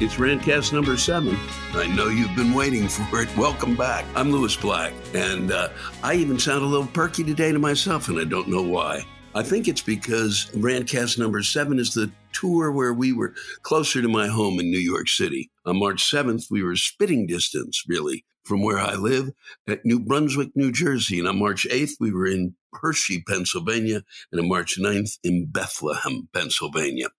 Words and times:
It's 0.00 0.16
Rantcast 0.16 0.72
number 0.72 0.96
seven. 0.96 1.38
I 1.72 1.86
know 1.86 2.08
you've 2.08 2.34
been 2.34 2.52
waiting 2.52 2.88
for 2.88 3.22
it. 3.22 3.36
Welcome 3.36 3.76
back. 3.76 4.04
I'm 4.16 4.32
Lewis 4.32 4.56
Black, 4.56 4.92
and 5.14 5.52
uh, 5.52 5.68
I 6.02 6.14
even 6.14 6.36
sound 6.36 6.64
a 6.64 6.66
little 6.66 6.88
perky 6.88 7.22
today 7.22 7.52
to 7.52 7.60
myself, 7.60 8.08
and 8.08 8.18
I 8.18 8.24
don't 8.24 8.48
know 8.48 8.60
why. 8.60 9.04
I 9.36 9.44
think 9.44 9.68
it's 9.68 9.82
because 9.82 10.50
Rantcast 10.56 11.16
number 11.16 11.44
seven 11.44 11.78
is 11.78 11.94
the 11.94 12.10
tour 12.32 12.72
where 12.72 12.92
we 12.92 13.12
were 13.12 13.34
closer 13.62 14.02
to 14.02 14.08
my 14.08 14.26
home 14.26 14.58
in 14.58 14.68
New 14.68 14.80
York 14.80 15.06
City. 15.08 15.48
On 15.64 15.78
March 15.78 16.02
7th, 16.02 16.46
we 16.50 16.64
were 16.64 16.74
spitting 16.74 17.28
distance, 17.28 17.84
really, 17.86 18.24
from 18.42 18.64
where 18.64 18.80
I 18.80 18.94
live 18.94 19.30
at 19.68 19.84
New 19.84 20.00
Brunswick, 20.00 20.50
New 20.56 20.72
Jersey. 20.72 21.20
And 21.20 21.28
on 21.28 21.38
March 21.38 21.68
8th, 21.70 21.92
we 22.00 22.12
were 22.12 22.26
in 22.26 22.56
Hershey, 22.72 23.22
Pennsylvania, 23.28 24.02
and 24.32 24.40
on 24.40 24.48
March 24.48 24.76
9th 24.76 25.18
in 25.22 25.46
Bethlehem, 25.46 26.28
Pennsylvania 26.34 27.10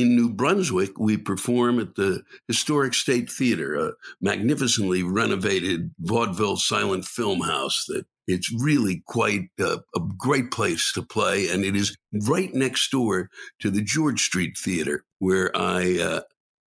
in 0.00 0.16
New 0.16 0.30
Brunswick, 0.30 0.98
we 0.98 1.16
perform 1.16 1.78
at 1.78 1.94
the 1.94 2.22
Historic 2.48 2.94
State 2.94 3.30
Theater, 3.30 3.74
a 3.74 3.92
magnificently 4.20 5.02
renovated 5.02 5.90
vaudeville 5.98 6.56
silent 6.56 7.04
film 7.04 7.40
house 7.40 7.84
that 7.88 8.04
it's 8.26 8.52
really 8.62 9.02
quite 9.06 9.48
a, 9.58 9.78
a, 9.94 10.00
great 10.16 10.50
place 10.50 10.92
to 10.92 11.02
play. 11.02 11.48
And 11.48 11.64
it 11.64 11.74
is 11.74 11.96
right 12.26 12.52
next 12.54 12.90
door 12.90 13.28
to 13.60 13.70
the 13.70 13.82
George 13.82 14.22
Street 14.22 14.56
Theater, 14.56 15.04
where 15.18 15.50
I 15.56 15.98
uh, 15.98 16.20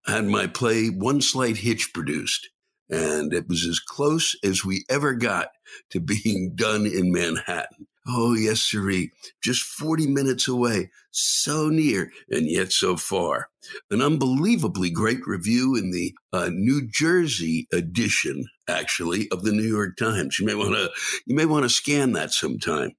had 0.05 0.25
my 0.25 0.47
play 0.47 0.87
One 0.87 1.21
Slight 1.21 1.57
Hitch 1.57 1.93
produced. 1.93 2.49
And 2.89 3.33
it 3.33 3.47
was 3.47 3.65
as 3.65 3.79
close 3.79 4.35
as 4.43 4.65
we 4.65 4.83
ever 4.89 5.13
got 5.13 5.49
to 5.91 5.99
being 5.99 6.53
done 6.55 6.85
in 6.85 7.11
Manhattan. 7.11 7.87
Oh, 8.07 8.33
yes, 8.33 8.61
sirree. 8.61 9.11
Just 9.41 9.63
40 9.63 10.07
minutes 10.07 10.47
away. 10.47 10.89
So 11.11 11.69
near 11.69 12.11
and 12.29 12.49
yet 12.49 12.71
so 12.71 12.97
far. 12.97 13.49
An 13.91 14.01
unbelievably 14.01 14.89
great 14.89 15.25
review 15.25 15.75
in 15.75 15.91
the 15.91 16.13
uh, 16.33 16.49
New 16.51 16.85
Jersey 16.85 17.67
edition, 17.71 18.45
actually, 18.67 19.29
of 19.31 19.43
the 19.43 19.53
New 19.53 19.63
York 19.63 19.95
Times. 19.95 20.37
You 20.37 20.45
may 20.45 20.55
want 20.55 20.75
to, 20.75 20.89
you 21.25 21.35
may 21.35 21.45
want 21.45 21.63
to 21.63 21.69
scan 21.69 22.11
that 22.13 22.33
sometime. 22.33 22.91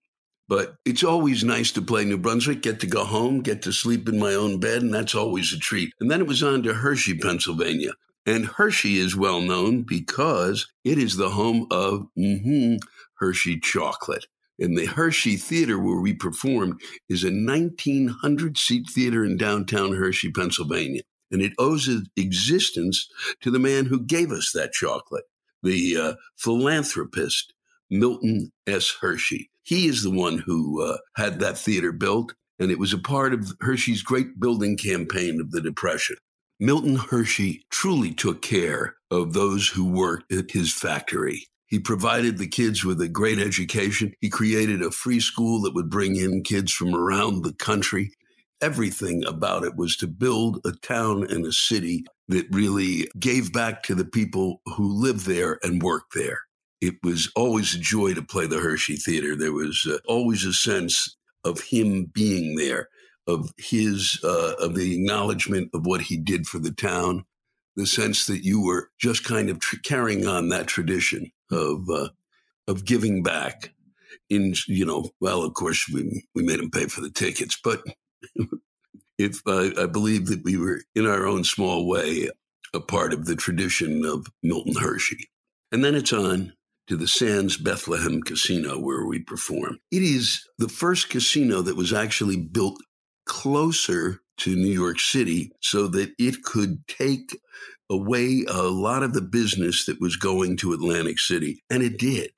But 0.49 0.77
it's 0.85 1.05
always 1.05 1.43
nice 1.43 1.71
to 1.73 1.83
play 1.83 2.05
New 2.05 2.19
Brunswick, 2.19 2.63
get 2.63 2.81
to 2.81 2.87
go 2.87 3.05
home, 3.05 3.41
get 3.41 3.63
to 3.63 3.73
sleep 3.73 4.09
in 4.09 4.19
my 4.19 4.35
own 4.35 4.61
bed, 4.61 4.83
and 4.83 4.93
that's 4.93 5.15
always 5.15 5.53
a 5.53 5.59
treat. 5.59 5.93
And 6.01 6.11
then 6.11 6.21
it 6.21 6.27
was 6.27 6.43
on 6.43 6.63
to 6.65 6.75
Hershey, 6.75 7.17
Pennsylvania. 7.17 7.93
And 8.27 8.47
Hershey 8.47 8.99
is 8.99 9.17
well 9.17 9.41
known 9.41 9.83
because 9.83 10.67
it 10.83 10.99
is 10.99 11.17
the 11.17 11.31
home 11.31 11.67
of 11.71 12.09
mm-hmm, 12.19 12.77
Hershey 13.19 13.59
chocolate. 13.61 14.27
And 14.59 14.79
the 14.79 14.87
Hershey 14.87 15.37
Theater, 15.37 15.79
where 15.79 16.01
we 16.01 16.15
performed, 16.15 16.81
is 17.09 17.25
a 17.25 17.31
1,900 17.31 18.57
seat 18.57 18.87
theater 18.89 19.25
in 19.25 19.37
downtown 19.37 19.95
Hershey, 19.95 20.31
Pennsylvania. 20.31 21.03
And 21.31 21.43
it 21.43 21.53
owes 21.59 21.89
its 21.89 22.09
existence 22.17 23.09
to 23.41 23.51
the 23.51 23.59
man 23.59 23.87
who 23.87 24.01
gave 24.01 24.31
us 24.31 24.53
that 24.55 24.73
chocolate, 24.73 25.25
the 25.63 25.97
uh, 25.97 26.15
philanthropist, 26.37 27.53
Milton 27.91 28.53
S. 28.67 28.95
Hershey. 29.01 29.51
He 29.65 29.87
is 29.87 30.03
the 30.03 30.11
one 30.11 30.39
who 30.39 30.83
uh, 30.83 30.99
had 31.17 31.41
that 31.41 31.59
theater 31.59 31.91
built, 31.91 32.35
and 32.59 32.71
it 32.71 32.79
was 32.79 32.93
a 32.93 32.99
part 32.99 33.33
of 33.35 33.53
Hershey's 33.61 34.03
great 34.03 34.39
building 34.39 34.77
campaign 34.77 35.41
of 35.41 35.51
the 35.51 35.61
Depression. 35.61 36.17
Milton 36.61 36.97
Hershey 36.97 37.65
truly 37.71 38.13
took 38.13 38.41
care 38.41 38.97
of 39.11 39.33
those 39.33 39.69
who 39.69 39.91
worked 39.91 40.33
at 40.33 40.53
his 40.53 40.73
factory. 40.73 41.47
He 41.75 41.81
provided 41.81 42.39
the 42.39 42.47
kids 42.47 42.85
with 42.85 43.01
a 43.01 43.09
great 43.09 43.41
education. 43.41 44.15
He 44.21 44.31
created 44.31 44.81
a 44.81 44.93
free 44.93 45.19
school 45.19 45.61
that 45.63 45.75
would 45.75 45.91
bring 45.91 46.15
in 46.15 46.45
kids 46.45 46.73
from 46.73 46.95
around 46.95 47.43
the 47.43 47.53
country. 47.53 48.13
Everything 48.61 49.25
about 49.27 49.65
it 49.65 49.75
was 49.75 49.97
to 49.97 50.07
build 50.07 50.61
a 50.65 50.71
town 50.71 51.29
and 51.29 51.45
a 51.45 51.51
city 51.51 52.05
that 52.29 52.47
really 52.53 53.09
gave 53.19 53.53
back 53.53 53.83
to 53.83 53.97
the 53.97 54.05
people 54.05 54.61
who 54.77 54.87
lived 54.87 55.27
there 55.27 55.59
and 55.65 55.83
worked 55.83 56.15
there. 56.15 56.43
It 56.81 56.95
was 57.03 57.29
always 57.35 57.75
a 57.75 57.81
joy 57.81 58.15
to 58.15 58.23
play 58.23 58.47
the 58.47 58.61
Hershey 58.61 58.95
Theater. 58.95 59.35
There 59.35 59.53
was 59.53 59.85
uh, 59.85 59.99
always 60.07 60.45
a 60.45 60.53
sense 60.53 61.17
of 61.43 61.61
him 61.61 62.05
being 62.05 62.55
there, 62.55 62.89
of 63.27 63.51
his, 63.59 64.21
uh, 64.23 64.53
of 64.61 64.77
the 64.77 64.95
acknowledgement 64.95 65.71
of 65.75 65.87
what 65.87 66.03
he 66.03 66.19
did 66.19 66.47
for 66.47 66.61
the 66.61 66.71
town, 66.71 67.25
the 67.75 67.85
sense 67.85 68.27
that 68.27 68.45
you 68.45 68.63
were 68.65 68.91
just 69.01 69.25
kind 69.25 69.51
of 69.51 69.59
tr- 69.59 69.79
carrying 69.83 70.29
on 70.29 70.51
that 70.51 70.69
tradition 70.69 71.33
of 71.55 71.89
uh, 71.89 72.09
of 72.69 72.85
giving 72.85 73.23
back. 73.23 73.73
In 74.31 74.55
you 74.67 74.87
know, 74.87 75.11
well, 75.21 75.43
of 75.43 75.55
course 75.55 75.89
we 75.93 76.25
we 76.35 76.43
made 76.43 76.61
him 76.61 76.71
pay 76.71 76.87
for 76.87 77.01
the 77.01 77.11
tickets, 77.11 77.59
but 77.63 77.83
if 79.19 79.41
I 79.47 79.87
believe 79.87 80.27
that 80.27 80.45
we 80.45 80.57
were 80.57 80.81
in 80.95 81.07
our 81.07 81.27
own 81.27 81.45
small 81.45 81.87
way 81.87 82.29
a 82.73 82.81
part 82.81 83.13
of 83.13 83.27
the 83.27 83.37
tradition 83.37 84.05
of 84.05 84.27
Milton 84.43 84.75
Hershey, 84.81 85.29
and 85.71 85.85
then 85.85 85.95
it's 85.95 86.13
on 86.13 86.53
to 86.87 86.97
the 86.97 87.09
Sands 87.09 87.57
Bethlehem 87.57 88.23
Casino 88.23 88.79
where 88.79 89.07
we 89.07 89.21
perform. 89.21 89.79
It 89.91 90.03
is 90.03 90.47
the 90.59 90.69
first 90.69 91.09
casino 91.09 91.63
that 91.63 91.77
was 91.77 91.93
actually 91.93 92.37
built 92.37 92.79
closer 93.27 94.21
to 94.39 94.57
New 94.57 94.73
York 94.73 95.01
City 95.01 95.51
so 95.61 95.87
that 95.89 96.13
it 96.19 96.43
could 96.43 96.87
take 96.89 97.39
away 97.95 98.45
a 98.49 98.63
lot 98.63 99.03
of 99.03 99.15
the 99.15 99.23
business 99.23 99.87
that 99.87 100.01
was 100.01 100.17
going 100.17 100.57
to 100.59 100.73
Atlantic 100.73 101.19
City. 101.19 101.63
And 101.71 101.83
it 101.83 101.99
did. 101.99 102.31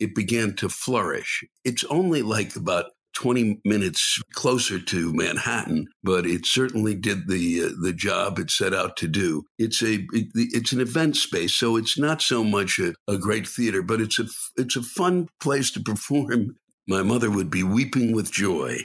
It 0.00 0.14
began 0.14 0.54
to 0.56 0.68
flourish. 0.68 1.44
It's 1.64 1.84
only 1.84 2.22
like 2.22 2.56
about 2.56 2.86
20 3.14 3.60
minutes 3.64 4.20
closer 4.32 4.80
to 4.80 5.12
Manhattan, 5.12 5.86
but 6.02 6.26
it 6.26 6.46
certainly 6.46 6.94
did 6.94 7.28
the 7.28 7.64
uh, 7.64 7.68
the 7.80 7.92
job 7.92 8.38
it 8.38 8.50
set 8.50 8.74
out 8.74 8.96
to 8.98 9.08
do. 9.08 9.44
It's 9.58 9.82
a 9.82 10.04
it, 10.12 10.28
it's 10.34 10.72
an 10.72 10.80
event 10.80 11.16
space, 11.16 11.54
so 11.54 11.76
it's 11.76 11.96
not 11.96 12.20
so 12.20 12.42
much 12.42 12.78
a, 12.80 12.94
a 13.06 13.16
great 13.16 13.46
theater, 13.46 13.82
but 13.82 14.00
it's 14.00 14.18
a 14.18 14.26
it's 14.56 14.76
a 14.76 14.82
fun 14.82 15.28
place 15.40 15.70
to 15.72 15.80
perform. 15.80 16.56
My 16.88 17.02
mother 17.02 17.30
would 17.30 17.50
be 17.50 17.62
weeping 17.62 18.12
with 18.12 18.32
joy 18.32 18.78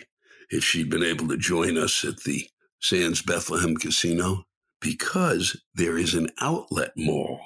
if 0.50 0.64
she'd 0.64 0.90
been 0.90 1.04
able 1.04 1.28
to 1.30 1.38
join 1.38 1.78
us 1.78 2.06
at 2.06 2.24
the 2.24 2.48
Sands 2.80 3.22
Bethlehem 3.22 3.76
Casino. 3.76 4.44
Because 4.82 5.62
there 5.76 5.98
is 5.98 6.14
an 6.14 6.30
outlet 6.40 6.94
mall. 6.96 7.40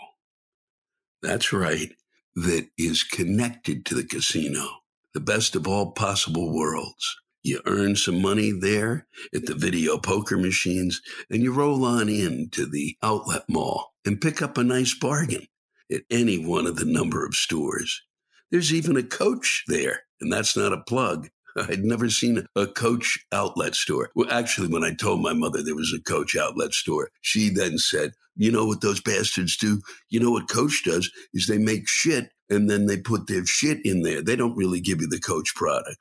That's 1.22 1.52
right, 1.54 1.92
that 2.36 2.68
is 2.78 3.04
connected 3.04 3.86
to 3.86 3.96
the 3.96 4.04
casino. 4.04 4.68
The 5.14 5.20
best 5.20 5.56
of 5.56 5.68
all 5.68 5.92
possible 5.92 6.54
worlds. 6.54 7.16
You 7.44 7.62
earn 7.66 7.96
some 7.96 8.22
money 8.22 8.52
there 8.52 9.08
at 9.34 9.46
the 9.46 9.54
video 9.54 9.98
poker 9.98 10.38
machines, 10.38 11.02
and 11.30 11.44
you 11.44 11.52
roll 11.52 11.84
on 11.84 12.08
in 12.08 12.50
to 12.52 12.66
the 12.66 12.98
outlet 13.04 13.44
mall 13.50 13.94
and 14.06 14.22
pick 14.22 14.42
up 14.42 14.58
a 14.58 14.64
nice 14.64 14.94
bargain 14.98 15.48
at 15.92 16.04
any 16.10 16.38
one 16.38 16.66
of 16.66 16.78
the 16.78 16.86
number 16.86 17.26
of 17.26 17.36
stores. 17.36 18.02
There's 18.50 18.74
even 18.74 18.96
a 18.96 19.04
coach 19.04 19.64
there, 19.68 20.04
and 20.22 20.32
that's 20.32 20.56
not 20.56 20.74
a 20.74 20.84
plug. 20.84 21.30
I'd 21.70 21.84
never 21.84 22.10
seen 22.10 22.46
a 22.56 22.68
Coach 22.68 23.20
outlet 23.32 23.76
store. 23.76 24.10
Well, 24.16 24.32
actually, 24.32 24.68
when 24.68 24.84
I 24.84 24.94
told 24.94 25.22
my 25.22 25.34
mother 25.34 25.62
there 25.62 25.76
was 25.76 25.94
a 25.94 26.02
Coach 26.02 26.36
outlet 26.36 26.74
store, 26.74 27.10
she 27.22 27.50
then 27.50 27.78
said, 27.78 28.14
You 28.36 28.52
know 28.52 28.66
what 28.66 28.82
those 28.82 29.02
bastards 29.02 29.58
do? 29.58 29.82
You 30.10 30.20
know 30.20 30.32
what 30.32 30.50
Coach 30.50 30.84
does 30.86 31.12
is 31.34 31.48
they 31.48 31.58
make 31.58 31.88
shit 31.88 32.30
and 32.50 32.70
then 32.70 32.86
they 32.86 32.98
put 32.98 33.28
their 33.28 33.46
shit 33.46 33.80
in 33.84 34.02
there. 34.02 34.22
They 34.22 34.36
don't 34.36 34.58
really 34.58 34.82
give 34.82 35.02
you 35.02 35.08
the 35.08 35.20
Coach 35.20 35.54
product. 35.56 35.98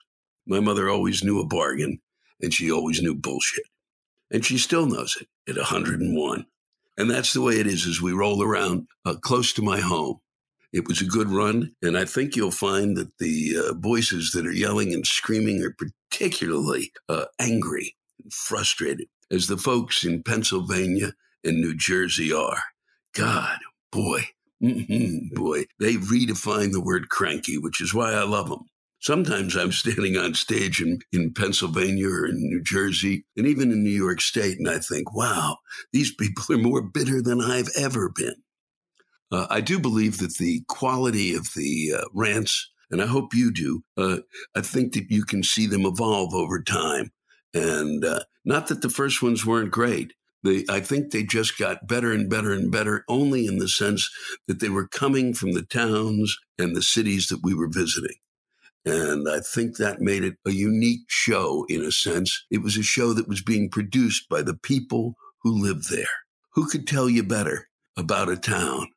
My 0.47 0.61
mother 0.61 0.89
always 0.89 1.23
knew 1.23 1.41
a 1.41 1.47
bargain 1.47 2.01
and 2.41 2.53
she 2.53 2.71
always 2.71 3.01
knew 3.01 3.15
bullshit. 3.15 3.65
And 4.31 4.45
she 4.45 4.59
still 4.59 4.87
knows 4.87 5.17
it 5.21 5.29
at 5.49 5.57
101. 5.57 6.47
And 6.97 7.11
that's 7.11 7.33
the 7.33 7.43
way 7.43 7.55
it 7.55 7.67
is 7.67 7.87
as 7.87 8.03
we 8.03 8.13
roll 8.13 8.43
around 8.43 8.87
uh, 9.05 9.15
close 9.15 9.53
to 9.55 9.63
my 9.63 9.81
home. 9.81 10.19
It 10.73 10.89
was 10.89 11.03
a 11.03 11.07
good 11.07 11.29
run, 11.29 11.75
and 11.83 11.99
I 11.99 12.07
think 12.07 12.35
you'll 12.35 12.51
find 12.51 12.97
that 12.97 13.19
the 13.19 13.57
uh, 13.59 13.75
voices 13.75 14.31
that 14.31 14.47
are 14.47 14.53
yelling 14.53 14.95
and 14.95 15.07
screaming 15.07 15.63
are 15.63 15.77
particularly 16.11 16.93
uh, 17.11 17.27
angry 17.39 17.95
and 18.23 18.33
frustrated, 18.33 19.09
as 19.31 19.47
the 19.47 19.59
folks 19.59 20.05
in 20.05 20.23
Pennsylvania 20.23 21.13
and 21.45 21.61
New 21.61 21.75
Jersey 21.77 22.33
are. 22.33 22.63
God, 23.15 23.59
boy, 23.91 24.29
mm-hmm, 24.63 25.35
boy, 25.35 25.65
they 25.79 25.95
redefine 25.95 26.73
the 26.73 26.81
word 26.81 27.11
cranky, 27.11 27.59
which 27.59 27.83
is 27.83 27.93
why 27.93 28.13
I 28.13 28.23
love 28.23 28.49
them. 28.49 28.65
Sometimes 29.01 29.57
I'm 29.57 29.73
standing 29.73 30.17
on 30.17 30.33
stage 30.35 30.81
in, 30.81 31.01
in 31.13 31.35
Pennsylvania 31.35 32.09
or 32.09 32.27
in 32.27 32.37
New 32.37 32.63
Jersey 32.63 33.25
and 33.37 33.47
even 33.47 33.73
in 33.73 33.83
New 33.83 33.91
York 33.91 34.21
State, 34.21 34.59
and 34.59 34.71
I 34.71 34.79
think, 34.79 35.15
wow, 35.15 35.59
these 35.93 36.15
people 36.15 36.45
are 36.55 36.59
more 36.59 36.83
bitter 36.83 37.21
than 37.21 37.43
I've 37.43 37.69
ever 37.77 38.09
been. 38.09 38.37
Uh, 39.33 39.47
I 39.49 39.63
do 39.63 39.79
believe 39.79 40.19
that 40.19 40.37
the 40.37 40.63
quality 40.69 41.35
of 41.35 41.49
the 41.57 41.95
uh, 41.99 42.05
rants, 42.13 42.71
and 42.91 43.01
I 43.01 43.07
hope 43.07 43.35
you 43.35 43.51
do, 43.51 43.83
uh, 43.97 44.19
I 44.55 44.61
think 44.61 44.93
that 44.93 45.11
you 45.11 45.25
can 45.25 45.43
see 45.43 45.67
them 45.67 45.87
evolve 45.87 46.35
over 46.35 46.63
time. 46.63 47.11
And 47.55 48.05
uh, 48.05 48.21
not 48.45 48.67
that 48.67 48.83
the 48.83 48.91
first 48.91 49.23
ones 49.23 49.47
weren't 49.47 49.71
great. 49.71 50.13
They, 50.45 50.65
I 50.69 50.81
think 50.81 51.11
they 51.11 51.23
just 51.23 51.57
got 51.57 51.87
better 51.87 52.13
and 52.13 52.29
better 52.29 52.53
and 52.53 52.71
better, 52.71 53.05
only 53.09 53.47
in 53.47 53.59
the 53.59 53.69
sense 53.69 54.11
that 54.49 54.61
they 54.61 54.69
were 54.69 54.89
coming 54.89 55.33
from 55.33 55.53
the 55.53 55.63
towns 55.63 56.37
and 56.59 56.77
the 56.77 56.83
cities 56.83 57.29
that 57.29 57.41
we 57.43 57.55
were 57.55 57.69
visiting. 57.69 58.17
And 58.85 59.29
I 59.31 59.41
think 59.41 59.77
that 59.77 60.01
made 60.01 60.25
it 60.25 60.35
a 60.45 60.51
unique 60.51 61.05
show 61.07 61.65
in 61.71 61.83
a 61.83 61.93
sense. 61.93 62.45
It 62.51 62.63
was 62.63 62.77
a 62.77 62.83
show 62.83 63.15
that 63.15 63.29
was 63.29 63.41
being 63.41 63.71
produced 63.71 64.29
by 64.29 64.43
the 64.43 64.57
people 64.57 65.15
who 65.43 65.63
lived 65.63 65.91
there. 65.91 66.05
Who 66.55 66.69
could 66.69 66.87
tell 66.87 67.09
you 67.09 67.23
better 67.23 67.69
about 67.97 68.29
a 68.29 68.37
town 68.37 68.89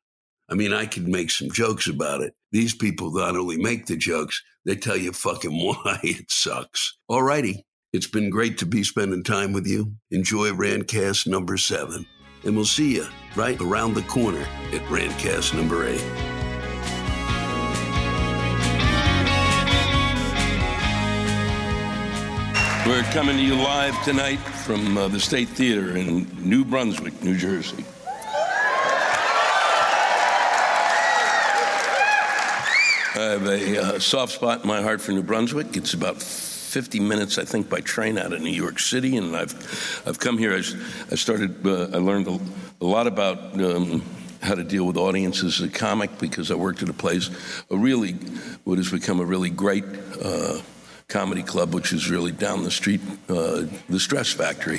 I 0.48 0.54
mean, 0.54 0.72
I 0.72 0.86
could 0.86 1.08
make 1.08 1.30
some 1.30 1.50
jokes 1.50 1.88
about 1.88 2.20
it. 2.20 2.34
These 2.52 2.74
people 2.74 3.12
not 3.12 3.36
only 3.36 3.56
make 3.56 3.86
the 3.86 3.96
jokes, 3.96 4.40
they 4.64 4.76
tell 4.76 4.96
you 4.96 5.12
fucking 5.12 5.50
why 5.64 5.98
it 6.02 6.30
sucks. 6.30 6.96
Alrighty. 7.10 7.62
It's 7.92 8.06
been 8.06 8.30
great 8.30 8.58
to 8.58 8.66
be 8.66 8.82
spending 8.82 9.22
time 9.22 9.52
with 9.52 9.66
you. 9.66 9.92
Enjoy 10.10 10.50
Rantcast 10.50 11.26
number 11.26 11.56
seven. 11.56 12.04
And 12.44 12.54
we'll 12.54 12.66
see 12.66 12.96
you 12.96 13.06
right 13.34 13.60
around 13.60 13.94
the 13.94 14.02
corner 14.02 14.46
at 14.72 14.82
Rantcast 14.82 15.54
number 15.54 15.86
eight. 15.86 16.04
We're 22.86 23.02
coming 23.12 23.36
to 23.36 23.42
you 23.42 23.56
live 23.56 24.00
tonight 24.04 24.38
from 24.38 24.96
uh, 24.96 25.08
the 25.08 25.18
State 25.18 25.48
Theater 25.48 25.96
in 25.96 26.28
New 26.38 26.64
Brunswick, 26.64 27.20
New 27.22 27.36
Jersey. 27.36 27.84
I 33.16 33.30
have 33.30 33.46
a 33.46 33.82
uh, 33.82 33.98
soft 33.98 34.34
spot 34.34 34.60
in 34.60 34.68
my 34.68 34.82
heart 34.82 35.00
for 35.00 35.12
New 35.12 35.22
Brunswick. 35.22 35.74
It's 35.74 35.94
about 35.94 36.22
50 36.22 37.00
minutes, 37.00 37.38
I 37.38 37.46
think, 37.46 37.70
by 37.70 37.80
train 37.80 38.18
out 38.18 38.34
of 38.34 38.42
New 38.42 38.50
York 38.50 38.78
City, 38.78 39.16
and 39.16 39.34
I've 39.34 40.02
I've 40.06 40.18
come 40.18 40.36
here. 40.36 40.52
I, 40.54 41.14
started. 41.14 41.66
Uh, 41.66 41.88
I 41.94 41.96
learned 41.96 42.28
a, 42.28 42.38
a 42.82 42.84
lot 42.84 43.06
about. 43.06 43.58
Um, 43.60 44.02
how 44.42 44.54
to 44.54 44.62
deal 44.62 44.86
with 44.86 44.98
audiences 44.98 45.60
as 45.60 45.66
a 45.66 45.70
comic 45.70 46.18
because 46.18 46.50
I 46.52 46.54
worked 46.54 46.82
at 46.82 46.88
a 46.88 46.92
place, 46.92 47.30
a 47.70 47.76
really, 47.76 48.12
what 48.62 48.78
has 48.78 48.92
become 48.92 49.18
a 49.18 49.24
really 49.24 49.50
great 49.50 49.82
uh, 50.22 50.60
comedy 51.08 51.42
club, 51.42 51.74
which 51.74 51.92
is 51.92 52.10
really 52.10 52.30
down 52.32 52.62
the 52.62 52.70
street, 52.70 53.00
uh, 53.28 53.64
the 53.88 53.98
Stress 53.98 54.30
Factory. 54.30 54.78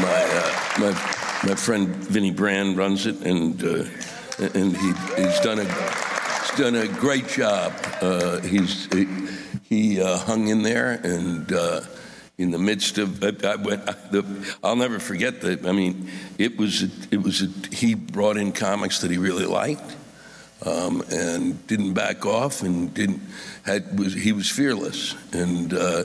my, 0.00 0.24
uh, 0.32 0.80
my 0.80 1.27
my 1.44 1.54
friend 1.54 1.88
Vinnie 1.88 2.32
Brand 2.32 2.76
runs 2.76 3.06
it, 3.06 3.20
and 3.22 3.62
uh, 3.62 3.84
and 4.54 4.76
he, 4.76 4.92
he's 5.22 5.40
done 5.40 5.60
a 5.60 5.64
he's 5.64 6.58
done 6.58 6.74
a 6.74 6.88
great 6.88 7.28
job. 7.28 7.72
Uh, 8.00 8.40
he's 8.40 8.92
he, 8.92 9.06
he 9.62 10.00
uh, 10.00 10.18
hung 10.18 10.48
in 10.48 10.62
there, 10.62 10.92
and 11.04 11.52
uh, 11.52 11.80
in 12.38 12.50
the 12.50 12.58
midst 12.58 12.98
of 12.98 13.22
I, 13.22 13.56
went, 13.56 13.86
the, 14.10 14.56
I'll 14.64 14.76
never 14.76 14.98
forget 14.98 15.40
that. 15.42 15.64
I 15.64 15.72
mean, 15.72 16.10
it 16.38 16.56
was 16.56 16.82
it 17.12 17.22
was 17.22 17.42
a, 17.42 17.74
he 17.74 17.94
brought 17.94 18.36
in 18.36 18.52
comics 18.52 19.00
that 19.02 19.10
he 19.10 19.18
really 19.18 19.46
liked. 19.46 19.96
Um, 20.60 21.04
and 21.12 21.64
didn't 21.68 21.92
back 21.92 22.26
off, 22.26 22.62
and 22.62 22.92
didn't 22.92 23.22
had 23.62 23.96
was 23.96 24.12
he 24.12 24.32
was 24.32 24.50
fearless, 24.50 25.14
and 25.32 25.72
uh, 25.72 26.02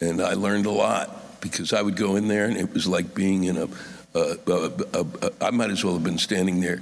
and 0.00 0.20
I 0.20 0.34
learned 0.34 0.66
a 0.66 0.72
lot 0.72 1.40
because 1.40 1.72
I 1.72 1.80
would 1.80 1.94
go 1.94 2.16
in 2.16 2.26
there, 2.26 2.46
and 2.46 2.56
it 2.56 2.74
was 2.74 2.88
like 2.88 3.14
being 3.14 3.44
in 3.44 3.56
a 3.56 3.68
Uh, 4.14 4.36
uh, 4.46 4.70
uh, 4.92 5.30
I 5.40 5.50
might 5.50 5.70
as 5.70 5.84
well 5.84 5.94
have 5.94 6.04
been 6.04 6.18
standing 6.18 6.60
there 6.60 6.80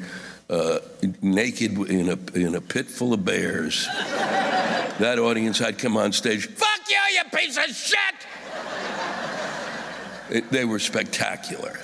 naked 1.22 1.78
in 1.88 2.10
a, 2.10 2.38
in 2.38 2.54
a 2.54 2.60
pit 2.60 2.86
full 2.86 3.14
of 3.14 3.24
bears. 3.24 3.86
that 3.86 5.18
audience, 5.18 5.62
I'd 5.62 5.78
come 5.78 5.96
on 5.96 6.12
stage, 6.12 6.46
fuck 6.46 6.80
you, 6.88 6.96
you 7.14 7.38
piece 7.38 7.56
of 7.56 7.74
shit! 7.74 7.98
It, 10.30 10.50
they 10.50 10.66
were 10.66 10.78
spectacular. 10.78 11.78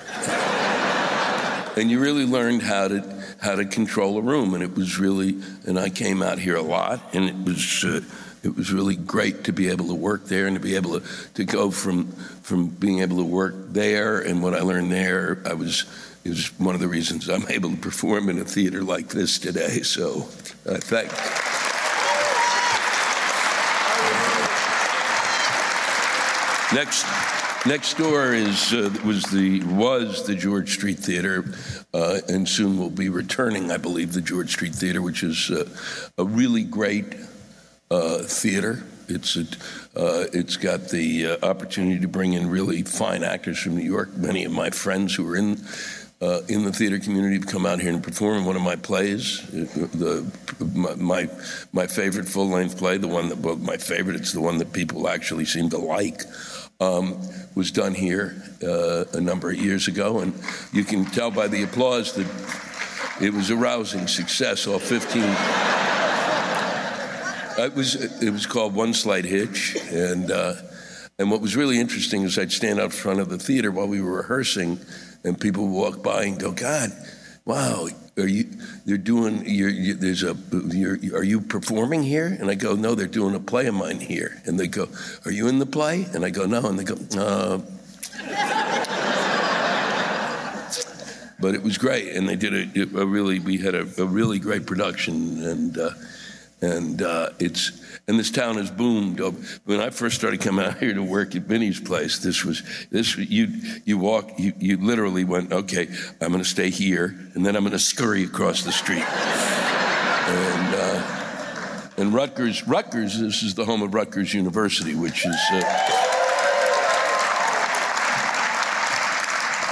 and 1.76 1.90
you 1.90 1.99
really 1.99 2.26
learned 2.26 2.62
how 2.62 2.88
to 2.88 3.19
how 3.40 3.55
to 3.55 3.64
control 3.64 4.19
a 4.19 4.23
room, 4.23 4.55
and 4.55 4.62
it 4.62 4.75
was 4.75 4.99
really. 4.99 5.38
And 5.67 5.78
I 5.78 5.90
came 5.90 6.23
out 6.23 6.38
here 6.38 6.57
a 6.57 6.62
lot, 6.62 7.14
and 7.14 7.25
it 7.25 7.37
was 7.37 7.85
uh, 7.85 8.00
it 8.42 8.57
was 8.57 8.73
really 8.73 8.97
great 8.97 9.45
to 9.45 9.52
be 9.52 9.68
able 9.68 9.88
to 9.88 9.95
work 9.95 10.26
there 10.26 10.47
and 10.47 10.57
to 10.57 10.61
be 10.61 10.76
able 10.76 11.00
to, 11.00 11.07
to 11.35 11.45
go 11.45 11.71
from 11.71 12.07
from 12.42 12.68
being 12.68 13.00
able 13.00 13.18
to 13.18 13.25
work 13.25 13.54
there 13.73 14.21
and 14.21 14.42
what 14.42 14.54
I 14.54 14.61
learned 14.61 14.92
there. 14.92 15.42
I 15.45 15.54
was 15.54 15.85
was 16.28 16.49
one 16.59 16.75
of 16.75 16.80
the 16.80 16.88
reasons 16.88 17.28
I'm 17.28 17.47
able 17.49 17.71
to 17.71 17.76
perform 17.76 18.28
in 18.28 18.38
a 18.38 18.45
theater 18.45 18.83
like 18.83 19.09
this 19.09 19.38
today. 19.38 19.83
So 19.83 20.28
uh, 20.66 20.78
thank. 20.78 21.11
Next, 26.71 27.07
next 27.66 27.97
door 27.97 28.35
is 28.35 28.75
uh, 28.75 28.95
was 29.04 29.23
the 29.25 29.62
was 29.64 30.26
the 30.26 30.35
George 30.35 30.75
Street 30.75 30.99
Theater, 30.99 31.47
uh, 31.95 32.18
and 32.28 32.47
soon 32.47 32.78
will 32.78 32.90
be 32.90 33.09
returning, 33.09 33.71
I 33.71 33.78
believe, 33.78 34.12
the 34.12 34.21
George 34.21 34.52
Street 34.52 34.75
Theater, 34.75 35.00
which 35.00 35.23
is 35.23 35.50
uh, 35.50 35.66
a 36.18 36.25
really 36.25 36.62
great 36.62 37.07
uh, 37.90 38.18
theater. 38.18 38.85
It's 39.09 39.37
a, 39.37 39.47
uh, 39.97 40.26
it's 40.33 40.57
got 40.57 40.88
the 40.88 41.26
uh, 41.26 41.47
opportunity 41.47 42.00
to 42.00 42.09
bring 42.09 42.35
in 42.35 42.50
really 42.50 42.83
fine 42.83 43.23
actors 43.23 43.59
from 43.59 43.76
New 43.76 43.85
York. 43.85 44.16
Many 44.16 44.45
of 44.45 44.52
my 44.52 44.71
friends 44.71 45.14
who 45.14 45.26
are 45.28 45.37
in 45.37 45.59
uh, 46.21 46.40
in 46.49 46.64
the 46.64 46.73
theater 46.73 46.99
community 46.99 47.37
have 47.37 47.47
come 47.47 47.64
out 47.64 47.80
here 47.80 47.92
and 47.92 48.02
perform 48.02 48.38
in 48.38 48.45
one 48.45 48.57
of 48.57 48.62
my 48.62 48.76
plays. 48.76 49.47
The 49.50 50.30
my 50.97 51.28
my 51.73 51.87
favorite 51.87 52.28
full 52.28 52.49
length 52.49 52.76
play, 52.76 52.99
the 52.99 53.09
one 53.09 53.28
that 53.28 53.38
well, 53.38 53.57
my 53.57 53.76
favorite, 53.76 54.16
it's 54.16 54.33
the 54.33 54.40
one 54.40 54.59
that 54.59 54.73
people 54.73 55.09
actually 55.09 55.45
seem 55.45 55.71
to 55.71 55.78
like. 55.78 56.23
Um, 56.80 57.21
was 57.57 57.73
done 57.73 57.92
here 57.92 58.40
uh, 58.62 59.04
a 59.12 59.21
number 59.21 59.50
of 59.50 59.57
years 59.57 59.88
ago, 59.88 60.21
and 60.21 60.33
you 60.73 60.85
can 60.85 61.04
tell 61.07 61.28
by 61.28 61.49
the 61.49 61.64
applause 61.64 62.12
that 62.12 62.26
it 63.21 63.33
was 63.33 63.50
a 63.50 63.57
rousing 63.57 64.07
success. 64.07 64.66
All 64.66 64.78
15. 64.78 65.88
It 67.59 67.75
was 67.75 68.23
it 68.23 68.31
was 68.31 68.47
called 68.47 68.75
One 68.75 68.95
Slight 68.95 69.25
Hitch, 69.25 69.77
and 69.91 70.31
uh, 70.31 70.55
and 71.19 71.31
what 71.31 71.41
was 71.41 71.57
really 71.57 71.81
interesting 71.81 72.23
is 72.23 72.38
I'd 72.38 72.53
stand 72.53 72.79
out 72.79 72.93
front 72.93 73.19
of 73.19 73.29
the 73.29 73.38
theater 73.38 73.73
while 73.73 73.88
we 73.88 74.00
were 74.00 74.19
rehearsing, 74.19 74.79
and 75.25 75.41
people 75.41 75.67
would 75.67 75.75
walk 75.75 76.03
by 76.03 76.25
and 76.25 76.38
go, 76.38 76.53
"God, 76.53 76.93
wow, 77.45 77.88
are 78.19 78.27
you 78.27 78.45
they're 78.85 78.97
doing 78.97 79.43
you're, 79.47 79.71
you, 79.71 79.95
there's 79.95 80.23
a 80.23 80.37
are 81.15 81.25
you 81.25 81.41
performing 81.41 82.03
here? 82.03 82.27
And 82.27 82.50
i 82.50 82.55
go 82.55 82.75
no 82.75 82.95
they're 82.95 83.07
doing 83.07 83.35
a 83.35 83.41
play 83.41 83.67
of 83.67 83.75
mine 83.75 84.00
here. 84.00 84.41
And 84.45 84.59
they 84.59 84.67
go 84.67 84.88
are 85.25 85.31
you 85.31 85.49
in 85.49 85.59
the 85.59 85.67
play? 85.67 86.07
And 86.12 86.25
i 86.25 86.31
go 86.31 86.47
no. 86.47 86.67
And 86.67 86.79
they 86.79 86.85
go 86.85 86.97
uh. 87.19 87.59
but 91.41 91.55
it 91.55 91.62
was 91.62 91.79
great 91.79 92.15
and 92.17 92.29
they 92.29 92.37
did 92.37 92.77
a, 92.77 93.00
a 93.00 93.07
really 93.07 93.38
we 93.38 93.59
had 93.59 93.75
a, 93.75 93.88
a, 93.99 94.05
really 94.05 94.38
great 94.38 94.67
production 94.67 95.43
and 95.45 95.79
uh, 95.79 95.91
and 96.61 97.03
uh, 97.03 97.31
it's 97.38 97.73
and 98.09 98.19
this 98.19 98.31
town 98.31 98.57
has 98.57 98.71
boomed. 98.71 99.21
When 99.65 99.81
I 99.81 99.91
first 99.91 100.17
started 100.17 100.41
coming 100.41 100.65
out 100.65 100.79
here 100.79 100.95
to 100.95 101.03
work 101.03 101.37
at 101.37 101.43
Vinnie's 101.43 101.81
place, 101.81 102.19
this 102.19 102.45
was 102.45 102.62
this 102.91 103.17
you 103.17 103.49
you 103.85 103.99
walk 103.99 104.31
you, 104.38 104.53
you 104.59 104.77
literally 104.79 105.25
went 105.25 105.53
okay. 105.53 105.88
I'm 106.21 106.29
going 106.33 106.43
to 106.43 106.49
stay 106.49 106.71
here, 106.71 107.15
and 107.35 107.45
then 107.45 107.55
I'm 107.57 107.62
going 107.62 107.73
to 107.73 107.79
scurry 107.79 108.25
across 108.25 108.62
the 108.62 108.73
street. 108.73 109.05
and 109.05 110.75
uh, 110.75 111.91
and 111.99 112.12
Rutgers 112.12 112.67
Rutgers 112.67 113.21
this 113.21 113.43
is 113.43 113.55
the 113.55 113.65
home 113.65 113.83
of 113.83 113.95
Rutgers 113.95 114.35
University, 114.35 114.95
which 114.95 115.27
is. 115.27 115.37
Uh, 115.53 116.15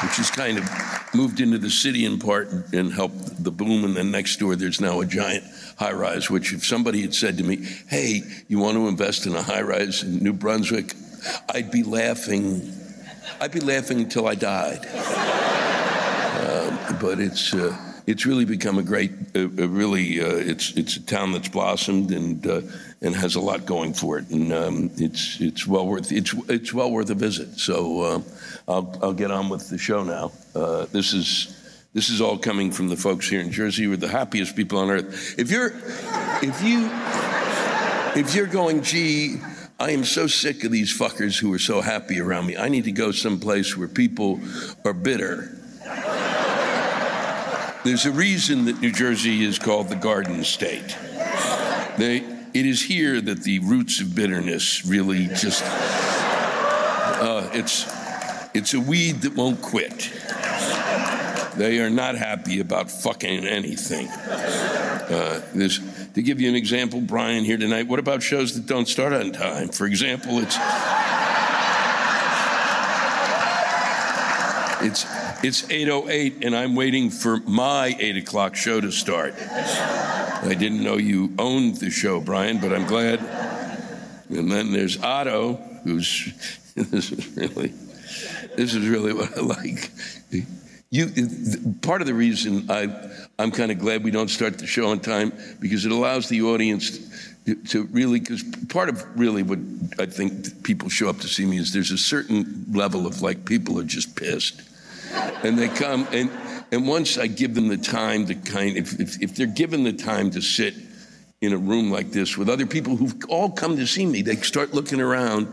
which 0.02 0.18
is 0.18 0.30
kind 0.30 0.58
of 0.58 0.70
moved 1.14 1.40
into 1.40 1.58
the 1.58 1.70
city 1.70 2.04
in 2.04 2.18
part 2.18 2.48
and 2.72 2.92
helped 2.92 3.42
the 3.42 3.50
boom. 3.50 3.84
And 3.84 3.96
then 3.96 4.10
next 4.10 4.36
door, 4.36 4.54
there's 4.54 4.80
now 4.80 5.00
a 5.00 5.06
giant 5.06 5.44
high 5.76 5.92
rise, 5.92 6.30
which 6.30 6.52
if 6.52 6.64
somebody 6.64 7.02
had 7.02 7.14
said 7.14 7.38
to 7.38 7.44
me, 7.44 7.56
hey, 7.88 8.22
you 8.48 8.58
want 8.58 8.76
to 8.76 8.88
invest 8.88 9.26
in 9.26 9.34
a 9.34 9.42
high 9.42 9.62
rise 9.62 10.02
in 10.02 10.18
New 10.18 10.32
Brunswick, 10.32 10.94
I'd 11.48 11.70
be 11.70 11.82
laughing. 11.82 12.72
I'd 13.40 13.52
be 13.52 13.60
laughing 13.60 14.00
until 14.00 14.26
I 14.26 14.34
died. 14.34 14.86
Uh, 16.38 16.98
but 17.00 17.20
it's. 17.20 17.54
Uh, 17.54 17.76
it's 18.06 18.24
really 18.24 18.44
become 18.44 18.78
a 18.78 18.84
great, 18.84 19.10
uh, 19.34 19.48
really, 19.48 20.18
it's 20.18 20.70
it's 20.76 20.96
a 20.96 21.04
town 21.04 21.32
that's 21.32 21.48
blossomed 21.48 22.12
and 22.12 22.46
uh, 22.46 22.60
and 23.02 23.16
has 23.16 23.34
a 23.34 23.40
lot 23.40 23.66
going 23.66 23.94
for 23.94 24.18
it, 24.18 24.28
and 24.30 24.52
um, 24.52 24.90
it's 24.96 25.40
it's 25.40 25.66
well 25.66 25.88
worth 25.88 26.12
it's 26.12 26.32
it's 26.48 26.72
well 26.72 26.92
worth 26.92 27.10
a 27.10 27.16
visit. 27.16 27.58
So 27.58 28.00
uh, 28.02 28.20
I'll 28.68 28.96
I'll 29.02 29.12
get 29.12 29.32
on 29.32 29.48
with 29.48 29.68
the 29.70 29.78
show 29.78 30.04
now. 30.04 30.30
This 30.92 31.12
is 31.12 31.52
this 31.96 32.10
is 32.10 32.20
all 32.20 32.36
coming 32.36 32.70
from 32.70 32.88
the 32.88 32.96
folks 32.96 33.26
here 33.26 33.40
in 33.40 33.50
Jersey. 33.50 33.84
who 33.84 33.92
are 33.94 33.96
the 33.96 34.06
happiest 34.06 34.54
people 34.54 34.78
on 34.78 34.90
earth. 34.90 35.38
If 35.38 35.50
you're, 35.50 35.72
if 36.42 36.62
you, 36.62 36.90
if 38.20 38.34
you're 38.34 38.46
going, 38.46 38.82
gee, 38.82 39.40
I 39.80 39.92
am 39.92 40.04
so 40.04 40.26
sick 40.26 40.62
of 40.64 40.70
these 40.70 40.92
fuckers 40.92 41.38
who 41.38 41.54
are 41.54 41.58
so 41.58 41.80
happy 41.80 42.20
around 42.20 42.48
me. 42.48 42.56
I 42.58 42.68
need 42.68 42.84
to 42.84 42.92
go 42.92 43.12
someplace 43.12 43.78
where 43.78 43.88
people 43.88 44.40
are 44.84 44.92
bitter. 44.92 45.56
There's 47.82 48.04
a 48.04 48.12
reason 48.12 48.66
that 48.66 48.78
New 48.82 48.92
Jersey 48.92 49.42
is 49.42 49.58
called 49.58 49.88
the 49.88 49.96
Garden 49.96 50.44
State. 50.44 50.98
They, 51.96 52.18
it 52.52 52.66
is 52.66 52.82
here 52.82 53.22
that 53.22 53.42
the 53.42 53.60
roots 53.60 54.02
of 54.02 54.14
bitterness 54.14 54.84
really 54.84 55.28
just, 55.28 55.64
uh, 55.64 57.48
it's, 57.54 57.90
it's 58.52 58.74
a 58.74 58.80
weed 58.80 59.22
that 59.22 59.34
won't 59.34 59.62
quit. 59.62 60.12
They 61.56 61.80
are 61.80 61.90
not 61.90 62.16
happy 62.16 62.60
about 62.60 62.90
fucking 62.90 63.46
anything. 63.46 64.08
Uh, 64.08 65.40
this, 65.54 65.80
to 66.14 66.22
give 66.22 66.40
you 66.40 66.48
an 66.48 66.54
example, 66.54 67.00
Brian 67.00 67.44
here 67.44 67.56
tonight, 67.56 67.86
what 67.86 67.98
about 67.98 68.22
shows 68.22 68.54
that 68.54 68.66
don't 68.66 68.88
start 68.88 69.12
on 69.12 69.32
time? 69.32 69.68
For 69.68 69.86
example, 69.86 70.38
it's 70.38 70.56
it's 74.82 75.06
it's 75.42 75.62
8:08, 75.62 76.44
and 76.44 76.54
I'm 76.54 76.74
waiting 76.74 77.10
for 77.10 77.38
my 77.38 77.96
eight 77.98 78.16
o'clock 78.16 78.54
show 78.56 78.80
to 78.80 78.90
start. 78.90 79.34
I 79.38 80.54
didn't 80.58 80.82
know 80.82 80.96
you 80.96 81.32
owned 81.38 81.76
the 81.76 81.90
show, 81.90 82.20
Brian, 82.20 82.60
but 82.60 82.72
I'm 82.72 82.86
glad. 82.86 83.20
And 84.28 84.50
then 84.50 84.72
there's 84.72 85.00
Otto, 85.02 85.54
who's 85.84 86.32
this 86.74 87.12
is 87.12 87.36
really 87.36 87.72
this 88.56 88.74
is 88.74 88.88
really 88.88 89.12
what 89.12 89.36
I 89.36 89.40
like. 89.40 89.90
You, 90.90 91.10
part 91.82 92.00
of 92.00 92.06
the 92.06 92.14
reason 92.14 92.70
I, 92.70 92.88
I'm 93.38 93.50
kind 93.50 93.72
of 93.72 93.78
glad 93.78 94.04
we 94.04 94.12
don't 94.12 94.28
start 94.28 94.58
the 94.58 94.66
show 94.66 94.88
on 94.88 95.00
time 95.00 95.32
because 95.58 95.84
it 95.84 95.90
allows 95.90 96.28
the 96.28 96.42
audience 96.42 97.00
to, 97.46 97.56
to 97.56 97.84
really, 97.86 98.20
because 98.20 98.44
part 98.68 98.88
of 98.88 99.04
really 99.18 99.42
what 99.42 99.58
I 99.98 100.06
think 100.06 100.62
people 100.62 100.88
show 100.88 101.08
up 101.08 101.18
to 101.20 101.28
see 101.28 101.44
me 101.44 101.58
is 101.58 101.72
there's 101.72 101.90
a 101.90 101.98
certain 101.98 102.66
level 102.72 103.06
of 103.06 103.20
like 103.20 103.44
people 103.44 103.80
are 103.80 103.84
just 103.84 104.16
pissed, 104.16 104.62
and 105.42 105.58
they 105.58 105.68
come 105.68 106.06
and 106.12 106.30
and 106.72 106.88
once 106.88 107.18
I 107.18 107.28
give 107.28 107.54
them 107.54 107.68
the 107.68 107.76
time 107.76 108.26
to 108.26 108.34
kind, 108.34 108.76
if 108.76 108.98
if, 109.00 109.22
if 109.22 109.36
they're 109.36 109.46
given 109.46 109.84
the 109.84 109.92
time 109.92 110.30
to 110.32 110.40
sit 110.40 110.74
in 111.40 111.52
a 111.52 111.58
room 111.58 111.90
like 111.90 112.10
this 112.12 112.36
with 112.36 112.48
other 112.48 112.66
people 112.66 112.96
who've 112.96 113.14
all 113.28 113.50
come 113.50 113.76
to 113.76 113.86
see 113.86 114.06
me, 114.06 114.22
they 114.22 114.36
start 114.36 114.72
looking 114.72 115.00
around 115.00 115.46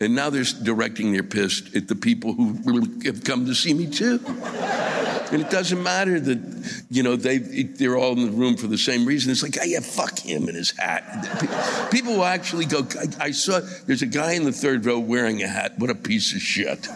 and 0.00 0.14
now 0.14 0.30
they're 0.30 0.44
directing 0.44 1.12
their 1.12 1.22
piss 1.22 1.62
at 1.76 1.88
the 1.88 1.94
people 1.94 2.32
who 2.32 3.00
have 3.04 3.22
come 3.22 3.44
to 3.46 3.54
see 3.54 3.74
me 3.74 3.86
too. 3.86 4.18
And 5.32 5.42
it 5.42 5.50
doesn't 5.50 5.80
matter 5.80 6.18
that, 6.18 6.82
you 6.90 7.04
know, 7.04 7.14
they, 7.14 7.38
they're 7.38 7.96
all 7.96 8.12
in 8.12 8.24
the 8.26 8.32
room 8.32 8.56
for 8.56 8.66
the 8.66 8.78
same 8.78 9.04
reason. 9.04 9.30
It's 9.30 9.44
like, 9.44 9.56
oh, 9.60 9.64
yeah, 9.64 9.78
fuck 9.78 10.18
him 10.18 10.48
and 10.48 10.56
his 10.56 10.72
hat. 10.76 11.88
People 11.92 12.14
will 12.14 12.24
actually 12.24 12.64
go, 12.64 12.84
I, 12.98 13.26
I 13.26 13.30
saw, 13.30 13.60
there's 13.86 14.02
a 14.02 14.06
guy 14.06 14.32
in 14.32 14.44
the 14.44 14.52
third 14.52 14.84
row 14.84 14.98
wearing 14.98 15.40
a 15.42 15.46
hat. 15.46 15.78
What 15.78 15.90
a 15.90 15.94
piece 15.94 16.34
of 16.34 16.40
shit. 16.40 16.88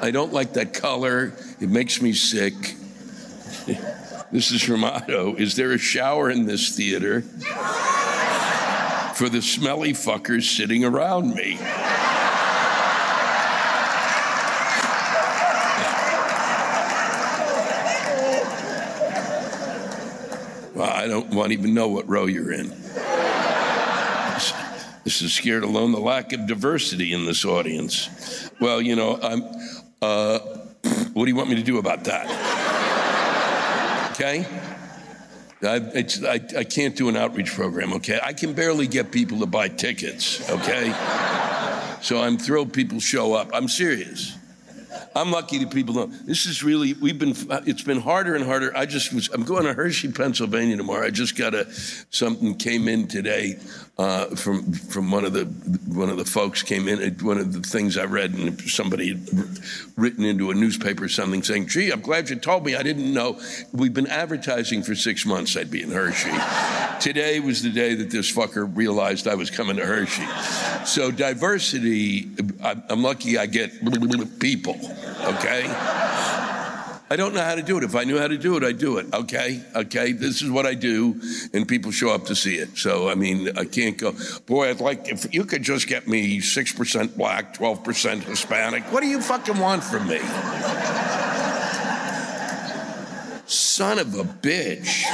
I 0.00 0.10
don't 0.10 0.32
like 0.32 0.54
that 0.54 0.72
color. 0.72 1.34
It 1.60 1.68
makes 1.68 2.00
me 2.00 2.12
sick. 2.12 2.54
This 4.30 4.50
is 4.50 4.62
from 4.62 4.84
Otto. 4.84 5.36
Is 5.36 5.56
there 5.56 5.72
a 5.72 5.78
shower 5.78 6.28
in 6.28 6.44
this 6.44 6.76
theater? 6.76 7.24
For 9.18 9.28
the 9.28 9.42
smelly 9.42 9.92
fuckers 9.92 10.44
sitting 10.44 10.84
around 10.84 11.34
me. 11.34 11.56
Well, 20.72 20.88
I 20.88 21.08
don't 21.08 21.34
want 21.34 21.48
to 21.48 21.58
even 21.58 21.74
know 21.74 21.88
what 21.88 22.08
row 22.08 22.26
you're 22.26 22.52
in. 22.52 22.68
This 25.02 25.20
is 25.20 25.34
scared 25.34 25.64
alone 25.64 25.90
the 25.90 25.98
lack 25.98 26.32
of 26.32 26.46
diversity 26.46 27.12
in 27.12 27.24
this 27.24 27.44
audience. 27.44 28.48
Well, 28.60 28.80
you 28.80 28.94
know, 28.94 29.18
I'm. 29.20 29.42
Uh, 30.00 30.38
what 31.12 31.24
do 31.24 31.28
you 31.28 31.34
want 31.34 31.48
me 31.48 31.56
to 31.56 31.64
do 31.64 31.78
about 31.78 32.04
that? 32.04 32.28
Okay. 34.12 34.46
I, 35.62 35.76
I, 36.26 36.40
I, 36.58 36.64
can't 36.64 36.94
do 36.94 37.08
an 37.08 37.16
outreach 37.16 37.52
program, 37.52 37.92
okay? 37.94 38.20
I 38.22 38.32
can 38.32 38.52
barely 38.52 38.86
get 38.86 39.10
people 39.10 39.40
to 39.40 39.46
buy 39.46 39.68
tickets, 39.68 40.48
okay? 40.48 40.92
so 42.00 42.22
I'm 42.22 42.38
thrilled 42.38 42.72
people 42.72 43.00
show 43.00 43.34
up. 43.34 43.50
I'm 43.52 43.66
serious. 43.66 44.36
I'm 45.16 45.32
lucky 45.32 45.58
that 45.58 45.72
people 45.72 45.94
don't. 45.94 46.26
This 46.26 46.46
is 46.46 46.62
really, 46.62 46.94
we've 46.94 47.18
been, 47.18 47.34
it's 47.66 47.82
been 47.82 48.00
harder 48.00 48.36
and 48.36 48.44
harder. 48.44 48.76
I 48.76 48.86
just 48.86 49.12
was, 49.12 49.28
I'm 49.30 49.42
going 49.42 49.64
to 49.64 49.72
Hershey, 49.72 50.12
Pennsylvania 50.12 50.76
tomorrow. 50.76 51.04
I 51.04 51.10
just 51.10 51.36
got 51.36 51.54
a, 51.54 51.66
something 52.10 52.54
came 52.54 52.86
in 52.86 53.08
today 53.08 53.58
uh, 53.98 54.26
from 54.36 54.72
from 54.72 55.10
one 55.10 55.24
of 55.24 55.32
the 55.32 55.44
one 55.92 56.08
of 56.08 56.18
the 56.18 56.24
folks 56.24 56.62
came 56.62 56.86
in. 56.86 57.14
One 57.18 57.38
of 57.38 57.52
the 57.52 57.60
things 57.60 57.98
I 57.98 58.04
read, 58.04 58.32
and 58.32 58.60
somebody 58.60 59.08
had 59.08 59.28
written 59.96 60.24
into 60.24 60.52
a 60.52 60.54
newspaper 60.54 61.04
or 61.04 61.08
something 61.08 61.42
saying, 61.42 61.66
"Gee, 61.66 61.90
I'm 61.90 62.00
glad 62.00 62.30
you 62.30 62.36
told 62.36 62.64
me. 62.64 62.76
I 62.76 62.84
didn't 62.84 63.12
know. 63.12 63.40
We've 63.72 63.92
been 63.92 64.06
advertising 64.06 64.84
for 64.84 64.94
six 64.94 65.26
months. 65.26 65.56
I'd 65.56 65.70
be 65.70 65.82
in 65.82 65.90
Hershey. 65.90 66.30
Today 67.00 67.40
was 67.40 67.62
the 67.62 67.70
day 67.70 67.94
that 67.96 68.10
this 68.10 68.32
fucker 68.32 68.70
realized 68.76 69.26
I 69.26 69.34
was 69.34 69.50
coming 69.50 69.76
to 69.76 69.84
Hershey. 69.84 70.26
So 70.86 71.10
diversity. 71.10 72.30
I'm 72.62 73.02
lucky. 73.02 73.36
I 73.36 73.46
get 73.46 73.72
people. 74.38 74.76
Okay." 75.24 75.97
I 77.10 77.16
don't 77.16 77.34
know 77.34 77.42
how 77.42 77.54
to 77.54 77.62
do 77.62 77.78
it. 77.78 77.84
If 77.84 77.94
I 77.94 78.04
knew 78.04 78.18
how 78.18 78.28
to 78.28 78.36
do 78.36 78.56
it, 78.58 78.62
I'd 78.62 78.78
do 78.78 78.98
it. 78.98 79.06
Okay, 79.14 79.62
okay. 79.74 80.12
This 80.12 80.42
is 80.42 80.50
what 80.50 80.66
I 80.66 80.74
do, 80.74 81.18
and 81.54 81.66
people 81.66 81.90
show 81.90 82.10
up 82.10 82.26
to 82.26 82.36
see 82.36 82.56
it. 82.56 82.76
So 82.76 83.08
I 83.08 83.14
mean, 83.14 83.56
I 83.56 83.64
can't 83.64 83.96
go. 83.96 84.14
Boy, 84.44 84.68
I'd 84.68 84.80
like 84.80 85.08
if 85.08 85.32
you 85.32 85.44
could 85.44 85.62
just 85.62 85.88
get 85.88 86.06
me 86.06 86.40
six 86.40 86.72
percent 86.72 87.16
black, 87.16 87.54
twelve 87.54 87.82
percent 87.82 88.24
Hispanic. 88.24 88.84
What 88.92 89.00
do 89.00 89.06
you 89.06 89.22
fucking 89.22 89.58
want 89.58 89.84
from 89.84 90.06
me? 90.06 90.18
Son 93.46 93.98
of 93.98 94.14
a 94.14 94.24
bitch. 94.24 95.04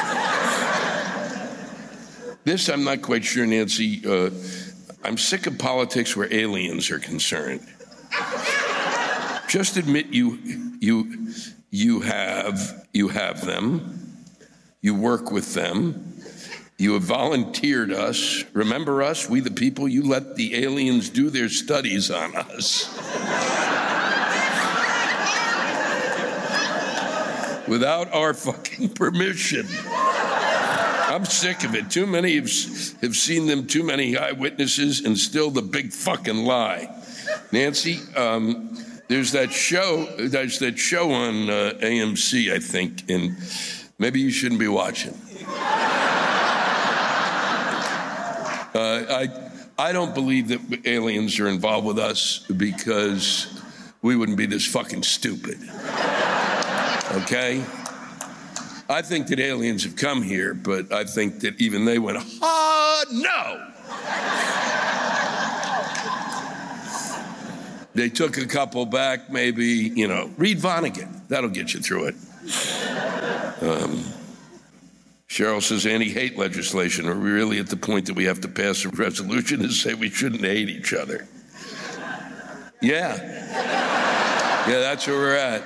This 2.42 2.68
I'm 2.68 2.82
not 2.82 3.02
quite 3.02 3.24
sure, 3.24 3.46
Nancy. 3.46 4.02
Uh, 4.04 4.30
I'm 5.04 5.16
sick 5.16 5.46
of 5.46 5.58
politics 5.58 6.16
where 6.16 6.32
aliens 6.32 6.90
are 6.90 6.98
concerned. 6.98 7.60
Just 9.46 9.76
admit 9.76 10.06
you 10.06 10.38
you 10.80 11.32
you 11.74 12.00
have 12.00 12.86
you 12.92 13.08
have 13.08 13.44
them 13.44 14.16
you 14.80 14.94
work 14.94 15.32
with 15.32 15.54
them 15.54 16.16
you 16.78 16.92
have 16.92 17.02
volunteered 17.02 17.92
us 17.92 18.44
remember 18.52 19.02
us 19.02 19.28
we 19.28 19.40
the 19.40 19.50
people 19.50 19.88
you 19.88 20.02
let 20.02 20.36
the 20.36 20.54
aliens 20.54 21.10
do 21.10 21.30
their 21.30 21.48
studies 21.48 22.12
on 22.12 22.36
us 22.36 22.88
without 27.66 28.12
our 28.12 28.34
fucking 28.34 28.90
permission. 28.90 29.66
I'm 29.86 31.24
sick 31.24 31.64
of 31.64 31.74
it. 31.74 31.90
Too 31.90 32.06
many 32.06 32.36
have, 32.36 32.50
have 33.00 33.16
seen 33.16 33.46
them, 33.46 33.66
too 33.66 33.82
many 33.82 34.16
eyewitnesses, 34.16 35.04
and 35.04 35.16
still 35.16 35.50
the 35.50 35.62
big 35.62 35.92
fucking 35.92 36.44
lie. 36.44 36.88
Nancy, 37.52 38.00
um, 38.16 38.76
there's 39.08 39.32
that 39.32 39.52
show. 39.52 40.06
There's 40.18 40.58
that 40.60 40.78
show 40.78 41.12
on 41.12 41.50
uh, 41.50 41.72
AMC, 41.80 42.52
I 42.52 42.58
think, 42.58 43.10
and 43.10 43.36
maybe 43.98 44.20
you 44.20 44.30
shouldn't 44.30 44.60
be 44.60 44.68
watching. 44.68 45.14
Uh, 48.76 49.06
I 49.08 49.28
I 49.78 49.92
don't 49.92 50.14
believe 50.14 50.48
that 50.48 50.86
aliens 50.86 51.38
are 51.38 51.48
involved 51.48 51.86
with 51.86 51.98
us 51.98 52.44
because 52.56 53.60
we 54.02 54.14
wouldn't 54.16 54.38
be 54.38 54.46
this 54.46 54.66
fucking 54.66 55.02
stupid. 55.02 55.58
Okay? 57.12 57.64
I 58.88 59.02
think 59.02 59.28
that 59.28 59.40
aliens 59.40 59.82
have 59.84 59.96
come 59.96 60.22
here, 60.22 60.54
but 60.54 60.92
I 60.92 61.04
think 61.04 61.40
that 61.40 61.60
even 61.60 61.84
they 61.86 61.98
went, 61.98 62.18
ah, 62.42 63.04
no. 63.10 63.70
They 68.04 68.10
took 68.10 68.36
a 68.36 68.44
couple 68.44 68.84
back, 68.84 69.30
maybe, 69.30 69.64
you 69.64 70.06
know, 70.06 70.30
read 70.36 70.58
Vonnegut. 70.58 71.28
That'll 71.28 71.48
get 71.48 71.72
you 71.72 71.80
through 71.80 72.08
it. 72.08 72.14
Um, 73.62 74.04
Cheryl 75.26 75.62
says 75.62 75.86
anti 75.86 76.10
hate 76.10 76.36
legislation. 76.36 77.08
Are 77.08 77.18
we 77.18 77.30
really 77.30 77.58
at 77.60 77.68
the 77.68 77.78
point 77.78 78.04
that 78.04 78.14
we 78.14 78.24
have 78.24 78.42
to 78.42 78.48
pass 78.48 78.84
a 78.84 78.90
resolution 78.90 79.62
and 79.62 79.72
say 79.72 79.94
we 79.94 80.10
shouldn't 80.10 80.42
hate 80.42 80.68
each 80.68 80.92
other? 80.92 81.26
Yeah. 82.82 83.16
Yeah, 84.68 84.80
that's 84.80 85.06
where 85.06 85.16
we're 85.16 85.36
at. 85.36 85.62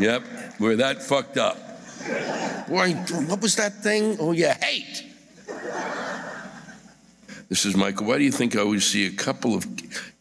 Yep, 0.00 0.24
we're 0.58 0.74
that 0.74 1.04
fucked 1.04 1.36
up. 1.36 1.56
Boy, 2.66 2.94
what 3.28 3.40
was 3.40 3.54
that 3.54 3.74
thing? 3.74 4.16
Oh, 4.18 4.32
yeah, 4.32 4.54
hate. 4.60 5.05
This 7.48 7.64
is 7.64 7.76
Michael. 7.76 8.08
Why 8.08 8.18
do 8.18 8.24
you 8.24 8.32
think 8.32 8.56
I 8.56 8.60
always 8.60 8.84
see 8.84 9.06
a 9.06 9.12
couple 9.12 9.54
of 9.54 9.64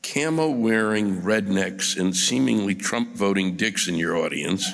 camo 0.03 0.51
wearing 0.51 1.23
rednecks 1.23 1.99
and 1.99 2.15
seemingly 2.15 2.75
Trump 2.75 3.15
voting 3.15 3.55
dicks 3.55 3.87
in 3.87 3.95
your 3.95 4.15
audience 4.15 4.71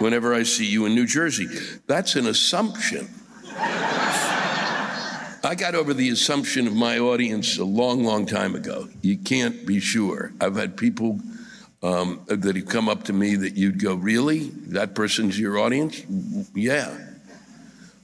whenever 0.00 0.34
I 0.34 0.42
see 0.42 0.66
you 0.66 0.86
in 0.86 0.96
New 0.96 1.06
Jersey? 1.06 1.46
That's 1.86 2.16
an 2.16 2.26
assumption. 2.26 3.08
I 5.44 5.54
got 5.56 5.76
over 5.76 5.94
the 5.94 6.10
assumption 6.10 6.66
of 6.66 6.74
my 6.74 6.98
audience 6.98 7.58
a 7.58 7.64
long, 7.64 8.02
long 8.02 8.26
time 8.26 8.56
ago. 8.56 8.88
You 9.00 9.16
can't 9.16 9.64
be 9.64 9.78
sure. 9.78 10.32
I've 10.40 10.56
had 10.56 10.76
people 10.76 11.20
um, 11.84 12.22
that 12.26 12.56
have 12.56 12.66
come 12.66 12.88
up 12.88 13.04
to 13.04 13.12
me 13.12 13.36
that 13.36 13.56
you'd 13.56 13.80
go, 13.80 13.94
Really? 13.94 14.48
That 14.70 14.96
person's 14.96 15.38
your 15.38 15.60
audience? 15.60 16.02
Yeah. 16.56 16.92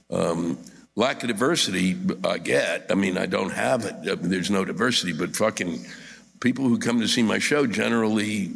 Um, 0.09 0.59
lack 0.95 1.23
of 1.23 1.27
diversity, 1.27 1.95
I 2.23 2.37
get. 2.37 2.87
I 2.89 2.95
mean, 2.95 3.17
I 3.17 3.25
don't 3.25 3.51
have 3.51 3.85
it. 3.85 4.21
There's 4.21 4.49
no 4.49 4.63
diversity, 4.65 5.13
but 5.13 5.35
fucking 5.35 5.85
people 6.39 6.65
who 6.65 6.77
come 6.77 6.99
to 7.01 7.07
see 7.07 7.23
my 7.23 7.39
show 7.39 7.67
generally 7.67 8.51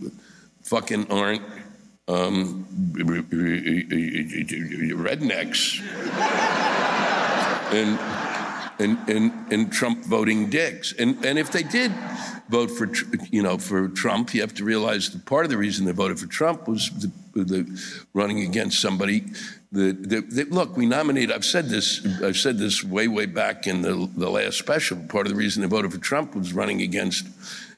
fucking 0.63 1.11
aren't 1.11 1.41
um, 2.07 2.65
rednecks 4.95 5.81
and, 7.71 7.99
and, 8.79 9.09
and, 9.09 9.53
and 9.53 9.71
Trump 9.71 10.05
voting 10.05 10.49
dicks. 10.49 10.93
And, 10.93 11.23
and 11.25 11.37
if 11.37 11.51
they 11.51 11.63
did 11.63 11.91
vote 12.49 12.71
for, 12.71 12.89
you 13.29 13.43
know, 13.43 13.57
for 13.57 13.89
Trump, 13.89 14.33
you 14.33 14.41
have 14.41 14.55
to 14.55 14.63
realize 14.63 15.11
that 15.11 15.25
part 15.25 15.45
of 15.45 15.51
the 15.51 15.57
reason 15.57 15.85
they 15.85 15.91
voted 15.91 16.19
for 16.19 16.25
Trump 16.25 16.67
was 16.67 16.89
the, 16.89 17.11
the 17.43 18.05
running 18.13 18.41
against 18.41 18.81
somebody 18.81 19.25
that, 19.71 20.09
that, 20.09 20.29
that, 20.31 20.51
look, 20.51 20.75
we 20.75 20.87
nominated. 20.87 21.31
I've 21.31 21.45
said 21.45 21.69
this. 21.69 22.05
I've 22.23 22.37
said 22.37 22.57
this 22.57 22.83
way, 22.83 23.07
way 23.07 23.27
back 23.27 23.67
in 23.67 23.83
the 23.83 24.09
the 24.15 24.29
last 24.29 24.57
special. 24.57 24.97
Part 25.09 25.27
of 25.27 25.31
the 25.31 25.37
reason 25.37 25.61
they 25.61 25.67
voted 25.67 25.93
for 25.93 25.99
Trump 25.99 26.35
was 26.35 26.53
running 26.53 26.81
against 26.81 27.27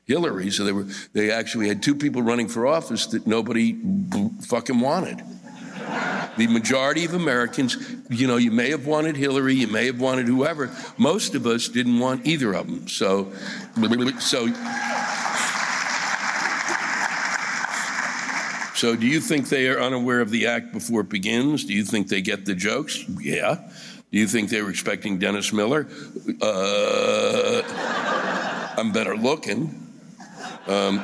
Hillary. 0.05 0.51
So 0.51 0.63
they 0.63 0.71
were 0.71 0.87
they 1.13 1.31
actually 1.31 1.67
had 1.67 1.83
two 1.83 1.95
people 1.95 2.21
running 2.21 2.47
for 2.47 2.65
office 2.65 3.07
that 3.07 3.27
nobody 3.27 3.77
fucking 4.41 4.79
wanted. 4.79 5.21
The 6.37 6.47
majority 6.47 7.03
of 7.03 7.13
Americans, 7.13 7.75
you 8.09 8.25
know, 8.25 8.37
you 8.37 8.51
may 8.51 8.69
have 8.69 8.85
wanted 8.87 9.17
Hillary, 9.17 9.55
you 9.55 9.67
may 9.67 9.87
have 9.87 9.99
wanted 9.99 10.27
whoever. 10.27 10.73
Most 10.97 11.35
of 11.35 11.45
us 11.45 11.67
didn't 11.67 11.99
want 11.99 12.25
either 12.25 12.53
of 12.53 12.67
them. 12.67 12.87
So, 12.87 13.33
so. 14.19 14.47
So, 18.81 18.95
do 18.95 19.05
you 19.05 19.21
think 19.21 19.47
they 19.49 19.69
are 19.69 19.79
unaware 19.79 20.21
of 20.21 20.31
the 20.31 20.47
act 20.47 20.73
before 20.73 21.01
it 21.01 21.09
begins? 21.09 21.65
Do 21.65 21.73
you 21.73 21.83
think 21.83 22.07
they 22.07 22.19
get 22.19 22.45
the 22.45 22.55
jokes? 22.55 23.07
Yeah. 23.19 23.69
Do 24.11 24.17
you 24.17 24.25
think 24.25 24.49
they 24.49 24.63
were 24.63 24.71
expecting 24.71 25.19
Dennis 25.19 25.53
Miller? 25.53 25.87
Uh, 26.41 27.61
I'm 28.75 28.91
better 28.91 29.15
looking. 29.15 29.87
Um, 30.65 30.99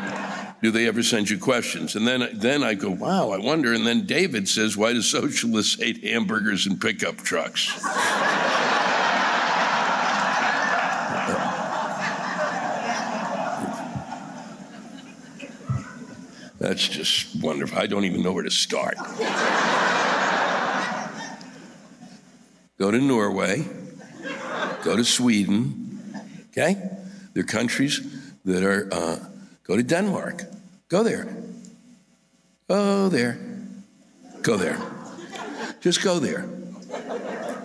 do 0.63 0.71
they 0.71 0.87
ever 0.87 1.03
send 1.03 1.29
you 1.29 1.37
questions? 1.37 1.95
And 1.95 2.07
then, 2.07 2.27
then 2.33 2.63
I 2.63 2.73
go, 2.73 2.89
wow, 2.89 3.29
I 3.29 3.37
wonder. 3.37 3.73
And 3.73 3.85
then 3.85 4.07
David 4.07 4.49
says, 4.49 4.75
why 4.75 4.93
do 4.93 5.03
socialists 5.03 5.79
hate 5.79 6.03
hamburgers 6.03 6.65
and 6.65 6.81
pickup 6.81 7.17
trucks? 7.17 7.79
That's 16.67 16.85
just 16.85 17.41
wonderful. 17.41 17.79
I 17.79 17.87
don't 17.87 18.03
even 18.03 18.21
know 18.21 18.33
where 18.33 18.43
to 18.43 18.51
start. 18.51 18.97
go 22.77 22.91
to 22.91 22.99
Norway, 22.99 23.65
go 24.83 24.97
to 24.97 25.05
Sweden, 25.05 26.01
okay? 26.49 26.75
They're 27.33 27.43
countries 27.43 28.01
that 28.43 28.63
are 28.63 28.89
uh, 28.91 29.17
Go 29.63 29.77
to 29.77 29.83
Denmark. 29.83 30.43
Go 30.89 31.03
there. 31.03 31.37
Go 32.67 33.07
there. 33.07 33.39
Go 34.41 34.57
there. 34.57 34.77
Just 35.79 36.03
go 36.03 36.19
there. 36.19 36.49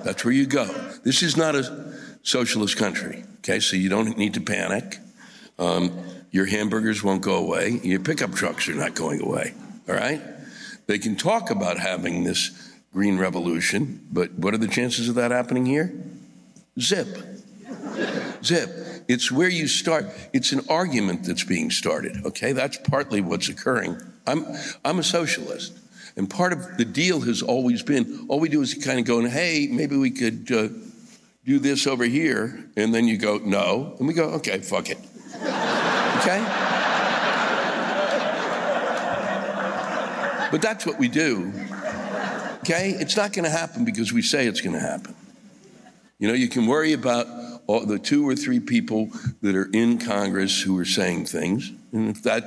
That's 0.05 0.25
where 0.25 0.35
you 0.35 0.47
go. 0.47 0.67
This 1.03 1.25
is 1.25 1.37
not 1.37 1.57
a 1.57 1.93
socialist 2.23 2.77
country, 2.77 3.25
okay? 3.38 3.59
So 3.59 3.75
you 3.75 3.88
don't 3.88 4.17
need 4.17 4.35
to 4.35 4.41
panic. 4.41 4.99
Um, 5.59 5.91
your 6.33 6.47
hamburgers 6.47 7.05
won't 7.05 7.23
go 7.23 7.37
away. 7.37 7.79
Your 7.83 8.01
pickup 8.01 8.33
trucks 8.33 8.68
are 8.68 8.75
not 8.75 8.95
going 8.95 9.23
away, 9.23 9.55
all 9.88 9.95
right? 9.95 10.21
They 10.87 10.99
can 10.99 11.14
talk 11.14 11.51
about 11.51 11.79
having 11.79 12.25
this 12.25 12.73
green 12.92 13.18
revolution, 13.18 14.07
but 14.11 14.33
what 14.33 14.53
are 14.55 14.59
the 14.59 14.66
chances 14.66 15.09
of 15.09 15.14
that 15.14 15.31
happening 15.31 15.66
here? 15.66 15.92
Zip. 16.81 17.07
Zip. 18.42 18.71
It's 19.09 19.31
where 19.31 19.49
you 19.49 19.68
start. 19.68 20.07
It's 20.33 20.53
an 20.53 20.62
argument 20.68 21.25
that's 21.25 21.45
being 21.45 21.71
started. 21.71 22.25
Okay, 22.25 22.53
that's 22.53 22.79
partly 22.79 23.21
what's 23.21 23.49
occurring. 23.49 23.97
I'm 24.27 24.47
I'm 24.85 24.99
a 24.99 25.03
socialist, 25.03 25.77
and 26.16 26.31
part 26.31 26.53
of 26.53 26.79
the 26.79 26.85
deal 26.85 27.21
has 27.21 27.42
always 27.42 27.83
been 27.83 28.27
all 28.29 28.40
we 28.40 28.49
do 28.49 28.62
is 28.62 28.75
kind 28.75 28.99
of 29.01 29.05
going, 29.05 29.27
hey, 29.27 29.68
maybe 29.71 29.97
we 29.97 30.11
could 30.11 30.51
uh, 30.53 30.68
do 31.45 31.59
this 31.59 31.87
over 31.87 32.05
here, 32.05 32.64
and 32.77 32.95
then 32.95 33.07
you 33.09 33.18
go 33.18 33.38
no, 33.38 33.97
and 33.99 34.07
we 34.09 34.14
go, 34.14 34.31
okay, 34.31 34.61
fuck 34.61 34.88
it. 34.88 34.99
Okay. 36.23 36.39
But 40.53 40.63
that's 40.63 40.87
what 40.87 40.99
we 40.99 41.09
do. 41.09 41.53
Okay? 42.59 42.91
It's 42.91 43.17
not 43.17 43.33
going 43.33 43.45
to 43.45 43.51
happen 43.51 43.85
because 43.85 44.13
we 44.13 44.23
say 44.23 44.47
it's 44.47 44.61
going 44.61 44.75
to 44.75 44.81
happen. 44.81 45.17
You 46.21 46.29
know, 46.29 46.35
you 46.35 46.49
can 46.49 46.67
worry 46.67 46.93
about 46.93 47.27
all, 47.67 47.85
the 47.85 47.99
two 47.99 48.29
or 48.29 48.37
three 48.37 48.61
people 48.61 49.09
that 49.41 49.57
are 49.57 49.69
in 49.73 49.99
Congress 49.99 50.63
who 50.63 50.79
are 50.79 50.85
saying 50.85 51.27
things. 51.27 51.73
And 51.91 52.11
if 52.11 52.23
that 52.23 52.45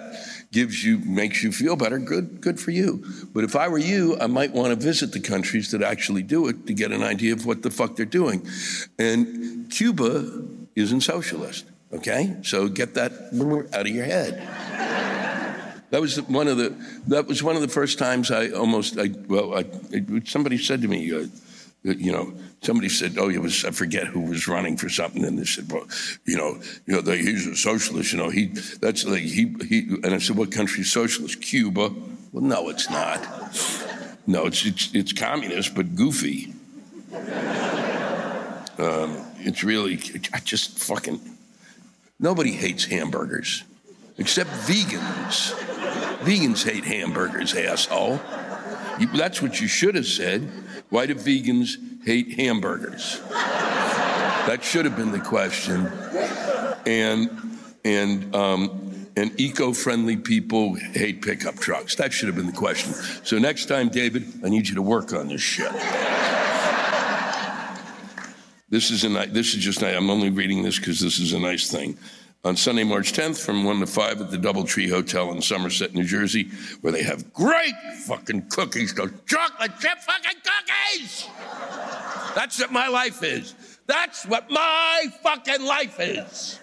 gives 0.54 0.82
you, 0.82 1.00
makes 1.00 1.44
you 1.44 1.52
feel 1.52 1.76
better, 1.76 2.00
good, 2.00 2.40
good 2.40 2.62
for 2.62 2.72
you. 2.72 3.04
But 3.34 3.44
if 3.44 3.58
I 3.58 3.68
were 3.68 3.78
you, 3.78 4.18
I 4.22 4.28
might 4.28 4.54
want 4.54 4.70
to 4.70 4.78
visit 4.78 5.12
the 5.12 5.20
countries 5.20 5.72
that 5.72 5.82
actually 5.82 6.24
do 6.24 6.48
it 6.48 6.66
to 6.68 6.74
get 6.74 6.94
an 6.94 7.04
idea 7.04 7.34
of 7.34 7.46
what 7.46 7.62
the 7.62 7.70
fuck 7.70 7.98
they're 7.98 8.06
doing. 8.06 8.48
And 8.98 9.70
Cuba 9.70 10.46
isn't 10.76 11.02
socialist, 11.02 11.66
okay? 11.96 12.38
So 12.44 12.68
get 12.68 12.94
that 12.96 13.12
out 13.74 13.82
of 13.82 13.88
your 13.88 14.06
head. 14.06 14.36
That 15.92 16.02
was 16.02 16.22
one 16.24 16.48
of 16.48 16.58
the 16.58 16.76
that 17.08 17.28
was 17.28 17.44
one 17.44 17.56
of 17.56 17.62
the 17.62 17.68
first 17.68 18.00
times 18.00 18.32
I 18.32 18.50
almost 18.50 18.98
I 18.98 19.12
well 19.28 19.58
I, 19.58 19.66
somebody 20.26 20.58
said 20.58 20.82
to 20.82 20.88
me 20.88 21.14
uh, 21.14 21.28
you 21.84 22.12
know, 22.12 22.34
somebody 22.62 22.90
said, 22.90 23.16
"Oh, 23.18 23.30
it 23.30 23.40
was 23.40 23.64
I 23.64 23.72
forget 23.72 24.08
who 24.08 24.22
was 24.22 24.48
running 24.48 24.76
for 24.76 24.90
something," 24.90 25.24
and 25.24 25.38
they 25.38 25.46
said, 25.46 25.72
"Well, 25.72 25.88
you 26.26 26.36
know, 26.36 26.60
you 26.88 27.00
know, 27.00 27.12
he's 27.12 27.46
a 27.46 27.56
socialist. 27.56 28.12
You 28.12 28.18
know, 28.18 28.30
he 28.30 28.48
that's 28.82 29.06
like 29.06 29.22
he 29.22 29.56
he." 29.68 29.88
And 30.04 30.08
I 30.08 30.18
said, 30.18 30.36
"What 30.36 30.52
country's 30.52 30.92
socialist? 30.92 31.42
Cuba?" 31.42 31.94
Well, 32.32 32.44
no, 32.44 32.70
it's 32.70 32.90
not. 32.90 33.22
No, 34.26 34.48
it's 34.48 34.66
it's, 34.66 34.94
it's 34.96 35.14
communist, 35.14 35.76
but 35.76 35.96
goofy. 35.96 36.54
Um, 38.78 39.24
it's 39.40 39.64
really 39.64 40.00
I 40.34 40.40
just 40.40 40.80
fucking 40.80 41.35
nobody 42.20 42.52
hates 42.52 42.86
hamburgers 42.86 43.64
except 44.18 44.50
vegans. 44.50 45.54
Vegans 46.20 46.64
hate 46.64 46.86
hamburgers, 46.86 47.54
asshole. 47.54 48.20
You, 49.00 49.08
that's 49.08 49.42
what 49.42 49.60
you 49.60 49.68
should 49.68 49.96
have 49.96 50.06
said. 50.06 50.50
Why 50.90 51.06
do 51.06 51.16
vegans 51.16 51.76
hate 52.06 52.34
hamburgers? 52.34 53.22
That 53.30 54.64
should 54.64 54.86
have 54.86 54.96
been 54.96 55.12
the 55.12 55.20
question. 55.20 55.88
And 56.86 57.30
and 57.84 58.36
um, 58.36 58.82
and 59.18 59.40
eco-friendly 59.40 60.18
people 60.18 60.74
hate 60.74 61.22
pickup 61.22 61.56
trucks. 61.56 61.96
That 61.96 62.14
should 62.14 62.28
have 62.28 62.36
been 62.36 62.48
the 62.48 62.52
question. 62.52 62.94
So 63.24 63.40
next 63.40 63.66
time, 63.66 63.90
David, 63.90 64.26
I 64.44 64.50
need 64.50 64.68
you 64.68 64.76
to 64.76 64.82
work 64.82 65.14
on 65.14 65.30
this 65.30 65.42
shit. 65.42 65.72
This 68.76 68.92
is 68.92 69.06
a 69.06 69.08
this 69.28 69.54
is 69.54 69.64
just 69.64 69.82
I'm 69.82 70.10
only 70.10 70.30
reading 70.30 70.62
this 70.62 70.78
because 70.78 71.00
this 71.00 71.18
is 71.18 71.32
a 71.32 71.40
nice 71.40 71.72
thing 71.72 71.98
on 72.44 72.58
Sunday, 72.58 72.84
March 72.84 73.14
10th 73.14 73.44
from 73.44 73.64
1 73.64 73.80
to 73.80 73.88
5 73.88 74.22
at 74.22 74.30
the 74.30 74.38
Doubletree 74.38 74.88
Hotel 74.88 75.32
in 75.32 75.42
Somerset, 75.42 75.96
New 75.96 76.04
Jersey, 76.04 76.52
where 76.82 76.94
they 76.94 77.02
have 77.02 77.34
great 77.34 77.74
fucking 78.06 78.50
cookies, 78.50 78.94
those 78.94 79.12
chocolate 79.26 79.72
chip 79.80 79.98
fucking 80.00 80.42
cookies! 80.44 81.28
That's 82.36 82.60
what 82.60 82.72
my 82.72 82.88
life 82.88 83.24
is. 83.24 83.56
That's 83.88 84.26
what 84.28 84.52
my 84.52 85.06
fucking 85.24 85.66
life 85.66 85.96
is. 86.00 86.60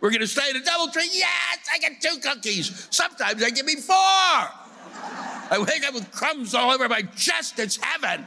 We're 0.00 0.10
gonna 0.10 0.26
stay 0.26 0.48
at 0.48 0.56
a 0.56 0.60
Doubletree? 0.60 1.08
Yes, 1.12 1.58
I 1.72 1.78
get 1.78 2.00
two 2.00 2.18
cookies. 2.18 2.88
Sometimes 2.90 3.40
they 3.40 3.50
give 3.50 3.66
me 3.66 3.76
four. 3.76 3.94
I 3.94 5.58
wake 5.58 5.86
up 5.86 5.92
with 5.92 6.10
crumbs 6.12 6.54
all 6.54 6.70
over 6.72 6.88
my 6.88 7.02
chest. 7.02 7.58
It's 7.58 7.76
heaven. 7.76 8.24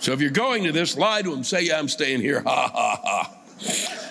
So 0.00 0.12
if 0.12 0.20
you're 0.20 0.30
going 0.30 0.64
to 0.64 0.72
this, 0.72 0.96
lie 0.96 1.22
to 1.22 1.30
them. 1.30 1.44
Say, 1.44 1.62
yeah, 1.62 1.78
I'm 1.78 1.88
staying 1.88 2.20
here. 2.20 2.42
Ha, 2.48 2.70
ha, 2.72 3.00
ha. 3.02 3.37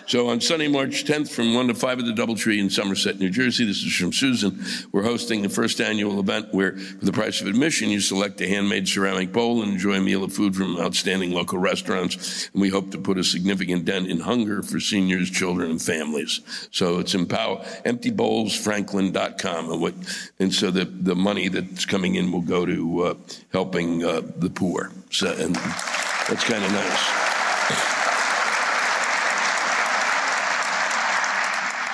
So 0.07 0.29
on 0.29 0.39
Sunday, 0.39 0.69
March 0.69 1.03
10th, 1.03 1.29
from 1.29 1.53
1 1.53 1.67
to 1.67 1.73
5 1.73 1.99
at 1.99 2.05
the 2.05 2.13
Doubletree 2.13 2.59
in 2.59 2.69
Somerset, 2.69 3.19
New 3.19 3.29
Jersey, 3.29 3.65
this 3.65 3.83
is 3.83 3.93
from 3.93 4.13
Susan. 4.13 4.63
We're 4.93 5.03
hosting 5.03 5.41
the 5.41 5.49
first 5.49 5.81
annual 5.81 6.21
event 6.21 6.53
where, 6.53 6.77
for 6.77 7.03
the 7.03 7.11
price 7.11 7.41
of 7.41 7.47
admission, 7.47 7.89
you 7.89 7.99
select 7.99 8.39
a 8.39 8.47
handmade 8.47 8.87
ceramic 8.87 9.33
bowl 9.33 9.61
and 9.61 9.73
enjoy 9.73 9.95
a 9.95 9.99
meal 9.99 10.23
of 10.23 10.31
food 10.31 10.55
from 10.55 10.77
outstanding 10.77 11.31
local 11.31 11.59
restaurants. 11.59 12.49
And 12.53 12.61
we 12.61 12.69
hope 12.69 12.91
to 12.91 12.97
put 12.97 13.17
a 13.17 13.23
significant 13.23 13.83
dent 13.83 14.07
in 14.07 14.21
hunger 14.21 14.63
for 14.63 14.79
seniors, 14.79 15.29
children, 15.29 15.71
and 15.71 15.81
families. 15.81 16.39
So 16.71 16.99
it's 16.99 17.13
empower 17.13 17.57
emptybowlsfranklin.com. 17.85 19.71
And, 19.73 19.81
what, 19.81 19.93
and 20.39 20.53
so 20.53 20.71
the, 20.71 20.85
the 20.85 21.17
money 21.17 21.49
that's 21.49 21.83
coming 21.83 22.15
in 22.15 22.31
will 22.31 22.39
go 22.39 22.65
to 22.65 23.01
uh, 23.01 23.15
helping 23.51 24.05
uh, 24.05 24.21
the 24.37 24.49
poor. 24.49 24.93
So, 25.11 25.33
and 25.33 25.53
that's 25.53 26.45
kind 26.45 26.63
of 26.63 26.71
nice. 26.71 27.96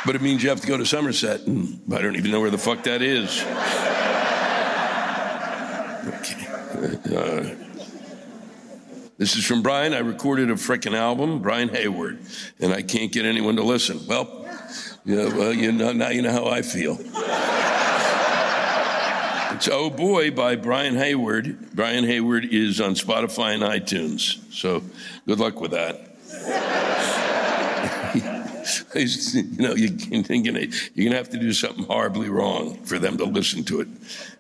But 0.06 0.16
it 0.16 0.22
means 0.22 0.44
you 0.44 0.50
have 0.50 0.62
to 0.62 0.68
go 0.68 0.78
to 0.78 0.86
Somerset, 0.86 1.42
and 1.48 1.82
I 1.94 2.02
don't 2.02 2.16
even 2.16 2.32
know 2.32 2.42
where 2.42 2.50
the 2.50 2.58
fuck 2.58 2.84
that 2.84 3.02
is. 3.02 3.42
Okay. 6.06 6.48
Uh, 7.16 7.56
this 9.18 9.36
is 9.38 9.46
from 9.46 9.62
Brian. 9.62 9.94
I 9.94 10.00
recorded 10.00 10.50
a 10.50 10.56
frickin' 10.56 10.94
album, 10.94 11.42
Brian 11.42 11.70
Hayward, 11.70 12.20
and 12.60 12.74
I 12.74 12.82
can't 12.82 13.12
get 13.12 13.26
anyone 13.26 13.56
to 13.56 13.64
listen. 13.64 14.02
Well, 14.08 14.46
yeah, 15.06 15.30
well, 15.34 15.54
you 15.54 15.72
know, 15.72 15.94
now 15.94 16.10
you 16.10 16.22
know 16.22 16.32
how 16.32 16.48
I 16.48 16.62
feel. 16.62 16.98
It's 19.56 19.70
Oh 19.70 19.90
Boy 19.90 20.32
by 20.32 20.56
Brian 20.56 20.96
Hayward. 20.96 21.76
Brian 21.76 22.04
Hayward 22.06 22.46
is 22.46 22.82
on 22.82 22.96
Spotify 22.96 23.54
and 23.54 23.64
iTunes. 23.64 24.52
So 24.52 24.84
good 25.28 25.40
luck 25.40 25.62
with 25.62 25.72
that. 25.72 26.10
you 28.96 29.44
know, 29.58 29.74
you, 29.74 29.90
are 29.90 30.60
you're 30.94 31.06
gonna 31.06 31.16
have 31.16 31.30
to 31.30 31.40
do 31.40 31.54
something 31.54 31.86
horribly 31.86 32.30
wrong 32.30 32.78
for 32.84 33.00
them 33.00 33.18
to 33.18 33.26
listen 33.26 33.64
to 33.66 33.82
it. 33.82 33.88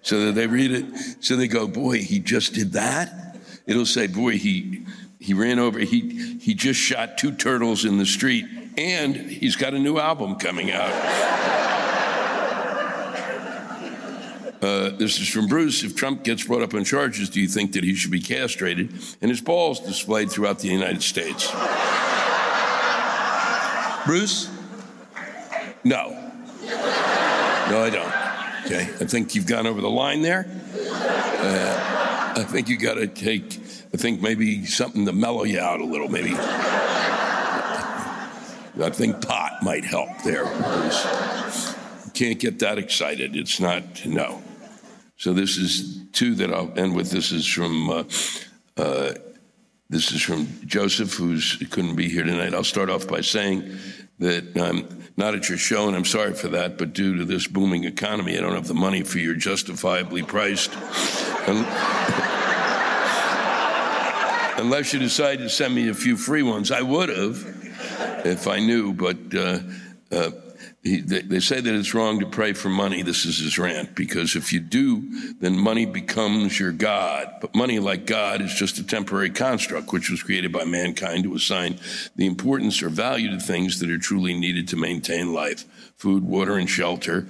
So 0.02 0.26
that 0.26 0.36
they 0.36 0.48
read 0.48 0.72
it, 0.72 0.86
so 1.20 1.36
they 1.36 1.48
go, 1.48 1.68
boy, 1.68 2.00
he 2.00 2.20
just 2.20 2.54
did 2.54 2.74
that. 2.74 3.38
It'll 3.66 3.86
say, 3.86 4.08
boy, 4.08 4.38
he 4.38 4.86
he 5.20 5.34
ran 5.34 5.60
over, 5.60 5.80
he 5.80 6.38
he 6.40 6.54
just 6.54 6.80
shot 6.80 7.18
two 7.18 7.32
turtles 7.32 7.86
in 7.86 7.98
the 7.98 8.06
street, 8.06 8.46
and 8.78 9.16
he's 9.16 9.56
got 9.56 9.74
a 9.74 9.80
new 9.80 9.98
album 9.98 10.36
coming 10.36 10.72
out. 10.72 11.50
Uh, 14.64 14.92
this 14.92 15.20
is 15.20 15.28
from 15.28 15.46
Bruce. 15.46 15.84
If 15.84 15.94
Trump 15.94 16.24
gets 16.24 16.46
brought 16.46 16.62
up 16.62 16.74
on 16.74 16.86
charges, 16.86 17.30
do 17.30 17.42
you 17.42 17.50
think 17.50 17.74
that 17.74 17.84
he 17.84 17.96
should 17.96 18.12
be 18.12 18.22
castrated 18.22 18.94
and 19.22 19.30
his 19.30 19.42
balls 19.42 19.82
displayed 19.82 20.32
throughout 20.32 20.60
the 20.60 20.70
United 20.70 21.04
States? 21.04 21.52
Bruce? 24.06 24.50
No. 25.84 26.10
No, 26.62 27.84
I 27.84 27.90
don't. 27.90 28.66
Okay. 28.66 28.82
I 28.82 29.06
think 29.06 29.36
you've 29.36 29.48
gone 29.48 29.68
over 29.68 29.82
the 29.82 29.90
line 29.90 30.22
there. 30.22 30.46
Uh, 30.90 32.34
I 32.38 32.44
think 32.44 32.70
you 32.70 32.78
got 32.78 32.96
to 32.96 33.08
take, 33.08 33.60
I 33.94 33.98
think 33.98 34.22
maybe 34.22 34.66
something 34.66 35.06
to 35.06 35.14
mellow 35.14 35.44
you 35.44 35.60
out 35.60 35.82
a 35.82 35.86
little, 35.86 36.10
maybe. 36.10 36.34
I 38.76 38.90
think 38.92 39.26
pot 39.26 39.62
might 39.62 39.86
help 39.86 40.10
there. 40.24 40.46
Bruce. 40.46 41.76
You 42.06 42.12
can't 42.14 42.40
get 42.40 42.60
that 42.60 42.78
excited. 42.78 43.36
It's 43.36 43.60
not, 43.60 44.06
no. 44.06 44.42
So 45.18 45.34
this 45.34 45.58
is 45.58 46.02
two 46.12 46.36
that 46.36 46.54
I'll 46.54 46.74
end 46.78 46.96
with. 46.96 47.12
This 47.12 47.32
is 47.32 47.48
from. 47.48 47.90
Uh, 47.90 48.04
uh, 48.78 49.14
this 49.90 50.12
is 50.12 50.22
from 50.22 50.48
Joseph, 50.66 51.14
who 51.14 51.40
couldn't 51.70 51.96
be 51.96 52.10
here 52.10 52.24
tonight. 52.24 52.54
I'll 52.54 52.64
start 52.64 52.90
off 52.90 53.08
by 53.08 53.22
saying 53.22 53.78
that 54.20 54.58
I'm 54.58 55.04
not 55.18 55.36
at 55.36 55.50
your 55.50 55.58
show, 55.58 55.88
and 55.88 55.96
I'm 55.96 56.06
sorry 56.06 56.34
for 56.34 56.48
that, 56.50 56.78
but 56.78 56.94
due 56.94 57.18
to 57.18 57.26
this 57.26 57.48
booming 57.48 57.84
economy, 57.84 58.38
I 58.38 58.42
don't 58.42 58.56
have 58.56 58.68
the 58.68 58.74
money 58.74 59.04
for 59.04 59.20
your 59.20 59.36
justifiably 59.36 60.24
priced. 60.24 60.74
Unless 64.58 64.94
you 64.94 65.00
decide 65.00 65.40
to 65.40 65.50
send 65.50 65.76
me 65.76 65.90
a 65.90 65.94
few 65.94 66.16
free 66.16 66.44
ones, 66.44 66.72
I 66.72 66.82
would 66.82 67.10
have 67.10 67.46
if 68.26 68.48
I 68.48 68.60
knew, 68.60 68.94
but 68.94 69.18
uh, 69.36 69.60
uh, 70.12 70.32
he, 70.84 71.00
they, 71.00 71.22
they, 71.22 71.40
say 71.40 71.62
that 71.62 71.74
it's 71.74 71.94
wrong 71.94 72.20
to 72.20 72.26
pray 72.26 72.52
for 72.52 72.68
money. 72.68 73.04
This 73.04 73.26
is 73.26 73.40
his 73.40 73.58
rant 73.58 73.96
because 73.96 74.36
if 74.36 74.52
you 74.52 74.60
do, 74.60 75.34
then 75.40 75.58
money 75.58 75.86
becomes 75.86 76.60
your 76.60 76.74
God. 76.74 77.36
But 77.40 77.56
money, 77.56 77.80
like 77.80 78.06
God, 78.06 78.42
is 78.42 78.54
just 78.54 78.78
a 78.80 78.84
temporary 78.84 79.30
construct 79.30 79.94
which 79.94 80.10
was 80.10 80.22
created 80.22 80.52
by 80.52 80.66
mankind 80.66 81.24
to 81.24 81.36
assign 81.36 81.80
the 82.18 82.26
importance 82.26 82.84
or 82.84 82.90
value 82.90 83.32
to 83.32 83.40
things 83.40 83.80
that 83.80 83.90
are 83.90 83.98
truly 83.98 84.34
needed 84.34 84.68
to 84.70 84.76
maintain 84.76 85.34
life 85.34 85.66
food, 86.04 86.26
water, 86.26 86.58
and 86.58 86.70
shelter 86.70 87.22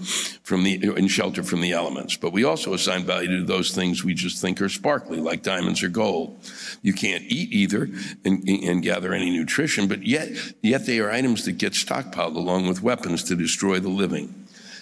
from 0.42 0.64
the 0.64 0.74
and 0.98 1.12
shelter 1.12 1.44
from 1.44 1.62
the 1.62 1.72
elements. 1.72 2.18
But 2.18 2.34
we 2.34 2.44
also 2.44 2.74
assign 2.74 3.04
value 3.04 3.38
to 3.38 3.46
those 3.46 3.70
things 3.70 4.04
we 4.04 4.16
just 4.16 4.42
think 4.42 4.60
are 4.62 4.68
sparkly, 4.68 5.20
like 5.20 5.44
diamonds 5.44 5.84
or 5.84 5.90
gold. 5.90 6.40
You 6.82 6.92
can't 6.92 7.24
eat 7.28 7.52
either 7.52 7.88
and, 8.26 8.50
and 8.50 8.82
gather 8.82 9.14
any 9.14 9.30
nutrition, 9.30 9.88
but 9.88 10.02
yet 10.08 10.32
yet 10.64 10.88
they 10.88 11.00
are 11.00 11.12
items 11.12 11.46
that 11.46 11.60
get 11.60 11.74
stockpiled 11.74 12.36
along 12.36 12.68
with 12.68 12.82
weapons 12.82 13.24
to 13.26 13.36
destroy 13.36 13.80
the 13.80 13.90
living. 13.90 14.34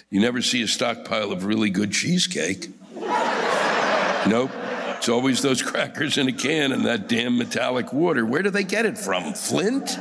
You 0.08 0.22
never 0.22 0.40
see 0.40 0.62
a 0.62 0.68
stockpile 0.68 1.30
of 1.30 1.44
really 1.44 1.68
good 1.68 1.92
cheesecake. 1.92 2.70
nope. 2.96 4.52
It's 4.96 5.10
always 5.10 5.42
those 5.42 5.60
crackers 5.60 6.16
in 6.16 6.28
a 6.28 6.32
can 6.32 6.72
and 6.72 6.86
that 6.86 7.10
damn 7.10 7.36
metallic 7.36 7.92
water. 7.92 8.24
Where 8.24 8.40
do 8.40 8.48
they 8.48 8.64
get 8.64 8.86
it 8.86 8.96
from? 8.96 9.34
Flint? 9.34 9.98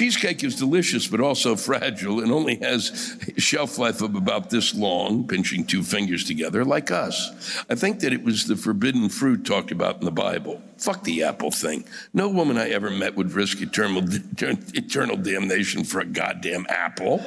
Cheesecake 0.00 0.42
is 0.42 0.56
delicious, 0.56 1.06
but 1.06 1.20
also 1.20 1.54
fragile 1.54 2.20
and 2.20 2.32
only 2.32 2.56
has 2.56 3.18
a 3.36 3.38
shelf 3.38 3.76
life 3.76 4.00
of 4.00 4.14
about 4.14 4.48
this 4.48 4.74
long, 4.74 5.28
pinching 5.28 5.62
two 5.62 5.82
fingers 5.82 6.24
together, 6.24 6.64
like 6.64 6.90
us. 6.90 7.62
I 7.68 7.74
think 7.74 8.00
that 8.00 8.10
it 8.10 8.24
was 8.24 8.46
the 8.46 8.56
forbidden 8.56 9.10
fruit 9.10 9.44
talked 9.44 9.70
about 9.70 9.98
in 9.98 10.06
the 10.06 10.10
Bible. 10.10 10.62
Fuck 10.78 11.04
the 11.04 11.22
apple 11.24 11.50
thing. 11.50 11.84
No 12.14 12.30
woman 12.30 12.56
I 12.56 12.70
ever 12.70 12.88
met 12.88 13.14
would 13.14 13.32
risk 13.32 13.60
eternal, 13.60 14.02
eternal 14.38 15.18
damnation 15.18 15.84
for 15.84 16.00
a 16.00 16.06
goddamn 16.06 16.64
apple. 16.70 17.18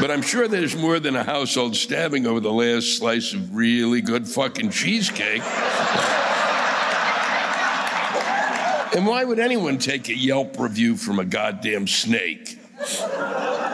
But 0.00 0.10
I'm 0.10 0.22
sure 0.22 0.48
there's 0.48 0.76
more 0.76 0.98
than 0.98 1.14
a 1.14 1.24
household 1.24 1.76
stabbing 1.76 2.26
over 2.26 2.40
the 2.40 2.52
last 2.52 2.96
slice 2.96 3.34
of 3.34 3.54
really 3.54 4.00
good 4.00 4.26
fucking 4.26 4.70
cheesecake. 4.70 5.42
And 8.94 9.06
why 9.06 9.24
would 9.24 9.38
anyone 9.38 9.78
take 9.78 10.08
a 10.08 10.16
Yelp 10.16 10.58
review 10.58 10.96
from 10.96 11.18
a 11.18 11.24
goddamn 11.24 11.86
snake? 11.86 12.58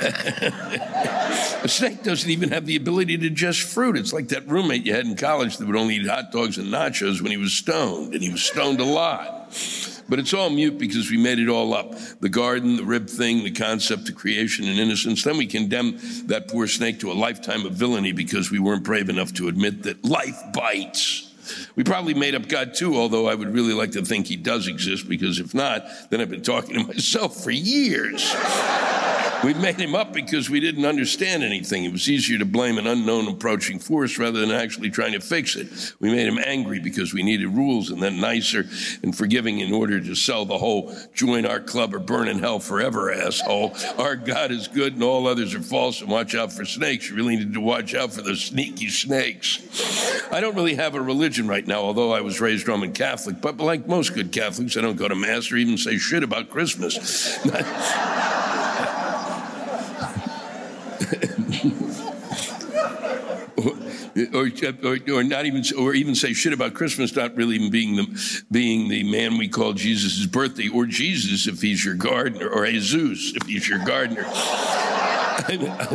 a 0.00 1.68
snake 1.68 2.02
doesn't 2.02 2.30
even 2.30 2.50
have 2.50 2.66
the 2.66 2.76
ability 2.76 3.16
to 3.18 3.28
digest 3.28 3.62
fruit. 3.62 3.96
It's 3.96 4.12
like 4.12 4.28
that 4.28 4.48
roommate 4.48 4.86
you 4.86 4.94
had 4.94 5.06
in 5.06 5.16
college 5.16 5.56
that 5.56 5.66
would 5.66 5.76
only 5.76 5.96
eat 5.96 6.06
hot 6.06 6.32
dogs 6.32 6.58
and 6.58 6.72
nachos 6.72 7.20
when 7.20 7.30
he 7.30 7.36
was 7.36 7.52
stoned, 7.52 8.14
and 8.14 8.22
he 8.22 8.30
was 8.30 8.42
stoned 8.42 8.80
a 8.80 8.84
lot. 8.84 9.48
But 10.08 10.18
it's 10.18 10.34
all 10.34 10.50
mute 10.50 10.78
because 10.78 11.10
we 11.10 11.18
made 11.18 11.38
it 11.38 11.48
all 11.48 11.72
up. 11.72 11.94
The 12.20 12.28
garden, 12.28 12.76
the 12.76 12.84
rib 12.84 13.08
thing, 13.08 13.44
the 13.44 13.52
concept 13.52 14.08
of 14.08 14.16
creation 14.16 14.66
and 14.66 14.78
innocence. 14.78 15.22
Then 15.22 15.36
we 15.36 15.46
condemn 15.46 15.98
that 16.26 16.48
poor 16.48 16.66
snake 16.66 17.00
to 17.00 17.12
a 17.12 17.14
lifetime 17.14 17.64
of 17.64 17.72
villainy 17.72 18.12
because 18.12 18.50
we 18.50 18.58
weren't 18.58 18.82
brave 18.82 19.08
enough 19.08 19.32
to 19.34 19.48
admit 19.48 19.84
that 19.84 20.04
life 20.04 20.40
bites. 20.52 21.29
We 21.76 21.84
probably 21.84 22.14
made 22.14 22.34
up 22.34 22.48
God 22.48 22.74
too, 22.74 22.96
although 22.96 23.28
I 23.28 23.34
would 23.34 23.52
really 23.52 23.74
like 23.74 23.92
to 23.92 24.04
think 24.04 24.26
he 24.26 24.36
does 24.36 24.68
exist 24.68 25.08
because 25.08 25.38
if 25.38 25.54
not, 25.54 25.84
then 26.10 26.20
I've 26.20 26.30
been 26.30 26.42
talking 26.42 26.74
to 26.74 26.84
myself 26.86 27.42
for 27.42 27.50
years. 27.50 28.34
We 29.42 29.54
made 29.54 29.80
him 29.80 29.94
up 29.94 30.12
because 30.12 30.50
we 30.50 30.60
didn't 30.60 30.84
understand 30.84 31.42
anything. 31.42 31.84
It 31.84 31.92
was 31.92 32.10
easier 32.10 32.38
to 32.38 32.44
blame 32.44 32.76
an 32.76 32.86
unknown 32.86 33.26
approaching 33.26 33.78
force 33.78 34.18
rather 34.18 34.38
than 34.38 34.50
actually 34.50 34.90
trying 34.90 35.12
to 35.12 35.20
fix 35.20 35.56
it. 35.56 35.94
We 35.98 36.10
made 36.10 36.26
him 36.26 36.38
angry 36.44 36.78
because 36.78 37.14
we 37.14 37.22
needed 37.22 37.48
rules 37.48 37.88
and 37.88 38.02
then 38.02 38.20
nicer 38.20 38.66
and 39.02 39.16
forgiving 39.16 39.60
in 39.60 39.72
order 39.72 39.98
to 39.98 40.14
sell 40.14 40.44
the 40.44 40.58
whole 40.58 40.94
join 41.14 41.46
our 41.46 41.60
club 41.60 41.94
or 41.94 41.98
burn 41.98 42.28
in 42.28 42.38
hell 42.38 42.58
forever 42.58 43.10
asshole. 43.10 43.74
Our 43.96 44.14
God 44.14 44.50
is 44.50 44.68
good 44.68 44.94
and 44.94 45.02
all 45.02 45.26
others 45.26 45.54
are 45.54 45.62
false 45.62 46.02
and 46.02 46.10
watch 46.10 46.34
out 46.34 46.52
for 46.52 46.66
snakes. 46.66 47.08
You 47.08 47.16
really 47.16 47.36
need 47.36 47.54
to 47.54 47.60
watch 47.60 47.94
out 47.94 48.12
for 48.12 48.20
those 48.20 48.42
sneaky 48.42 48.88
snakes. 48.88 49.58
I 50.30 50.40
don't 50.40 50.54
really 50.54 50.74
have 50.74 50.94
a 50.94 51.00
religion 51.00 51.48
right 51.48 51.66
now, 51.66 51.80
although 51.80 52.12
I 52.12 52.20
was 52.20 52.42
raised 52.42 52.68
Roman 52.68 52.92
Catholic, 52.92 53.40
but 53.40 53.56
like 53.56 53.88
most 53.88 54.12
good 54.12 54.32
Catholics, 54.32 54.76
I 54.76 54.82
don't 54.82 54.96
go 54.96 55.08
to 55.08 55.14
Mass 55.14 55.50
or 55.50 55.56
even 55.56 55.78
say 55.78 55.96
shit 55.96 56.22
about 56.22 56.50
Christmas. 56.50 57.38
or, 64.34 64.50
or, 64.84 64.98
or, 65.12 65.24
not 65.24 65.46
even, 65.46 65.62
or 65.78 65.94
even 65.94 66.14
say 66.14 66.32
shit 66.32 66.52
about 66.52 66.74
Christmas, 66.74 67.14
not 67.14 67.36
really 67.36 67.56
even 67.56 67.70
being 67.70 67.96
the, 67.96 68.42
being 68.50 68.88
the 68.88 69.10
man 69.10 69.38
we 69.38 69.48
call 69.48 69.72
Jesus' 69.72 70.26
birthday, 70.26 70.68
or 70.68 70.86
Jesus 70.86 71.46
if 71.46 71.60
he's 71.60 71.84
your 71.84 71.94
gardener, 71.94 72.48
or 72.48 72.66
Jesus 72.66 73.32
if 73.34 73.46
he's 73.46 73.68
your 73.68 73.84
gardener. 73.84 74.24
I, 75.48 75.88
I 75.90 75.94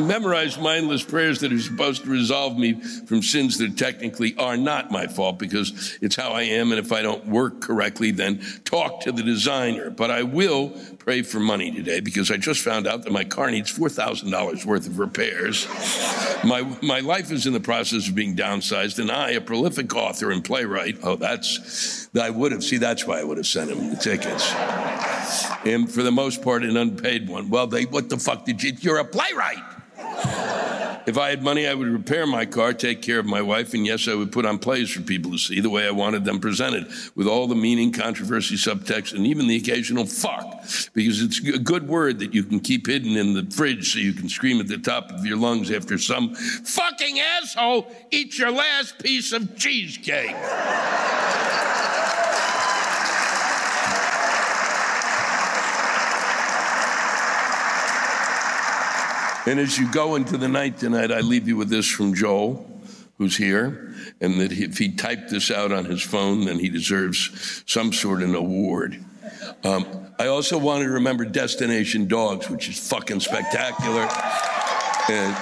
mindless 0.59 1.03
prayers 1.03 1.39
that 1.39 1.53
are 1.53 1.59
supposed 1.59 2.03
to 2.03 2.09
resolve 2.09 2.57
me 2.57 2.73
from 2.81 3.21
sins 3.21 3.57
that 3.59 3.77
technically 3.77 4.35
are 4.37 4.57
not 4.57 4.91
my 4.91 5.07
fault 5.07 5.39
because 5.39 5.97
it's 6.01 6.15
how 6.15 6.31
I 6.31 6.43
am. 6.43 6.71
And 6.71 6.79
if 6.79 6.91
I 6.91 7.01
don't 7.01 7.25
work 7.27 7.61
correctly, 7.61 8.11
then 8.11 8.41
talk 8.63 9.01
to 9.01 9.11
the 9.11 9.23
designer. 9.23 9.89
But 9.89 10.11
I 10.11 10.23
will 10.23 10.77
pray 11.05 11.21
for 11.21 11.39
money 11.39 11.71
today 11.71 11.99
because 11.99 12.31
I 12.31 12.37
just 12.37 12.61
found 12.61 12.87
out 12.87 13.03
that 13.03 13.13
my 13.13 13.23
car 13.23 13.51
needs 13.51 13.71
$4,000 13.71 14.65
worth 14.65 14.87
of 14.87 14.97
repairs. 14.97 15.67
My, 16.43 16.63
my 16.81 16.99
life 16.99 17.31
is 17.31 17.45
in 17.45 17.53
the 17.53 17.59
process 17.59 18.09
of 18.09 18.15
being 18.15 18.35
downsized, 18.35 18.97
and 18.97 19.11
I, 19.11 19.31
a 19.31 19.41
prolific 19.41 19.95
author 19.95 20.31
and 20.31 20.43
playwright, 20.43 20.97
oh, 21.03 21.15
that's, 21.15 22.09
I 22.19 22.31
would 22.31 22.51
have, 22.51 22.63
see, 22.63 22.77
that's 22.77 23.05
why 23.05 23.19
I 23.19 23.23
would 23.23 23.37
have 23.37 23.45
sent 23.45 23.69
him 23.69 23.91
the 23.91 23.97
tickets. 23.97 24.51
And 25.63 25.91
for 25.91 26.01
the 26.01 26.11
most 26.11 26.41
part, 26.41 26.63
an 26.63 26.75
unpaid 26.75 27.29
one. 27.29 27.51
Well, 27.51 27.67
they, 27.67 27.85
what 27.85 28.09
the 28.09 28.17
fuck 28.17 28.43
did 28.45 28.63
you, 28.63 28.73
you're 28.79 28.97
a 28.97 29.05
playwright. 29.05 29.61
If 31.07 31.19
I 31.19 31.29
had 31.29 31.43
money, 31.43 31.67
I 31.67 31.73
would 31.73 31.87
repair 31.87 32.25
my 32.25 32.45
car, 32.45 32.73
take 32.73 33.01
care 33.01 33.19
of 33.19 33.25
my 33.27 33.41
wife, 33.41 33.73
and 33.73 33.85
yes, 33.85 34.07
I 34.07 34.15
would 34.15 34.31
put 34.31 34.45
on 34.45 34.57
plays 34.57 34.89
for 34.89 35.01
people 35.01 35.31
to 35.31 35.37
see 35.37 35.59
the 35.59 35.69
way 35.69 35.87
I 35.87 35.91
wanted 35.91 36.25
them 36.25 36.39
presented, 36.39 36.87
with 37.13 37.27
all 37.27 37.47
the 37.47 37.55
meaning, 37.55 37.91
controversy, 37.91 38.55
subtext, 38.55 39.13
and 39.13 39.27
even 39.27 39.47
the 39.47 39.55
occasional 39.55 40.05
fuck, 40.07 40.63
because 40.93 41.21
it's 41.21 41.39
a 41.47 41.59
good 41.59 41.87
word 41.87 42.19
that 42.19 42.33
you 42.33 42.43
can 42.43 42.59
keep 42.59 42.87
hidden 42.87 43.17
in 43.17 43.33
the 43.33 43.45
fridge 43.55 43.93
so 43.93 43.99
you 43.99 44.13
can 44.13 44.27
scream 44.29 44.59
at 44.59 44.67
the 44.67 44.79
top 44.79 45.11
of 45.11 45.25
your 45.25 45.37
lungs 45.37 45.69
after 45.69 45.97
some 45.97 46.33
fucking 46.33 47.19
asshole 47.19 47.91
eats 48.09 48.39
your 48.39 48.51
last 48.51 48.97
piece 48.97 49.31
of 49.31 49.55
cheesecake. 49.55 50.35
And 59.47 59.59
as 59.59 59.77
you 59.77 59.91
go 59.91 60.15
into 60.15 60.37
the 60.37 60.47
night 60.47 60.79
tonight, 60.79 61.11
I 61.11 61.19
leave 61.19 61.47
you 61.47 61.55
with 61.55 61.69
this 61.69 61.87
from 61.87 62.15
Joel, 62.15 62.67
who's 63.17 63.37
here, 63.37 63.93
and 64.19 64.39
that 64.39 64.51
if 64.51 64.77
he 64.77 64.91
typed 64.91 65.29
this 65.29 65.51
out 65.51 65.71
on 65.71 65.85
his 65.85 66.01
phone, 66.01 66.45
then 66.45 66.59
he 66.59 66.69
deserves 66.69 67.63
some 67.67 67.93
sort 67.93 68.23
of 68.23 68.29
an 68.29 68.35
award. 68.35 69.03
Um, 69.63 69.85
I 70.19 70.27
also 70.27 70.57
wanted 70.57 70.85
to 70.85 70.91
remember 70.91 71.25
Destination 71.25 72.07
Dogs, 72.07 72.49
which 72.49 72.69
is 72.69 72.89
fucking 72.89 73.19
spectacular. 73.19 74.07
And, 75.09 75.35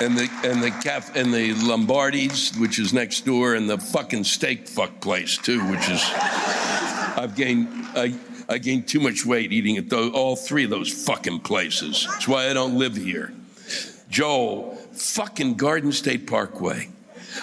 and 0.00 0.18
the 0.18 0.28
and 0.44 0.62
the 0.62 0.70
caf 0.82 1.14
and 1.14 1.32
the 1.32 1.52
Lombardi's, 1.54 2.56
which 2.56 2.78
is 2.78 2.92
next 2.92 3.26
door, 3.26 3.54
and 3.54 3.68
the 3.68 3.78
fucking 3.78 4.24
steak 4.24 4.66
fuck 4.66 5.00
place 5.00 5.36
too, 5.36 5.60
which 5.70 5.88
is 5.88 6.02
I've 7.16 7.34
gained 7.36 7.68
I, 7.94 8.14
I 8.48 8.58
gained 8.58 8.88
too 8.88 9.00
much 9.00 9.24
weight 9.24 9.52
eating 9.52 9.76
at 9.76 9.88
those, 9.88 10.12
all 10.12 10.36
three 10.36 10.64
of 10.64 10.70
those 10.70 10.92
fucking 11.06 11.40
places. 11.40 12.06
That's 12.08 12.28
why 12.28 12.50
I 12.50 12.52
don't 12.52 12.78
live 12.78 12.96
here. 12.96 13.32
Joel, 14.08 14.76
fucking 14.92 15.54
Garden 15.54 15.92
State 15.92 16.26
Parkway. 16.26 16.88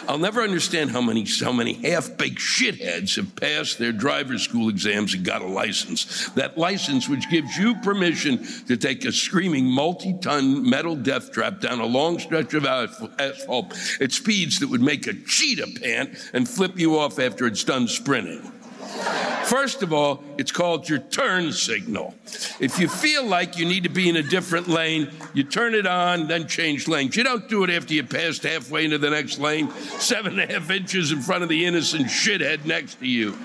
I'll 0.08 0.18
never 0.18 0.42
understand 0.42 0.92
how 0.92 1.02
many 1.02 1.26
how 1.42 1.52
many 1.52 1.74
half-baked 1.74 2.40
shitheads 2.40 3.16
have 3.18 3.36
passed 3.36 3.78
their 3.78 3.92
driver's 3.92 4.42
school 4.44 4.70
exams 4.70 5.14
and 5.14 5.26
got 5.26 5.42
a 5.42 5.48
license. 5.48 6.30
That 6.30 6.58
license 6.58 7.10
which 7.10 7.30
gives 7.30 7.58
you 7.58 7.76
permission 7.76 8.46
to 8.68 8.78
take 8.78 9.06
a 9.06 9.12
screaming 9.12 9.66
multi-ton 9.66 10.70
metal 10.70 10.96
death 10.96 11.32
trap 11.32 11.60
down 11.60 11.80
a 11.80 11.86
long 11.86 12.20
stretch 12.20 12.54
of 12.54 12.66
asphalt 12.66 13.78
at 14.00 14.12
speeds 14.12 14.60
that 14.60 14.70
would 14.70 14.82
make 14.82 15.08
a 15.08 15.14
cheetah 15.14 15.80
pant 15.82 16.32
and 16.34 16.48
flip 16.48 16.80
you 16.80 16.98
off 16.98 17.20
after 17.20 17.46
it's 17.46 17.64
done 17.64 17.88
sprinting. 17.88 18.52
First 19.46 19.84
of 19.84 19.92
all, 19.92 20.24
it's 20.38 20.52
called 20.52 20.88
your 20.88 21.00
turn 21.00 21.52
signal. 21.52 22.16
If 22.60 22.80
you 22.80 22.88
feel 22.88 23.26
like 23.26 23.58
you 23.58 23.66
need 23.66 23.84
to 23.84 23.90
be 23.90 24.08
in 24.08 24.16
a 24.16 24.24
different 24.24 24.68
lane, 24.68 25.10
you 25.34 25.44
turn 25.44 25.76
it 25.76 25.86
on, 25.86 26.28
then 26.28 26.48
change 26.48 26.88
lanes. 26.88 27.18
You 27.18 27.24
don't 27.24 27.50
do 27.50 27.64
it 27.64 27.70
after 27.70 27.94
you 27.94 28.04
passed 28.04 28.44
halfway 28.44 28.86
into 28.86 28.98
the 28.98 29.10
next 29.10 29.40
lane, 29.40 29.70
seven 30.00 30.40
and 30.40 30.50
a 30.50 30.54
half 30.54 30.70
inches 30.70 31.12
in 31.12 31.22
front 31.22 31.44
of 31.44 31.50
the 31.50 31.66
innocent 31.66 32.08
shithead 32.08 32.66
next 32.66 33.00
to 33.00 33.08
you. 33.08 33.38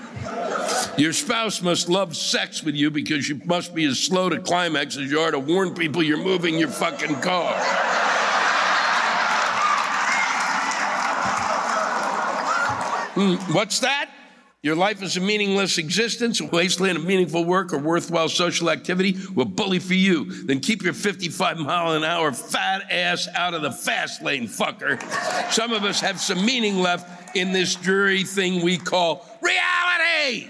Your 0.97 1.13
spouse 1.13 1.61
must 1.61 1.89
love 1.89 2.15
sex 2.15 2.63
with 2.63 2.75
you 2.75 2.89
because 2.89 3.27
you 3.27 3.41
must 3.45 3.75
be 3.75 3.85
as 3.85 3.99
slow 3.99 4.29
to 4.29 4.39
climax 4.39 4.97
as 4.97 5.11
you 5.11 5.19
are 5.19 5.31
to 5.31 5.39
warn 5.39 5.73
people 5.73 6.01
you're 6.01 6.17
moving 6.17 6.57
your 6.57 6.69
fucking 6.69 7.19
car. 7.21 7.53
Hmm, 13.13 13.35
what's 13.53 13.79
that? 13.79 14.11
Your 14.67 14.75
life 14.75 15.01
is 15.01 15.15
a 15.15 15.21
meaningless 15.21 15.77
existence, 15.77 16.41
a 16.41 16.45
wasteland 16.45 16.97
of 16.97 17.05
meaningful 17.05 17.45
work 17.45 17.71
or 17.71 17.77
worthwhile 17.77 18.27
social 18.27 18.69
activity. 18.69 19.15
We'll 19.33 19.45
bully 19.45 19.79
for 19.79 19.93
you. 19.93 20.43
Then 20.43 20.59
keep 20.59 20.83
your 20.83 20.91
55 20.91 21.59
mile 21.59 21.93
an 21.93 22.03
hour 22.03 22.33
fat 22.33 22.91
ass 22.91 23.29
out 23.33 23.53
of 23.53 23.61
the 23.61 23.71
fast 23.71 24.21
lane, 24.21 24.45
fucker. 24.45 25.01
Some 25.53 25.71
of 25.71 25.85
us 25.85 26.01
have 26.01 26.19
some 26.19 26.45
meaning 26.45 26.79
left 26.79 27.33
in 27.33 27.53
this 27.53 27.75
dreary 27.75 28.25
thing 28.25 28.61
we 28.61 28.77
call 28.77 29.25
reality. 29.41 30.49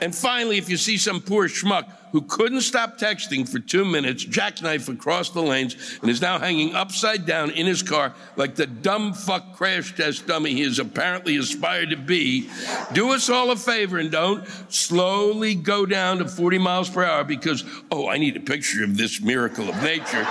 And 0.00 0.14
finally, 0.14 0.56
if 0.56 0.70
you 0.70 0.76
see 0.76 0.98
some 0.98 1.20
poor 1.20 1.48
schmuck 1.48 1.88
who 2.12 2.22
couldn't 2.22 2.62
stop 2.62 2.98
texting 2.98 3.48
for 3.48 3.58
two 3.58 3.84
minutes, 3.84 4.24
jackknife 4.24 4.88
across 4.88 5.30
the 5.30 5.42
lanes, 5.42 5.98
and 6.02 6.10
is 6.10 6.20
now 6.20 6.38
hanging 6.38 6.74
upside 6.74 7.26
down 7.26 7.50
in 7.50 7.66
his 7.66 7.82
car 7.82 8.14
like 8.36 8.54
the 8.54 8.66
dumb 8.66 9.12
fuck 9.12 9.54
crash 9.56 9.94
test 9.94 10.26
dummy 10.26 10.54
he 10.54 10.62
has 10.62 10.78
apparently 10.78 11.36
aspired 11.36 11.90
to 11.90 11.96
be, 11.96 12.48
do 12.92 13.12
us 13.12 13.28
all 13.28 13.50
a 13.50 13.56
favor 13.56 13.98
and 13.98 14.10
don't 14.10 14.46
slowly 14.68 15.54
go 15.54 15.86
down 15.86 16.18
to 16.18 16.28
40 16.28 16.58
miles 16.58 16.88
per 16.88 17.04
hour 17.04 17.24
because, 17.24 17.64
oh, 17.90 18.08
I 18.08 18.18
need 18.18 18.36
a 18.36 18.40
picture 18.40 18.84
of 18.84 18.96
this 18.96 19.20
miracle 19.20 19.68
of 19.68 19.82
nature. 19.82 20.26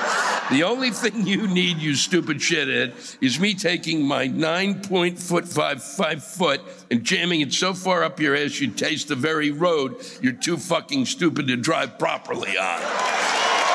the 0.52 0.64
only 0.64 0.92
thing 0.92 1.26
you 1.26 1.48
need, 1.48 1.78
you 1.78 1.96
stupid 1.96 2.38
shithead, 2.38 2.94
is 3.22 3.40
me 3.40 3.54
taking 3.54 4.04
my 4.04 4.28
nine 4.28 4.82
point 4.82 5.20
foot 5.20 5.48
five, 5.48 5.84
five 5.84 6.24
foot 6.24 6.62
and 6.92 7.04
jamming 7.04 7.42
it 7.42 7.54
so 7.54 7.74
far 7.74 8.04
up 8.04 8.20
your 8.20 8.36
ass 8.36 8.60
you 8.60 8.70
taste 8.70 9.08
the 9.08 9.16
very 9.16 9.52
road 9.52 9.96
you're 10.22 10.34
too 10.34 10.58
fucking 10.58 11.06
stupid 11.06 11.48
to 11.48 11.56
drive 11.56 11.69
properly 11.70 12.58
on. 12.58 12.82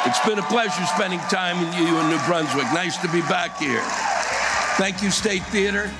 It's 0.06 0.26
been 0.26 0.38
a 0.38 0.42
pleasure 0.42 0.84
spending 0.94 1.20
time 1.20 1.60
with 1.60 1.78
you 1.78 1.86
in 1.86 2.10
New 2.10 2.18
Brunswick. 2.26 2.64
Nice 2.74 2.96
to 2.98 3.08
be 3.08 3.20
back 3.22 3.56
here. 3.58 3.82
Thank 4.76 5.02
you, 5.02 5.10
State 5.10 5.42
Theater. 5.44 5.90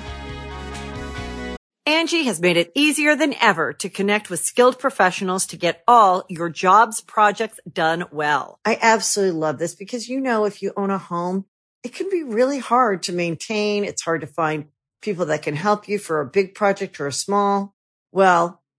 Angi 1.86 2.24
has 2.24 2.40
made 2.40 2.56
it 2.56 2.72
easier 2.74 3.14
than 3.14 3.34
ever 3.40 3.72
to 3.74 3.88
connect 3.88 4.28
with 4.28 4.40
skilled 4.40 4.78
professionals 4.78 5.46
to 5.46 5.56
get 5.56 5.84
all 5.86 6.24
your 6.28 6.48
jobs 6.48 7.00
projects 7.00 7.60
done 7.70 8.04
well. 8.10 8.58
I 8.64 8.78
absolutely 8.80 9.38
love 9.38 9.58
this 9.58 9.74
because, 9.74 10.08
you 10.08 10.20
know, 10.20 10.46
if 10.46 10.62
you 10.62 10.72
own 10.76 10.90
a 10.90 10.98
home, 10.98 11.44
it 11.84 11.94
can 11.94 12.10
be 12.10 12.22
really 12.22 12.58
hard 12.58 13.04
to 13.04 13.12
maintain. 13.12 13.84
It's 13.84 14.02
hard 14.02 14.22
to 14.22 14.26
find 14.26 14.66
people 15.00 15.26
that 15.26 15.42
can 15.42 15.54
help 15.54 15.86
you 15.86 15.98
for 15.98 16.20
a 16.20 16.26
big 16.26 16.54
project 16.54 16.98
or 16.98 17.06
a 17.06 17.12
small. 17.12 17.74
Well, 18.10 18.63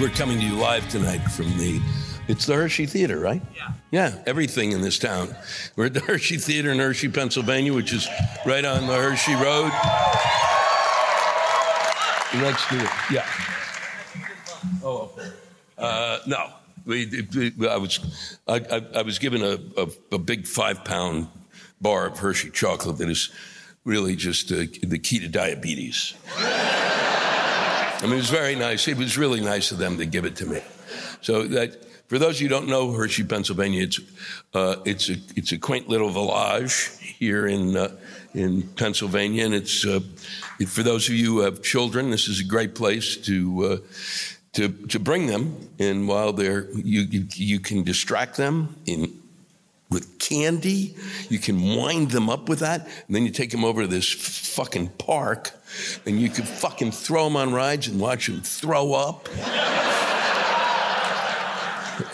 We're 0.00 0.08
coming 0.08 0.40
to 0.40 0.46
you 0.46 0.54
live 0.54 0.88
tonight 0.88 1.18
from 1.18 1.46
the. 1.58 1.78
It's 2.26 2.46
the 2.46 2.54
Hershey 2.54 2.86
Theater, 2.86 3.20
right? 3.20 3.42
Yeah. 3.54 3.72
Yeah, 3.90 4.22
everything 4.26 4.72
in 4.72 4.80
this 4.80 4.98
town. 4.98 5.34
We're 5.76 5.86
at 5.86 5.94
the 5.94 6.00
Hershey 6.06 6.38
Theater 6.38 6.72
in 6.72 6.78
Hershey, 6.78 7.10
Pennsylvania, 7.10 7.74
which 7.74 7.92
is 7.92 8.08
right 8.46 8.64
on 8.64 8.86
the 8.86 8.94
Hershey 8.94 9.34
Road. 9.34 9.70
Next 12.42 12.66
to 12.68 12.80
it. 12.80 12.90
Yeah. 13.10 13.26
Oh, 14.82 15.10
uh, 15.76 16.20
no. 16.26 16.48
We, 16.86 17.28
we, 17.58 17.68
I 17.68 17.76
was, 17.76 18.38
I, 18.48 18.54
I, 18.54 18.86
I 18.94 19.02
was 19.02 19.18
given 19.18 19.42
a, 19.42 19.58
a, 19.76 19.88
a, 20.12 20.18
big 20.18 20.46
five 20.46 20.84
pound 20.84 21.28
bar 21.82 22.06
of 22.06 22.18
Hershey 22.18 22.50
chocolate 22.50 22.96
that 22.96 23.10
is 23.10 23.30
really 23.84 24.16
just 24.16 24.50
uh, 24.50 24.64
the 24.82 24.98
key 24.98 25.20
to 25.20 25.28
diabetes. 25.28 26.14
I 28.02 28.06
mean, 28.06 28.14
it 28.14 28.16
was 28.16 28.30
very 28.30 28.56
nice. 28.56 28.88
It 28.88 28.96
was 28.96 29.16
really 29.16 29.40
nice 29.40 29.70
of 29.70 29.78
them 29.78 29.96
to 29.98 30.06
give 30.06 30.24
it 30.24 30.34
to 30.36 30.46
me. 30.46 30.60
So 31.20 31.44
that, 31.44 31.84
for 32.08 32.18
those 32.18 32.34
of 32.34 32.40
you 32.40 32.48
who 32.48 32.54
don't 32.54 32.66
know 32.66 32.90
Hershey, 32.90 33.22
Pennsylvania, 33.22 33.84
it's 33.84 34.00
uh, 34.54 34.76
it's 34.84 35.08
a 35.08 35.14
it's 35.36 35.52
a 35.52 35.58
quaint 35.58 35.88
little 35.88 36.10
village 36.10 36.90
here 37.00 37.46
in 37.46 37.76
uh, 37.76 37.96
in 38.34 38.62
Pennsylvania, 38.74 39.44
and 39.44 39.54
it's 39.54 39.86
uh, 39.86 40.00
for 40.66 40.82
those 40.82 41.08
of 41.08 41.14
you 41.14 41.26
who 41.26 41.40
have 41.42 41.62
children, 41.62 42.10
this 42.10 42.26
is 42.26 42.40
a 42.40 42.44
great 42.44 42.74
place 42.74 43.16
to. 43.18 43.64
Uh, 43.64 43.76
to, 44.54 44.68
to 44.88 44.98
bring 44.98 45.28
them, 45.28 45.70
and 45.78 46.06
while 46.06 46.34
they're 46.34 46.70
you, 46.72 47.00
you 47.08 47.26
you 47.32 47.58
can 47.58 47.84
distract 47.84 48.36
them 48.36 48.76
in 48.84 49.21
with 49.92 50.18
candy. 50.18 50.96
You 51.28 51.38
can 51.38 51.76
wind 51.76 52.10
them 52.10 52.30
up 52.30 52.48
with 52.48 52.60
that. 52.60 52.86
And 53.06 53.14
then 53.14 53.24
you 53.24 53.30
take 53.30 53.50
them 53.50 53.64
over 53.64 53.82
to 53.82 53.86
this 53.86 54.08
fucking 54.54 54.88
park 54.98 55.50
and 56.06 56.20
you 56.20 56.28
can 56.28 56.44
fucking 56.44 56.92
throw 56.92 57.24
them 57.24 57.36
on 57.36 57.52
rides 57.52 57.88
and 57.88 58.00
watch 58.00 58.26
them 58.26 58.40
throw 58.40 58.94
up. 58.94 59.28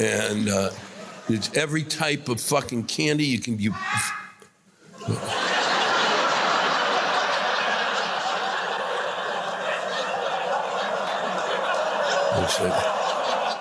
and 0.01 0.49
uh, 0.49 0.71
it's 1.29 1.55
every 1.57 1.83
type 1.83 2.29
of 2.29 2.41
fucking 2.41 2.85
candy 2.85 3.25
you 3.25 3.38
can. 3.41 3.59
You, 3.59 3.75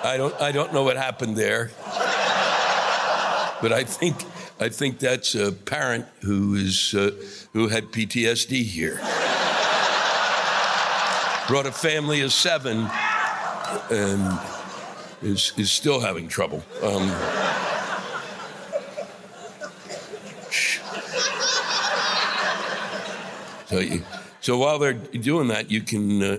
I 0.03 0.15
don't, 0.17 0.41
I 0.41 0.51
don't 0.51 0.73
know 0.73 0.83
what 0.83 0.95
happened 0.95 1.35
there, 1.35 1.71
but 3.61 3.73
I 3.73 3.83
think, 3.83 4.15
I 4.59 4.69
think 4.69 4.99
that's 4.99 5.35
a 5.35 5.51
parent 5.51 6.05
who 6.21 6.55
is, 6.55 6.93
uh, 6.93 7.11
who 7.53 7.67
had 7.67 7.85
PTSD 7.85 8.63
here 8.63 8.99
brought 11.47 11.65
a 11.65 11.71
family 11.71 12.21
of 12.21 12.33
seven 12.33 12.89
and 13.89 14.39
is, 15.21 15.53
is 15.57 15.71
still 15.71 16.01
having 16.01 16.27
trouble. 16.27 16.61
Um, 16.83 17.09
so, 23.67 23.79
you, 23.79 24.03
so 24.41 24.57
while 24.57 24.77
they're 24.77 24.93
doing 24.93 25.47
that, 25.47 25.71
you 25.71 25.81
can 25.81 26.21
uh, 26.21 26.37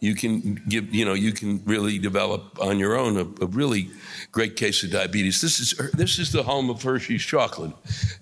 you 0.00 0.14
can 0.14 0.62
give 0.68 0.94
you 0.94 1.04
know 1.04 1.14
you 1.14 1.32
can 1.32 1.62
really 1.64 1.98
develop 1.98 2.58
on 2.60 2.78
your 2.78 2.96
own 2.96 3.16
a, 3.16 3.44
a, 3.44 3.46
really 3.48 3.90
great 4.30 4.56
case 4.56 4.82
of 4.82 4.90
diabetes. 4.90 5.40
This 5.40 5.58
is 5.60 5.90
this 5.92 6.18
is 6.18 6.32
the 6.32 6.42
home 6.42 6.70
of 6.70 6.82
Hershey's 6.82 7.22
chocolate, 7.22 7.72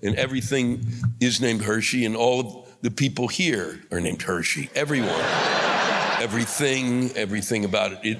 and 0.02 0.16
everything 0.16 0.86
is 1.20 1.40
named 1.40 1.62
Hershey, 1.62 2.04
and 2.04 2.16
all 2.16 2.40
of 2.40 2.76
the 2.82 2.90
people 2.90 3.28
here 3.28 3.82
are 3.90 4.00
named 4.00 4.22
Hershey. 4.22 4.70
Everyone 4.74 5.20
everything, 6.20 7.10
everything 7.16 7.64
about 7.64 7.92
it. 7.92 7.98
It, 8.02 8.18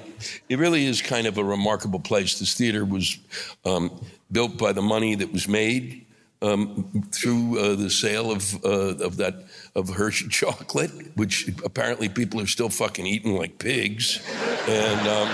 it 0.49 0.59
really 0.59 0.85
is 0.85 1.01
kind 1.01 1.27
of 1.27 1.37
a 1.37 1.43
remarkable 1.43 1.99
place. 1.99 2.39
This 2.39 2.53
theater 2.53 2.85
was 2.85 3.17
um, 3.65 3.99
built 4.31 4.57
by 4.57 4.71
the 4.71 4.81
money 4.81 5.15
that 5.15 5.31
was 5.33 5.47
made 5.47 6.05
um, 6.41 7.03
through 7.11 7.59
uh, 7.59 7.75
the 7.75 7.89
sale 7.89 8.31
of 8.31 8.63
uh, 8.63 9.03
of 9.03 9.17
that 9.17 9.45
of 9.77 9.89
Hershey 9.89 10.27
chocolate, 10.29 10.91
which 11.15 11.47
apparently 11.63 12.09
people 12.09 12.41
are 12.41 12.47
still 12.47 12.69
fucking 12.69 13.05
eating 13.05 13.37
like 13.37 13.59
pigs, 13.59 14.19
and 14.67 15.07
um, 15.07 15.27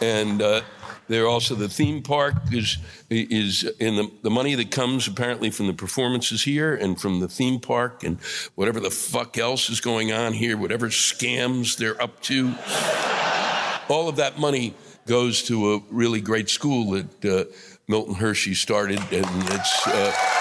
and. 0.00 0.42
Uh, 0.42 0.62
there 1.08 1.26
also 1.26 1.54
the 1.54 1.70
theme 1.70 2.02
park 2.02 2.34
is 2.52 2.76
is 3.08 3.64
in 3.80 3.96
the, 3.96 4.10
the 4.22 4.30
money 4.30 4.54
that 4.54 4.70
comes 4.70 5.08
apparently 5.08 5.48
from 5.48 5.66
the 5.66 5.72
performances 5.72 6.42
here 6.42 6.74
and 6.74 7.00
from 7.00 7.20
the 7.20 7.28
theme 7.28 7.58
park 7.60 8.04
and 8.04 8.18
whatever 8.56 8.78
the 8.78 8.90
fuck 8.90 9.38
else 9.38 9.70
is 9.70 9.80
going 9.80 10.12
on 10.12 10.34
here, 10.34 10.58
whatever 10.58 10.88
scams 10.88 11.78
they're 11.78 12.00
up 12.02 12.20
to. 12.20 12.54
All 13.88 14.06
of 14.06 14.16
that 14.16 14.38
money 14.38 14.74
goes 15.06 15.42
to 15.44 15.72
a 15.72 15.82
really 15.90 16.20
great 16.20 16.50
school 16.50 16.90
that 16.90 17.24
uh, 17.24 17.44
Milton 17.88 18.16
Hershey 18.16 18.52
started, 18.52 19.00
and 19.10 19.24
it's. 19.50 19.86
Uh, 19.86 20.37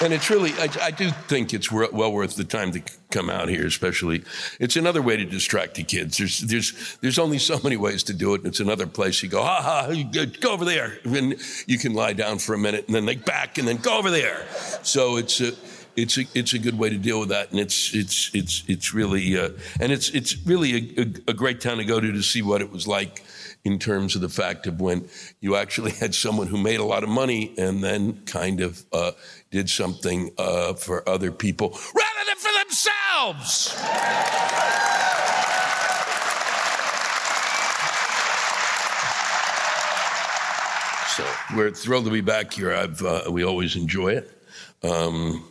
And 0.00 0.12
it's 0.12 0.30
really, 0.30 0.52
I, 0.52 0.68
I, 0.80 0.90
do 0.92 1.10
think 1.10 1.52
it's 1.52 1.72
well 1.72 2.12
worth 2.12 2.36
the 2.36 2.44
time 2.44 2.70
to 2.72 2.82
come 3.10 3.28
out 3.28 3.48
here, 3.48 3.66
especially. 3.66 4.22
It's 4.60 4.76
another 4.76 5.02
way 5.02 5.16
to 5.16 5.24
distract 5.24 5.74
the 5.74 5.82
kids. 5.82 6.18
There's, 6.18 6.38
there's, 6.40 6.98
there's 7.00 7.18
only 7.18 7.38
so 7.38 7.58
many 7.64 7.76
ways 7.76 8.04
to 8.04 8.14
do 8.14 8.34
it. 8.34 8.42
And 8.42 8.46
it's 8.46 8.60
another 8.60 8.86
place 8.86 9.22
you 9.24 9.28
go, 9.28 9.42
ha 9.42 9.60
ha, 9.60 10.04
go, 10.40 10.52
over 10.52 10.64
there. 10.64 10.98
And 11.04 11.34
you 11.66 11.78
can 11.78 11.94
lie 11.94 12.12
down 12.12 12.38
for 12.38 12.54
a 12.54 12.58
minute 12.58 12.86
and 12.86 12.94
then 12.94 13.06
they 13.06 13.16
back 13.16 13.58
and 13.58 13.66
then 13.66 13.78
go 13.78 13.98
over 13.98 14.10
there. 14.10 14.46
So 14.84 15.16
it's 15.16 15.40
a, 15.40 15.52
it's 15.96 16.16
a, 16.16 16.24
it's 16.32 16.52
a 16.52 16.60
good 16.60 16.78
way 16.78 16.90
to 16.90 16.98
deal 16.98 17.18
with 17.18 17.30
that. 17.30 17.50
And 17.50 17.58
it's, 17.58 17.92
it's, 17.92 18.30
it's, 18.34 18.62
it's 18.68 18.94
really, 18.94 19.36
uh, 19.36 19.50
and 19.80 19.90
it's, 19.90 20.10
it's 20.10 20.36
really 20.46 20.94
a, 20.96 21.02
a, 21.02 21.32
a 21.32 21.34
great 21.34 21.60
town 21.60 21.78
to 21.78 21.84
go 21.84 21.98
to 21.98 22.12
to 22.12 22.22
see 22.22 22.42
what 22.42 22.60
it 22.60 22.70
was 22.70 22.86
like 22.86 23.24
in 23.68 23.78
terms 23.78 24.14
of 24.14 24.22
the 24.22 24.30
fact 24.30 24.66
of 24.66 24.80
when 24.80 25.06
you 25.40 25.54
actually 25.54 25.90
had 25.92 26.14
someone 26.14 26.46
who 26.46 26.56
made 26.56 26.80
a 26.80 26.84
lot 26.84 27.02
of 27.02 27.08
money 27.10 27.54
and 27.58 27.84
then 27.84 28.24
kind 28.24 28.62
of 28.62 28.82
uh, 28.94 29.12
did 29.50 29.68
something 29.68 30.30
uh, 30.38 30.72
for 30.72 31.06
other 31.06 31.30
people 31.30 31.68
rather 31.94 32.24
than 32.26 32.36
for 32.36 32.50
themselves. 32.64 33.74
So 41.14 41.24
we're 41.54 41.70
thrilled 41.72 42.06
to 42.06 42.10
be 42.10 42.22
back 42.22 42.54
here. 42.54 42.72
I've, 42.72 43.02
uh, 43.02 43.24
we 43.30 43.44
always 43.44 43.76
enjoy 43.76 44.12
it. 44.12 44.30
Um, 44.82 45.46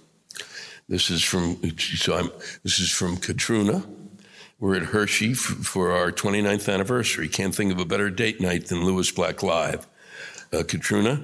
this 0.89 1.11
is 1.11 1.23
from 1.23 1.61
so 1.77 2.15
I'm, 2.15 2.31
this 2.63 2.79
is 2.79 2.89
from 2.89 3.17
Katrina. 3.17 3.83
We're 4.59 4.75
at 4.77 4.83
Hershey 4.83 5.35
for 5.35 5.91
our 5.91 6.11
29th 6.11 6.73
anniversary. 6.73 7.27
Can't 7.27 7.53
think 7.53 7.71
of 7.71 7.79
a 7.79 7.85
better 7.85 8.09
date 8.09 8.41
night 8.41 8.65
than 8.67 8.83
Lewis 8.83 9.11
Black 9.11 9.43
Live. 9.43 9.85
Uh, 10.51 10.63
Katrina, 10.67 11.23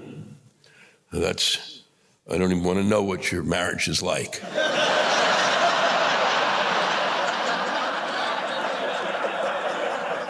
that's, 1.12 1.82
I 2.30 2.38
don't 2.38 2.52
even 2.52 2.64
want 2.64 2.78
to 2.78 2.86
know 2.86 3.02
what 3.02 3.32
your 3.32 3.42
marriage 3.42 3.88
is 3.88 4.04
like. 4.04 4.40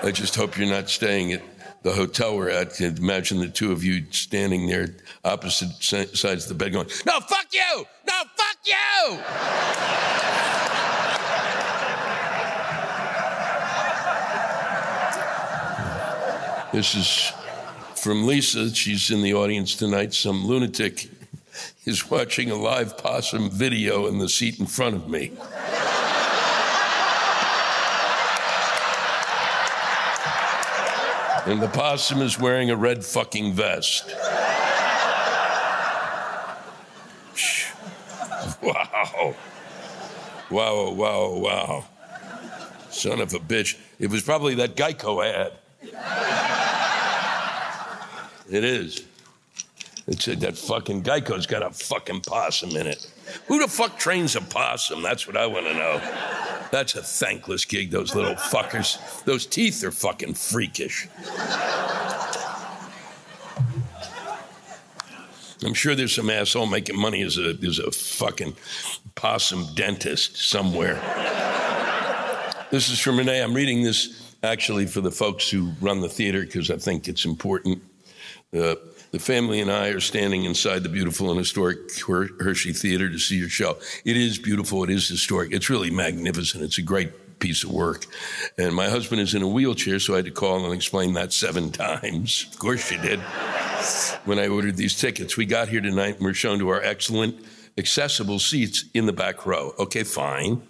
I 0.06 0.12
just 0.14 0.36
hope 0.36 0.58
you're 0.58 0.70
not 0.70 0.90
staying 0.90 1.34
at 1.34 1.42
the 1.84 1.92
hotel 1.92 2.38
we're 2.38 2.50
at. 2.50 2.80
Imagine 2.80 3.40
the 3.40 3.50
two 3.50 3.74
of 3.74 3.84
you 3.84 4.06
standing 4.12 4.68
there 4.68 4.96
opposite 5.26 5.72
sides 5.84 6.44
of 6.44 6.48
the 6.48 6.56
bed 6.56 6.72
going, 6.72 6.88
No, 7.06 7.20
fuck 7.20 7.48
you! 7.52 7.86
No, 8.08 8.24
fuck 8.38 8.58
you! 8.66 10.53
This 16.74 16.96
is 16.96 17.32
from 17.96 18.26
Lisa. 18.26 18.74
She's 18.74 19.12
in 19.12 19.22
the 19.22 19.36
audience 19.36 19.76
tonight. 19.76 20.12
Some 20.12 20.44
lunatic 20.44 21.08
is 21.86 22.10
watching 22.10 22.50
a 22.50 22.56
live 22.56 22.98
possum 22.98 23.52
video 23.52 24.08
in 24.08 24.18
the 24.18 24.28
seat 24.28 24.60
in 24.60 24.66
front 24.66 24.96
of 24.96 25.08
me. 25.08 25.34
and 31.46 31.62
the 31.62 31.70
possum 31.72 32.24
is 32.24 32.40
wearing 32.40 32.72
a 32.72 32.76
red 32.76 33.06
fucking 33.06 33.54
vest. 33.54 34.12
Wow. 38.64 39.36
Wow, 40.50 40.90
wow, 40.90 41.30
wow. 41.34 41.86
Son 42.90 43.20
of 43.20 43.32
a 43.36 43.40
bitch. 43.40 43.78
It 44.00 44.10
was 44.10 44.24
probably 44.24 44.56
that 44.56 44.76
Geico 44.76 45.24
ad. 45.24 45.52
It 48.54 48.64
is. 48.64 49.04
That 50.06 50.56
fucking 50.56 51.02
Geico's 51.02 51.48
got 51.48 51.64
a 51.64 51.72
fucking 51.72 52.22
possum 52.22 52.76
in 52.76 52.86
it. 52.86 53.12
Who 53.48 53.60
the 53.60 53.68
fuck 53.68 53.98
trains 53.98 54.36
a 54.36 54.42
possum? 54.42 55.02
That's 55.02 55.26
what 55.26 55.36
I 55.36 55.48
want 55.48 55.66
to 55.66 55.74
know. 55.74 55.98
That's 56.70 56.94
a 56.94 57.02
thankless 57.02 57.66
gig, 57.66 57.90
those 57.90 58.14
little 58.14 58.36
fuckers. 58.36 59.24
Those 59.24 59.48
teeth 59.48 59.84
are 59.84 59.90
fucking 59.90 60.36
freakish. 60.36 61.08
I'm 65.66 65.74
sure 65.74 65.96
there's 65.96 66.14
some 66.14 66.30
asshole 66.30 66.68
making 66.68 67.00
money 67.00 67.24
as 67.24 67.40
a, 67.40 67.58
as 67.66 67.80
a 67.80 67.90
fucking 67.90 68.56
possum 69.16 69.66
dentist 69.74 70.38
somewhere. 70.38 70.96
this 72.70 72.90
is 72.90 73.00
from 73.00 73.18
Renee. 73.18 73.42
I'm 73.42 73.56
reading 73.56 73.82
this 73.82 74.36
actually 74.44 74.86
for 74.86 75.02
the 75.02 75.12
folks 75.12 75.50
who 75.50 75.72
run 75.82 76.02
the 76.02 76.10
theater 76.10 76.42
because 76.42 76.70
I 76.70 76.78
think 76.78 77.08
it's 77.08 77.26
important. 77.26 77.82
Uh, 78.54 78.76
the 79.12 79.20
family 79.20 79.62
and 79.62 79.72
I 79.72 79.90
are 79.90 80.00
standing 80.00 80.44
inside 80.44 80.84
the 80.84 80.90
beautiful 80.90 81.30
and 81.30 81.38
historic 81.38 81.80
Hershey 82.00 82.74
Theater 82.74 83.10
to 83.10 83.20
see 83.20 83.38
your 83.38 83.50
show. 83.50 83.78
It 84.06 84.18
is 84.18 84.38
beautiful. 84.38 84.84
It 84.84 84.90
is 84.90 85.08
historic. 85.08 85.54
It's 85.54 85.70
really 85.70 85.92
magnificent. 85.92 86.64
It's 86.64 86.78
a 86.78 86.84
great 86.84 87.40
piece 87.40 87.64
of 87.64 87.72
work. 87.72 88.06
And 88.58 88.74
my 88.74 88.90
husband 88.90 89.22
is 89.22 89.36
in 89.36 89.42
a 89.42 89.48
wheelchair, 89.48 90.00
so 90.00 90.14
I 90.14 90.18
had 90.18 90.26
to 90.26 90.32
call 90.32 90.64
and 90.66 90.74
explain 90.74 91.14
that 91.14 91.34
seven 91.34 91.72
times. 91.72 92.48
Of 92.52 92.60
course, 92.60 92.90
you 92.92 93.00
did 93.00 93.20
when 94.26 94.40
I 94.40 94.48
ordered 94.48 94.78
these 94.78 95.00
tickets. 95.00 95.36
We 95.36 95.46
got 95.46 95.68
here 95.68 95.82
tonight 95.82 96.16
and 96.16 96.24
we're 96.24 96.34
shown 96.34 96.60
to 96.60 96.70
our 96.70 96.82
excellent, 96.82 97.36
accessible 97.78 98.40
seats 98.40 98.86
in 98.94 99.06
the 99.06 99.14
back 99.14 99.46
row. 99.46 99.74
Okay, 99.78 100.04
fine, 100.04 100.62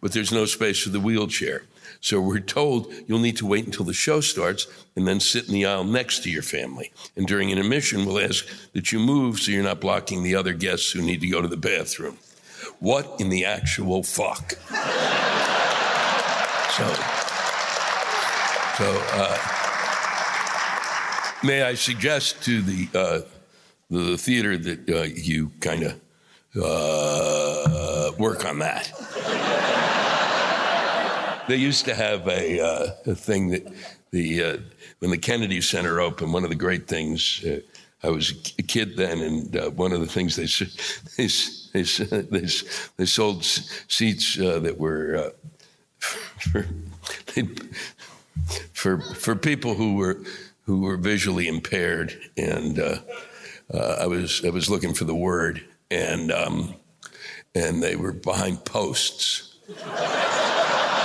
but 0.00 0.12
there's 0.12 0.32
no 0.32 0.46
space 0.46 0.82
for 0.82 0.90
the 0.90 1.00
wheelchair. 1.00 1.62
So 2.02 2.20
we're 2.20 2.40
told 2.40 2.92
you'll 3.06 3.20
need 3.20 3.38
to 3.38 3.46
wait 3.46 3.64
until 3.64 3.86
the 3.86 3.94
show 3.94 4.20
starts 4.20 4.66
and 4.94 5.08
then 5.08 5.20
sit 5.20 5.46
in 5.46 5.54
the 5.54 5.64
aisle 5.64 5.84
next 5.84 6.22
to 6.24 6.30
your 6.30 6.42
family. 6.42 6.92
And 7.16 7.26
during 7.26 7.50
an 7.50 7.56
intermission, 7.56 8.04
we'll 8.04 8.20
ask 8.20 8.46
that 8.74 8.92
you 8.92 8.98
move 8.98 9.38
so 9.38 9.50
you're 9.50 9.62
not 9.62 9.80
blocking 9.80 10.22
the 10.22 10.34
other 10.34 10.52
guests 10.52 10.92
who 10.92 11.00
need 11.00 11.22
to 11.22 11.28
go 11.28 11.40
to 11.40 11.48
the 11.48 11.56
bathroom. 11.56 12.18
What 12.80 13.18
in 13.18 13.30
the 13.30 13.46
actual 13.46 14.02
fuck? 14.02 14.50
so, 16.76 16.84
so, 18.76 19.02
uh, 19.14 19.52
May 21.44 21.62
I 21.62 21.74
suggest 21.74 22.44
to 22.44 22.62
the 22.62 22.88
uh, 22.94 23.20
the 23.90 24.16
theater 24.16 24.56
that 24.56 24.88
uh, 24.88 25.02
you 25.02 25.50
kind 25.58 25.82
of 25.82 26.00
uh, 26.54 28.12
work 28.16 28.44
on 28.44 28.60
that? 28.60 28.92
They 31.52 31.58
used 31.58 31.84
to 31.84 31.94
have 31.94 32.26
a, 32.28 32.60
uh, 32.60 32.86
a 33.04 33.14
thing 33.14 33.50
that 33.50 33.70
the 34.10 34.42
uh, 34.42 34.56
when 35.00 35.10
the 35.10 35.18
Kennedy 35.18 35.60
Center 35.60 36.00
opened. 36.00 36.32
One 36.32 36.44
of 36.44 36.48
the 36.48 36.56
great 36.56 36.88
things. 36.88 37.44
Uh, 37.44 37.60
I 38.02 38.08
was 38.08 38.54
a 38.58 38.62
kid 38.62 38.96
then, 38.96 39.20
and 39.20 39.76
one 39.76 39.92
of 39.92 40.00
the 40.00 40.06
things 40.06 40.34
they 40.34 40.46
they 41.18 41.28
they, 41.74 41.82
they, 42.40 42.48
they 42.96 43.04
sold 43.04 43.44
seats 43.44 44.36
that 44.36 44.76
were 44.78 45.34
for, 46.00 46.66
for 48.72 49.00
for 49.14 49.36
people 49.36 49.74
who 49.74 49.96
were 49.96 50.22
who 50.64 50.80
were 50.80 50.96
visually 50.96 51.48
impaired, 51.48 52.18
and 52.38 52.78
uh, 52.78 52.96
uh, 53.74 53.96
I 54.00 54.06
was 54.06 54.42
I 54.42 54.48
was 54.48 54.70
looking 54.70 54.94
for 54.94 55.04
the 55.04 55.14
word, 55.14 55.62
and 55.90 56.32
um, 56.32 56.74
and 57.54 57.82
they 57.82 57.96
were 57.96 58.12
behind 58.12 58.64
posts. 58.64 59.58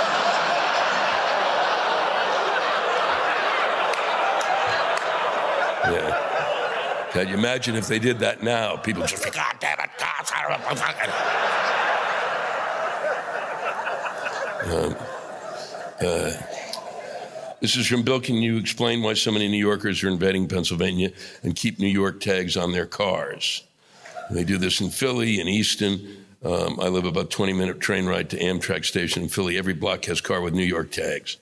yeah. 5.92 7.08
Can 7.12 7.28
you 7.28 7.34
imagine 7.34 7.74
if 7.74 7.88
they 7.88 7.98
did 7.98 8.18
that 8.18 8.42
now? 8.42 8.76
People 8.76 9.02
just, 9.06 9.22
think, 9.22 9.34
God 9.34 9.56
damn 9.60 9.78
it, 9.80 9.90
God, 9.98 10.18
um, 14.68 14.94
uh, 16.00 16.32
this 17.60 17.76
is 17.76 17.86
from 17.86 18.02
Bill. 18.02 18.20
Can 18.20 18.36
you 18.36 18.58
explain 18.58 19.02
why 19.02 19.14
so 19.14 19.32
many 19.32 19.48
New 19.48 19.56
Yorkers 19.56 20.04
are 20.04 20.08
invading 20.08 20.46
Pennsylvania 20.46 21.10
and 21.42 21.56
keep 21.56 21.78
New 21.78 21.88
York 21.88 22.20
tags 22.20 22.56
on 22.56 22.72
their 22.72 22.86
cars? 22.86 23.64
They 24.30 24.44
do 24.44 24.58
this 24.58 24.80
in 24.80 24.90
Philly 24.90 25.40
and 25.40 25.48
Easton. 25.48 26.24
Um, 26.44 26.78
I 26.80 26.88
live 26.88 27.04
about 27.04 27.30
20 27.30 27.52
minute 27.54 27.80
train 27.80 28.06
ride 28.06 28.30
to 28.30 28.38
Amtrak 28.38 28.84
station 28.84 29.22
in 29.22 29.28
Philly. 29.28 29.56
Every 29.56 29.74
block 29.74 30.04
has 30.04 30.20
car 30.20 30.40
with 30.40 30.54
New 30.54 30.64
York 30.64 30.90
tags. 30.90 31.38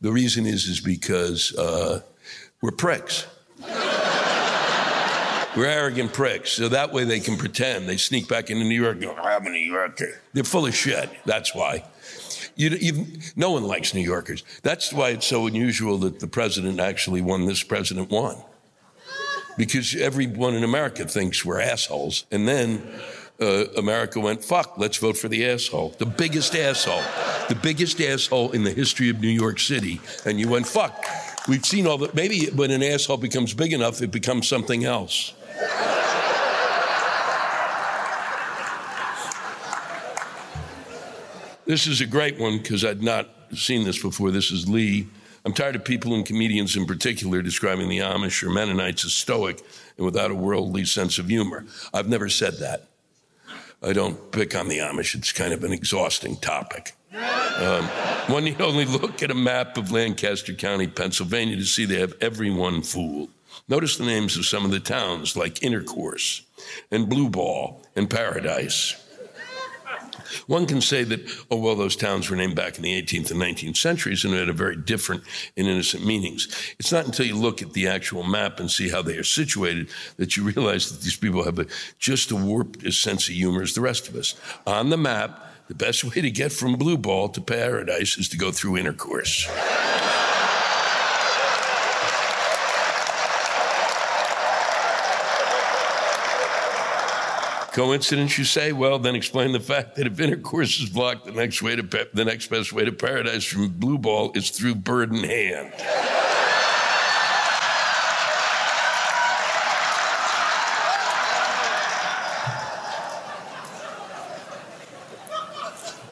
The 0.00 0.10
reason 0.10 0.46
is 0.46 0.64
is 0.66 0.80
because 0.80 1.54
uh, 1.56 2.00
we're 2.62 2.72
pricks. 2.72 3.26
We're 5.56 5.66
arrogant 5.66 6.12
pricks. 6.12 6.52
So 6.52 6.68
that 6.68 6.92
way 6.92 7.04
they 7.04 7.20
can 7.20 7.36
pretend. 7.36 7.88
They 7.88 7.96
sneak 7.96 8.28
back 8.28 8.50
into 8.50 8.64
New 8.64 8.80
York. 8.80 9.00
Go, 9.00 9.14
I'm 9.14 9.46
a 9.46 9.50
New 9.50 9.58
Yorker. 9.58 10.20
They're 10.32 10.44
full 10.44 10.66
of 10.66 10.74
shit. 10.74 11.10
That's 11.24 11.54
why. 11.54 11.84
You, 12.56 13.06
no 13.36 13.52
one 13.52 13.64
likes 13.64 13.94
New 13.94 14.02
Yorkers. 14.02 14.44
That's 14.62 14.92
why 14.92 15.10
it's 15.10 15.26
so 15.26 15.46
unusual 15.46 15.98
that 15.98 16.20
the 16.20 16.26
president 16.26 16.78
actually 16.78 17.22
won. 17.22 17.46
This 17.46 17.62
president 17.62 18.10
won. 18.10 18.36
Because 19.56 19.96
everyone 19.96 20.54
in 20.54 20.62
America 20.62 21.06
thinks 21.06 21.44
we're 21.44 21.60
assholes. 21.60 22.26
And 22.30 22.46
then 22.46 22.82
uh, 23.40 23.64
America 23.76 24.20
went, 24.20 24.44
fuck, 24.44 24.74
let's 24.76 24.98
vote 24.98 25.16
for 25.16 25.28
the 25.28 25.48
asshole. 25.48 25.94
The 25.98 26.06
biggest 26.06 26.54
asshole. 26.54 27.02
The 27.48 27.54
biggest 27.54 28.00
asshole 28.00 28.52
in 28.52 28.64
the 28.64 28.72
history 28.72 29.08
of 29.08 29.20
New 29.20 29.28
York 29.28 29.58
City. 29.58 30.00
And 30.26 30.38
you 30.38 30.48
went, 30.48 30.66
fuck. 30.66 31.04
We've 31.48 31.64
seen 31.64 31.86
all 31.86 31.98
that. 31.98 32.14
Maybe 32.14 32.46
when 32.50 32.70
an 32.70 32.82
asshole 32.82 33.16
becomes 33.16 33.54
big 33.54 33.72
enough, 33.72 34.02
it 34.02 34.10
becomes 34.10 34.46
something 34.46 34.84
else. 34.84 35.32
This 41.70 41.86
is 41.86 42.00
a 42.00 42.06
great 42.06 42.36
one 42.36 42.58
because 42.58 42.84
I'd 42.84 43.00
not 43.00 43.28
seen 43.54 43.84
this 43.84 44.02
before. 44.02 44.32
This 44.32 44.50
is 44.50 44.68
Lee. 44.68 45.06
I'm 45.44 45.52
tired 45.52 45.76
of 45.76 45.84
people 45.84 46.14
and 46.14 46.26
comedians 46.26 46.76
in 46.76 46.84
particular 46.84 47.42
describing 47.42 47.88
the 47.88 47.98
Amish 47.98 48.42
or 48.42 48.50
Mennonites 48.50 49.04
as 49.04 49.12
stoic 49.12 49.62
and 49.96 50.04
without 50.04 50.32
a 50.32 50.34
worldly 50.34 50.84
sense 50.84 51.18
of 51.18 51.28
humor. 51.28 51.64
I've 51.94 52.08
never 52.08 52.28
said 52.28 52.54
that. 52.54 52.88
I 53.82 53.92
don't 53.92 54.32
pick 54.32 54.56
on 54.56 54.68
the 54.68 54.78
Amish. 54.78 55.14
It's 55.14 55.30
kind 55.30 55.52
of 55.52 55.62
an 55.62 55.72
exhausting 55.72 56.36
topic. 56.38 56.94
Um, 57.12 57.84
one 58.26 58.44
need 58.44 58.60
only 58.60 58.84
look 58.84 59.22
at 59.22 59.30
a 59.30 59.34
map 59.34 59.76
of 59.76 59.92
Lancaster 59.92 60.54
County, 60.54 60.86
Pennsylvania, 60.86 61.56
to 61.56 61.64
see 61.64 61.84
they 61.84 62.00
have 62.00 62.14
everyone 62.20 62.82
fooled. 62.82 63.30
Notice 63.68 63.96
the 63.96 64.04
names 64.04 64.36
of 64.36 64.46
some 64.46 64.64
of 64.64 64.70
the 64.70 64.80
towns 64.80 65.36
like 65.36 65.62
Intercourse 65.62 66.42
and 66.90 67.08
Blue 67.08 67.28
Ball 67.28 67.82
and 67.96 68.08
Paradise. 68.08 68.96
One 70.46 70.66
can 70.66 70.80
say 70.80 71.04
that, 71.04 71.20
oh, 71.50 71.56
well, 71.56 71.74
those 71.74 71.96
towns 71.96 72.30
were 72.30 72.36
named 72.36 72.54
back 72.54 72.76
in 72.76 72.82
the 72.82 73.02
18th 73.02 73.30
and 73.30 73.40
19th 73.40 73.76
centuries 73.76 74.24
and 74.24 74.34
had 74.34 74.48
a 74.48 74.52
very 74.52 74.76
different 74.76 75.22
and 75.56 75.66
innocent 75.66 76.04
meanings. 76.04 76.48
It's 76.78 76.92
not 76.92 77.06
until 77.06 77.26
you 77.26 77.36
look 77.36 77.62
at 77.62 77.72
the 77.72 77.88
actual 77.88 78.22
map 78.22 78.60
and 78.60 78.70
see 78.70 78.88
how 78.88 79.02
they 79.02 79.16
are 79.16 79.24
situated 79.24 79.88
that 80.16 80.36
you 80.36 80.44
realize 80.44 80.90
that 80.90 81.02
these 81.02 81.16
people 81.16 81.44
have 81.44 81.58
a, 81.58 81.66
just 81.98 82.30
a 82.30 82.36
warped 82.36 82.92
sense 82.92 83.28
of 83.28 83.34
humor 83.34 83.62
as 83.62 83.74
the 83.74 83.80
rest 83.80 84.08
of 84.08 84.16
us. 84.16 84.34
On 84.66 84.90
the 84.90 84.96
map, 84.96 85.46
the 85.68 85.74
best 85.74 86.04
way 86.04 86.20
to 86.20 86.30
get 86.30 86.52
from 86.52 86.74
Blue 86.74 86.98
Ball 86.98 87.28
to 87.28 87.40
paradise 87.40 88.18
is 88.18 88.28
to 88.30 88.36
go 88.36 88.50
through 88.50 88.76
intercourse. 88.76 89.48
Coincidence, 97.72 98.36
you 98.36 98.44
say? 98.44 98.72
Well, 98.72 98.98
then 98.98 99.14
explain 99.14 99.52
the 99.52 99.60
fact 99.60 99.94
that 99.96 100.06
if 100.06 100.18
intercourse 100.18 100.80
is 100.80 100.90
blocked, 100.90 101.26
the 101.26 101.32
next 101.32 101.62
way 101.62 101.76
to 101.76 102.08
the 102.12 102.24
next 102.24 102.48
best 102.48 102.72
way 102.72 102.84
to 102.84 102.92
paradise 102.92 103.44
from 103.44 103.68
blue 103.68 103.96
ball 103.96 104.32
is 104.34 104.50
through 104.50 104.74
bird 104.74 105.12
in 105.12 105.22
hand. 105.22 105.72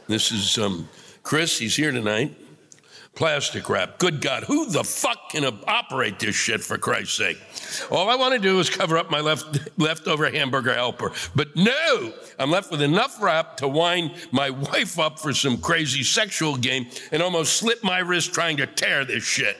This 0.06 0.32
is 0.32 0.56
um, 0.56 0.88
Chris. 1.22 1.58
He's 1.58 1.76
here 1.76 1.90
tonight. 1.90 2.34
Plastic 3.18 3.68
wrap. 3.68 3.98
Good 3.98 4.20
God, 4.20 4.44
who 4.44 4.70
the 4.70 4.84
fuck 4.84 5.30
can 5.30 5.44
operate 5.66 6.20
this 6.20 6.36
shit 6.36 6.62
for 6.62 6.78
Christ's 6.78 7.16
sake? 7.18 7.38
All 7.90 8.08
I 8.08 8.14
want 8.14 8.34
to 8.34 8.38
do 8.38 8.60
is 8.60 8.70
cover 8.70 8.96
up 8.96 9.10
my 9.10 9.18
left, 9.18 9.58
leftover 9.76 10.30
hamburger 10.30 10.72
helper. 10.72 11.10
But 11.34 11.56
no, 11.56 12.12
I'm 12.38 12.52
left 12.52 12.70
with 12.70 12.80
enough 12.80 13.20
wrap 13.20 13.56
to 13.56 13.66
wind 13.66 14.12
my 14.30 14.50
wife 14.50 15.00
up 15.00 15.18
for 15.18 15.34
some 15.34 15.58
crazy 15.58 16.04
sexual 16.04 16.56
game 16.56 16.86
and 17.10 17.20
almost 17.20 17.54
slip 17.54 17.82
my 17.82 17.98
wrist 17.98 18.32
trying 18.32 18.56
to 18.58 18.68
tear 18.68 19.04
this 19.04 19.24
shit. 19.24 19.56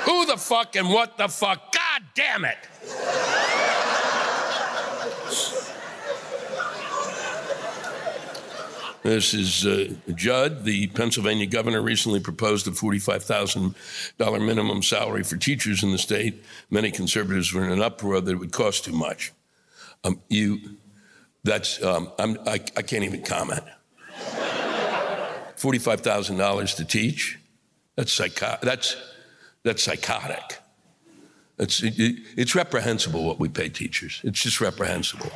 Who 0.00 0.26
the 0.26 0.36
fuck 0.36 0.74
and 0.74 0.88
what 0.90 1.16
the 1.16 1.28
fuck? 1.28 1.72
God 1.72 2.02
damn 2.16 2.44
it! 2.44 2.58
This 9.06 9.34
is 9.34 9.64
uh, 9.64 9.94
Judd, 10.16 10.64
the 10.64 10.88
Pennsylvania 10.88 11.46
governor, 11.46 11.80
recently 11.80 12.18
proposed 12.18 12.66
a 12.66 12.72
$45,000 12.72 14.44
minimum 14.44 14.82
salary 14.82 15.22
for 15.22 15.36
teachers 15.36 15.84
in 15.84 15.92
the 15.92 15.98
state. 15.98 16.42
Many 16.70 16.90
conservatives 16.90 17.54
were 17.54 17.64
in 17.64 17.70
an 17.70 17.80
uproar 17.80 18.20
that 18.20 18.32
it 18.32 18.34
would 18.34 18.50
cost 18.50 18.84
too 18.84 18.92
much. 18.92 19.32
Um, 20.02 20.20
you, 20.28 20.58
that's, 21.44 21.80
um, 21.84 22.10
I, 22.18 22.54
I 22.76 22.82
can't 22.82 23.04
even 23.04 23.22
comment. 23.22 23.62
$45,000 25.56 26.76
to 26.76 26.84
teach? 26.84 27.38
That's, 27.94 28.12
psycho- 28.12 28.58
that's, 28.60 28.96
that's 29.62 29.84
psychotic. 29.84 30.58
It's, 31.60 31.80
it, 31.80 31.94
it's 32.36 32.56
reprehensible 32.56 33.24
what 33.24 33.38
we 33.38 33.48
pay 33.48 33.68
teachers. 33.68 34.20
It's 34.24 34.42
just 34.42 34.60
reprehensible. 34.60 35.30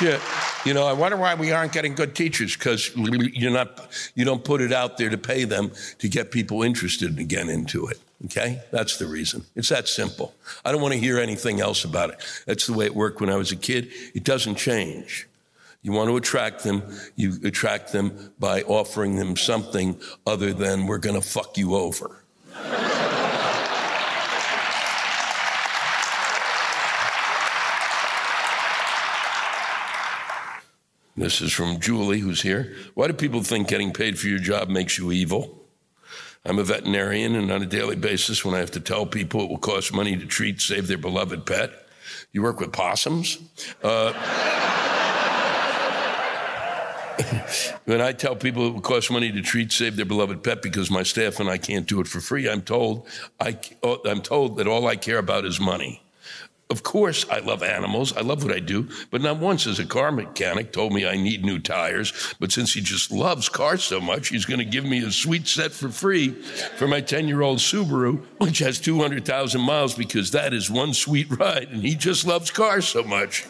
Yeah, 0.00 0.20
you 0.64 0.74
know, 0.74 0.86
I 0.86 0.92
wonder 0.92 1.16
why 1.16 1.34
we 1.34 1.50
aren't 1.50 1.72
getting 1.72 1.94
good 1.94 2.14
teachers 2.14 2.56
because 2.56 2.94
you're 2.94 3.50
not, 3.50 3.88
you 4.14 4.24
don't 4.24 4.44
put 4.44 4.60
it 4.60 4.72
out 4.72 4.96
there 4.96 5.10
to 5.10 5.18
pay 5.18 5.42
them 5.44 5.72
to 5.98 6.08
get 6.08 6.30
people 6.30 6.62
interested 6.62 7.18
again 7.18 7.48
into 7.48 7.86
it. 7.86 7.98
Okay, 8.26 8.60
that's 8.70 8.98
the 8.98 9.06
reason. 9.06 9.44
It's 9.56 9.68
that 9.68 9.88
simple. 9.88 10.34
I 10.64 10.72
don't 10.72 10.80
want 10.82 10.94
to 10.94 11.00
hear 11.00 11.18
anything 11.18 11.60
else 11.60 11.84
about 11.84 12.10
it. 12.10 12.42
That's 12.46 12.66
the 12.66 12.72
way 12.74 12.86
it 12.86 12.94
worked 12.94 13.20
when 13.20 13.30
I 13.30 13.36
was 13.36 13.52
a 13.52 13.56
kid. 13.56 13.88
It 14.14 14.24
doesn't 14.24 14.56
change. 14.56 15.28
You 15.82 15.92
want 15.92 16.10
to 16.10 16.16
attract 16.16 16.64
them, 16.64 16.82
you 17.14 17.34
attract 17.44 17.92
them 17.92 18.32
by 18.38 18.62
offering 18.62 19.16
them 19.16 19.36
something 19.36 20.00
other 20.26 20.52
than 20.52 20.86
we're 20.86 20.98
going 20.98 21.20
to 21.20 21.26
fuck 21.26 21.56
you 21.56 21.76
over. 21.76 22.22
This 31.18 31.40
is 31.40 31.52
from 31.52 31.80
Julie, 31.80 32.20
who's 32.20 32.42
here. 32.42 32.72
Why 32.94 33.08
do 33.08 33.12
people 33.12 33.42
think 33.42 33.66
getting 33.66 33.92
paid 33.92 34.20
for 34.20 34.28
your 34.28 34.38
job 34.38 34.68
makes 34.68 34.98
you 34.98 35.10
evil? 35.10 35.64
I'm 36.44 36.60
a 36.60 36.62
veterinarian, 36.62 37.34
and 37.34 37.50
on 37.50 37.60
a 37.60 37.66
daily 37.66 37.96
basis, 37.96 38.44
when 38.44 38.54
I 38.54 38.58
have 38.58 38.70
to 38.70 38.80
tell 38.80 39.04
people 39.04 39.42
it 39.42 39.50
will 39.50 39.58
cost 39.58 39.92
money 39.92 40.16
to 40.16 40.26
treat, 40.26 40.60
save 40.60 40.86
their 40.86 40.96
beloved 40.96 41.44
pet, 41.44 41.72
you 42.30 42.40
work 42.40 42.60
with 42.60 42.72
possums? 42.72 43.38
Uh, 43.82 44.12
when 47.86 48.00
I 48.00 48.12
tell 48.12 48.36
people 48.36 48.68
it 48.68 48.74
will 48.74 48.80
cost 48.80 49.10
money 49.10 49.32
to 49.32 49.42
treat, 49.42 49.72
save 49.72 49.96
their 49.96 50.06
beloved 50.06 50.44
pet 50.44 50.62
because 50.62 50.88
my 50.88 51.02
staff 51.02 51.40
and 51.40 51.50
I 51.50 51.58
can't 51.58 51.88
do 51.88 52.00
it 52.00 52.06
for 52.06 52.20
free, 52.20 52.48
I'm 52.48 52.62
told, 52.62 53.08
I, 53.40 53.58
I'm 54.06 54.22
told 54.22 54.58
that 54.58 54.68
all 54.68 54.86
I 54.86 54.94
care 54.94 55.18
about 55.18 55.44
is 55.44 55.58
money. 55.58 56.00
Of 56.70 56.82
course, 56.82 57.24
I 57.30 57.38
love 57.38 57.62
animals. 57.62 58.14
I 58.14 58.20
love 58.20 58.44
what 58.44 58.54
I 58.54 58.58
do. 58.58 58.88
But 59.10 59.22
not 59.22 59.38
once 59.38 59.64
has 59.64 59.78
a 59.78 59.86
car 59.86 60.12
mechanic 60.12 60.70
told 60.70 60.92
me 60.92 61.06
I 61.06 61.16
need 61.16 61.42
new 61.42 61.58
tires. 61.58 62.34
But 62.38 62.52
since 62.52 62.74
he 62.74 62.82
just 62.82 63.10
loves 63.10 63.48
cars 63.48 63.82
so 63.82 64.00
much, 64.00 64.28
he's 64.28 64.44
going 64.44 64.58
to 64.58 64.66
give 64.66 64.84
me 64.84 65.02
a 65.02 65.10
sweet 65.10 65.48
set 65.48 65.72
for 65.72 65.88
free 65.88 66.30
for 66.76 66.86
my 66.86 67.00
10 67.00 67.26
year 67.26 67.40
old 67.40 67.58
Subaru, 67.58 68.22
which 68.36 68.58
has 68.58 68.78
200,000 68.78 69.60
miles 69.62 69.94
because 69.94 70.32
that 70.32 70.52
is 70.52 70.70
one 70.70 70.92
sweet 70.92 71.30
ride. 71.38 71.68
And 71.70 71.82
he 71.82 71.94
just 71.94 72.26
loves 72.26 72.50
cars 72.50 72.86
so 72.86 73.02
much. 73.02 73.46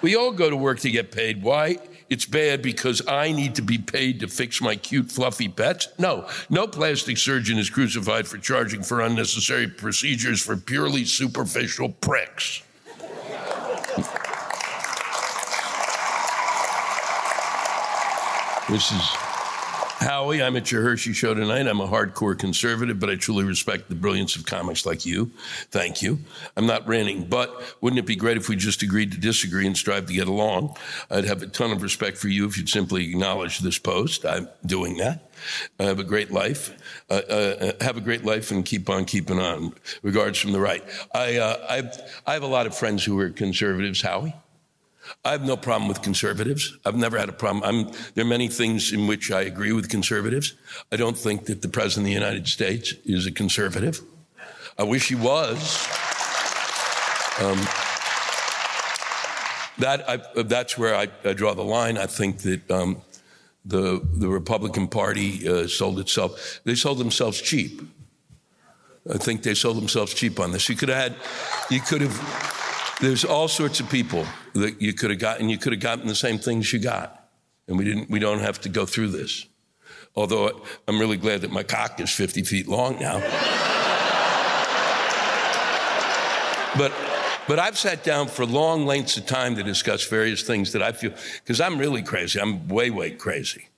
We 0.00 0.16
all 0.16 0.32
go 0.32 0.48
to 0.48 0.56
work 0.56 0.80
to 0.80 0.90
get 0.90 1.12
paid. 1.12 1.42
Why? 1.42 1.76
It's 2.10 2.24
bad 2.24 2.62
because 2.62 3.06
I 3.06 3.32
need 3.32 3.54
to 3.56 3.62
be 3.62 3.78
paid 3.78 4.20
to 4.20 4.28
fix 4.28 4.60
my 4.60 4.76
cute, 4.76 5.10
fluffy 5.10 5.48
pets? 5.48 5.88
No, 5.98 6.28
no 6.48 6.66
plastic 6.66 7.18
surgeon 7.18 7.58
is 7.58 7.70
crucified 7.70 8.26
for 8.26 8.38
charging 8.38 8.82
for 8.82 9.00
unnecessary 9.00 9.68
procedures 9.68 10.42
for 10.42 10.56
purely 10.56 11.04
superficial 11.04 11.90
pricks. 11.90 12.62
this 18.68 18.92
is 18.92 19.27
Howie, 19.98 20.40
I'm 20.40 20.54
at 20.54 20.70
your 20.70 20.82
Hershey 20.82 21.12
show 21.12 21.34
tonight. 21.34 21.66
I'm 21.66 21.80
a 21.80 21.88
hardcore 21.88 22.38
conservative, 22.38 23.00
but 23.00 23.10
I 23.10 23.16
truly 23.16 23.42
respect 23.42 23.88
the 23.88 23.96
brilliance 23.96 24.36
of 24.36 24.46
comics 24.46 24.86
like 24.86 25.04
you. 25.04 25.32
Thank 25.72 26.02
you. 26.02 26.20
I'm 26.56 26.66
not 26.66 26.86
ranting, 26.86 27.24
but 27.24 27.52
wouldn't 27.80 27.98
it 27.98 28.06
be 28.06 28.14
great 28.14 28.36
if 28.36 28.48
we 28.48 28.54
just 28.54 28.80
agreed 28.84 29.10
to 29.10 29.18
disagree 29.18 29.66
and 29.66 29.76
strive 29.76 30.06
to 30.06 30.12
get 30.12 30.28
along? 30.28 30.76
I'd 31.10 31.24
have 31.24 31.42
a 31.42 31.48
ton 31.48 31.72
of 31.72 31.82
respect 31.82 32.16
for 32.16 32.28
you 32.28 32.46
if 32.46 32.56
you'd 32.56 32.68
simply 32.68 33.10
acknowledge 33.10 33.58
this 33.58 33.80
post. 33.80 34.24
I'm 34.24 34.48
doing 34.64 34.98
that. 34.98 35.28
I 35.80 35.84
have 35.84 35.98
a 35.98 36.04
great 36.04 36.30
life. 36.30 36.76
Uh, 37.10 37.14
uh, 37.14 37.72
have 37.80 37.96
a 37.96 38.00
great 38.00 38.24
life 38.24 38.52
and 38.52 38.64
keep 38.64 38.88
on 38.88 39.04
keeping 39.04 39.40
on. 39.40 39.74
Regards 40.02 40.38
from 40.38 40.52
the 40.52 40.60
right. 40.60 40.84
I, 41.12 41.38
uh, 41.38 41.66
I've, 41.68 41.98
I 42.24 42.34
have 42.34 42.44
a 42.44 42.48
lot 42.48 42.68
of 42.68 42.76
friends 42.76 43.04
who 43.04 43.18
are 43.18 43.30
conservatives, 43.30 44.00
Howie. 44.02 44.36
I 45.24 45.32
have 45.32 45.44
no 45.44 45.56
problem 45.56 45.88
with 45.88 46.02
conservatives. 46.02 46.76
I've 46.84 46.96
never 46.96 47.18
had 47.18 47.28
a 47.28 47.32
problem. 47.32 47.64
I'm, 47.64 47.92
there 48.14 48.24
are 48.24 48.28
many 48.28 48.48
things 48.48 48.92
in 48.92 49.06
which 49.06 49.30
I 49.30 49.42
agree 49.42 49.72
with 49.72 49.88
conservatives. 49.88 50.54
I 50.92 50.96
don't 50.96 51.16
think 51.16 51.46
that 51.46 51.62
the 51.62 51.68
President 51.68 52.04
of 52.04 52.06
the 52.06 52.14
United 52.14 52.48
States 52.48 52.92
is 53.04 53.26
a 53.26 53.32
conservative. 53.32 54.00
I 54.78 54.84
wish 54.84 55.08
he 55.08 55.14
was. 55.14 55.86
Um, 57.40 57.58
that 59.78 60.04
I, 60.08 60.42
that's 60.42 60.76
where 60.76 60.94
I, 60.94 61.08
I, 61.24 61.32
draw 61.34 61.54
the 61.54 61.62
line. 61.62 61.98
I 61.98 62.06
think 62.06 62.38
that 62.38 62.68
um, 62.70 63.00
the 63.64 64.00
the 64.12 64.28
Republican 64.28 64.88
Party 64.88 65.48
uh, 65.48 65.68
sold 65.68 66.00
itself. 66.00 66.60
They 66.64 66.74
sold 66.74 66.98
themselves 66.98 67.40
cheap. 67.40 67.80
I 69.12 69.18
think 69.18 69.42
they 69.42 69.54
sold 69.54 69.76
themselves 69.76 70.12
cheap 70.14 70.38
on 70.40 70.52
this. 70.52 70.68
You 70.68 70.76
could 70.76 70.88
have 70.90 70.98
had, 70.98 71.14
you 71.70 71.80
could 71.80 72.02
have 72.02 72.67
there's 73.00 73.24
all 73.24 73.48
sorts 73.48 73.80
of 73.80 73.88
people 73.88 74.26
that 74.54 74.80
you 74.82 74.92
could 74.92 75.10
have 75.10 75.20
gotten. 75.20 75.48
You 75.48 75.58
could 75.58 75.72
have 75.72 75.80
gotten 75.80 76.06
the 76.08 76.14
same 76.14 76.38
things 76.38 76.72
you 76.72 76.78
got, 76.78 77.30
and 77.66 77.78
we 77.78 77.84
didn't. 77.84 78.10
We 78.10 78.18
don't 78.18 78.40
have 78.40 78.60
to 78.62 78.68
go 78.68 78.86
through 78.86 79.08
this. 79.08 79.46
Although 80.16 80.62
I'm 80.88 80.98
really 80.98 81.16
glad 81.16 81.42
that 81.42 81.52
my 81.52 81.62
cock 81.62 82.00
is 82.00 82.10
50 82.10 82.42
feet 82.42 82.66
long 82.66 82.98
now. 82.98 83.20
but 86.76 86.92
but 87.46 87.58
I've 87.58 87.78
sat 87.78 88.02
down 88.02 88.26
for 88.28 88.44
long 88.44 88.84
lengths 88.84 89.16
of 89.16 89.26
time 89.26 89.54
to 89.56 89.62
discuss 89.62 90.06
various 90.06 90.42
things 90.42 90.72
that 90.72 90.82
I 90.82 90.92
feel 90.92 91.12
because 91.44 91.60
I'm 91.60 91.78
really 91.78 92.02
crazy. 92.02 92.40
I'm 92.40 92.68
way 92.68 92.90
way 92.90 93.12
crazy 93.12 93.68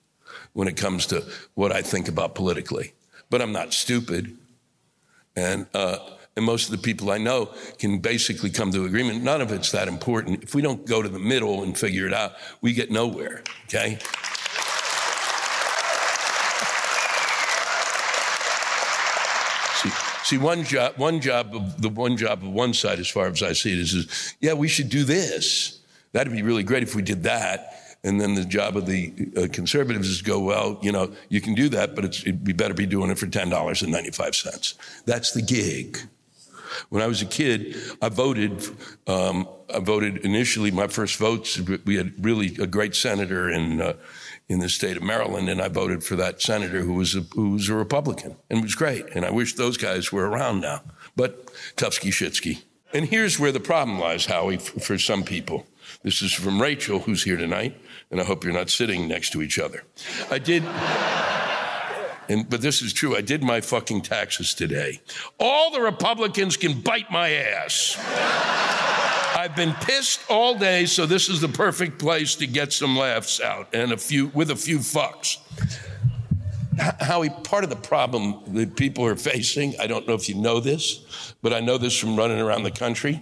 when 0.53 0.67
it 0.67 0.77
comes 0.77 1.05
to 1.07 1.23
what 1.53 1.71
I 1.71 1.81
think 1.81 2.07
about 2.07 2.33
politically. 2.35 2.93
But 3.29 3.41
I'm 3.41 3.51
not 3.51 3.73
stupid, 3.73 4.35
and. 5.35 5.67
Uh, 5.73 5.99
and 6.35 6.45
most 6.45 6.65
of 6.65 6.71
the 6.71 6.77
people 6.77 7.11
I 7.11 7.17
know 7.17 7.53
can 7.77 7.99
basically 7.99 8.49
come 8.49 8.71
to 8.71 8.85
agreement. 8.85 9.23
None 9.23 9.41
of 9.41 9.51
it's 9.51 9.71
that 9.71 9.87
important. 9.87 10.43
If 10.43 10.55
we 10.55 10.61
don't 10.61 10.85
go 10.85 11.01
to 11.01 11.09
the 11.09 11.19
middle 11.19 11.63
and 11.63 11.77
figure 11.77 12.07
it 12.07 12.13
out, 12.13 12.33
we 12.61 12.73
get 12.73 12.89
nowhere, 12.89 13.43
okay? 13.65 13.97
See, 19.75 19.89
see 20.23 20.37
one 20.37 20.63
job, 20.63 20.97
one 20.97 21.19
job 21.19 21.53
of 21.53 21.81
the 21.81 21.89
one 21.89 22.15
job 22.15 22.43
of 22.43 22.49
one 22.49 22.73
side, 22.73 22.99
as 22.99 23.09
far 23.09 23.27
as 23.27 23.43
I 23.43 23.53
see 23.53 23.73
it, 23.73 23.79
is, 23.79 23.93
is 23.93 24.35
yeah, 24.39 24.53
we 24.53 24.69
should 24.69 24.89
do 24.89 25.03
this. 25.03 25.79
That'd 26.13 26.31
be 26.31 26.43
really 26.43 26.63
great 26.63 26.83
if 26.83 26.95
we 26.95 27.01
did 27.01 27.23
that. 27.23 27.77
And 28.03 28.19
then 28.19 28.33
the 28.33 28.45
job 28.45 28.77
of 28.77 28.87
the 28.87 29.13
uh, 29.37 29.47
conservatives 29.51 30.09
is 30.09 30.21
go, 30.23 30.39
well, 30.39 30.79
you 30.81 30.91
know, 30.91 31.11
you 31.29 31.39
can 31.39 31.53
do 31.53 31.69
that, 31.69 31.93
but 31.93 32.03
it'd 32.03 32.43
be 32.43 32.51
better 32.51 32.73
be 32.73 32.87
doing 32.87 33.11
it 33.11 33.19
for 33.19 33.27
$10.95. 33.27 35.03
That's 35.05 35.31
the 35.33 35.41
gig. 35.41 35.99
When 36.89 37.01
I 37.01 37.07
was 37.07 37.21
a 37.21 37.25
kid, 37.25 37.75
I 38.01 38.09
voted. 38.09 38.65
Um, 39.07 39.47
I 39.73 39.79
voted 39.79 40.17
initially. 40.17 40.71
My 40.71 40.87
first 40.87 41.17
votes. 41.17 41.59
We 41.85 41.95
had 41.95 42.13
really 42.23 42.55
a 42.59 42.67
great 42.67 42.95
senator 42.95 43.49
in 43.49 43.81
uh, 43.81 43.93
in 44.49 44.59
the 44.59 44.69
state 44.69 44.97
of 44.97 45.03
Maryland, 45.03 45.49
and 45.49 45.61
I 45.61 45.69
voted 45.69 46.03
for 46.03 46.15
that 46.17 46.41
senator 46.41 46.81
who 46.81 46.93
was 46.93 47.15
a, 47.15 47.21
who 47.33 47.51
was 47.51 47.69
a 47.69 47.73
Republican, 47.75 48.35
and 48.49 48.61
was 48.61 48.75
great. 48.75 49.05
And 49.15 49.25
I 49.25 49.31
wish 49.31 49.55
those 49.55 49.77
guys 49.77 50.11
were 50.11 50.29
around 50.29 50.59
now. 50.59 50.81
But 51.15 51.47
Tufsky 51.77 52.11
Shitsky. 52.11 52.63
And 52.93 53.05
here's 53.05 53.39
where 53.39 53.53
the 53.53 53.61
problem 53.61 53.99
lies, 53.99 54.25
Howie, 54.25 54.57
for 54.57 54.97
some 54.97 55.23
people. 55.23 55.65
This 56.03 56.21
is 56.21 56.33
from 56.33 56.61
Rachel, 56.61 56.99
who's 56.99 57.23
here 57.23 57.37
tonight, 57.37 57.79
and 58.09 58.19
I 58.19 58.25
hope 58.25 58.43
you're 58.43 58.53
not 58.53 58.69
sitting 58.69 59.07
next 59.07 59.31
to 59.31 59.41
each 59.41 59.57
other. 59.57 59.83
I 60.29 60.39
did. 60.39 60.63
And, 62.31 62.49
but 62.49 62.61
this 62.61 62.81
is 62.81 62.93
true. 62.93 63.17
I 63.17 63.19
did 63.19 63.43
my 63.43 63.59
fucking 63.59 64.03
taxes 64.03 64.53
today. 64.53 65.01
All 65.37 65.69
the 65.69 65.81
Republicans 65.81 66.55
can 66.55 66.79
bite 66.79 67.11
my 67.11 67.29
ass. 67.29 67.97
I've 69.35 69.53
been 69.53 69.73
pissed 69.73 70.21
all 70.29 70.57
day, 70.57 70.85
so 70.85 71.05
this 71.05 71.27
is 71.27 71.41
the 71.41 71.49
perfect 71.49 71.99
place 71.99 72.35
to 72.35 72.47
get 72.47 72.71
some 72.71 72.95
laughs 72.95 73.41
out 73.41 73.67
and 73.73 73.91
a 73.91 73.97
few 73.97 74.27
with 74.27 74.49
a 74.49 74.55
few 74.55 74.79
fucks. 74.79 75.39
Howie, 77.01 77.29
part 77.43 77.65
of 77.65 77.69
the 77.69 77.75
problem 77.75 78.41
that 78.53 78.77
people 78.77 79.05
are 79.05 79.17
facing, 79.17 79.77
I 79.77 79.87
don't 79.87 80.07
know 80.07 80.13
if 80.13 80.29
you 80.29 80.35
know 80.35 80.61
this, 80.61 81.33
but 81.41 81.51
I 81.51 81.59
know 81.59 81.77
this 81.77 81.99
from 81.99 82.15
running 82.15 82.39
around 82.39 82.63
the 82.63 82.71
country, 82.71 83.21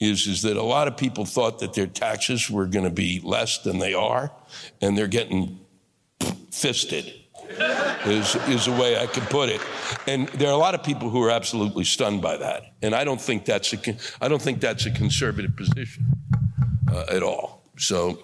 is, 0.00 0.26
is 0.26 0.42
that 0.42 0.56
a 0.56 0.62
lot 0.62 0.88
of 0.88 0.96
people 0.96 1.24
thought 1.24 1.60
that 1.60 1.74
their 1.74 1.86
taxes 1.86 2.50
were 2.50 2.66
going 2.66 2.84
to 2.84 2.90
be 2.90 3.20
less 3.22 3.58
than 3.58 3.78
they 3.78 3.94
are, 3.94 4.32
and 4.80 4.98
they're 4.98 5.06
getting 5.06 5.60
fisted 6.50 7.19
is, 8.06 8.36
is 8.48 8.66
a 8.66 8.72
way 8.72 8.98
I 8.98 9.06
could 9.06 9.24
put 9.24 9.48
it. 9.48 9.60
And 10.06 10.28
there 10.28 10.48
are 10.48 10.52
a 10.52 10.56
lot 10.56 10.74
of 10.74 10.82
people 10.82 11.10
who 11.10 11.22
are 11.22 11.30
absolutely 11.30 11.84
stunned 11.84 12.22
by 12.22 12.36
that. 12.36 12.74
And 12.82 12.94
I 12.94 13.04
don't 13.04 13.20
think 13.20 13.44
that's 13.44 13.72
a, 13.72 13.78
I 14.20 14.28
don't 14.28 14.42
think 14.42 14.60
that's 14.60 14.86
a 14.86 14.90
conservative 14.90 15.56
position 15.56 16.04
uh, 16.90 17.04
at 17.10 17.22
all. 17.22 17.62
So, 17.76 18.18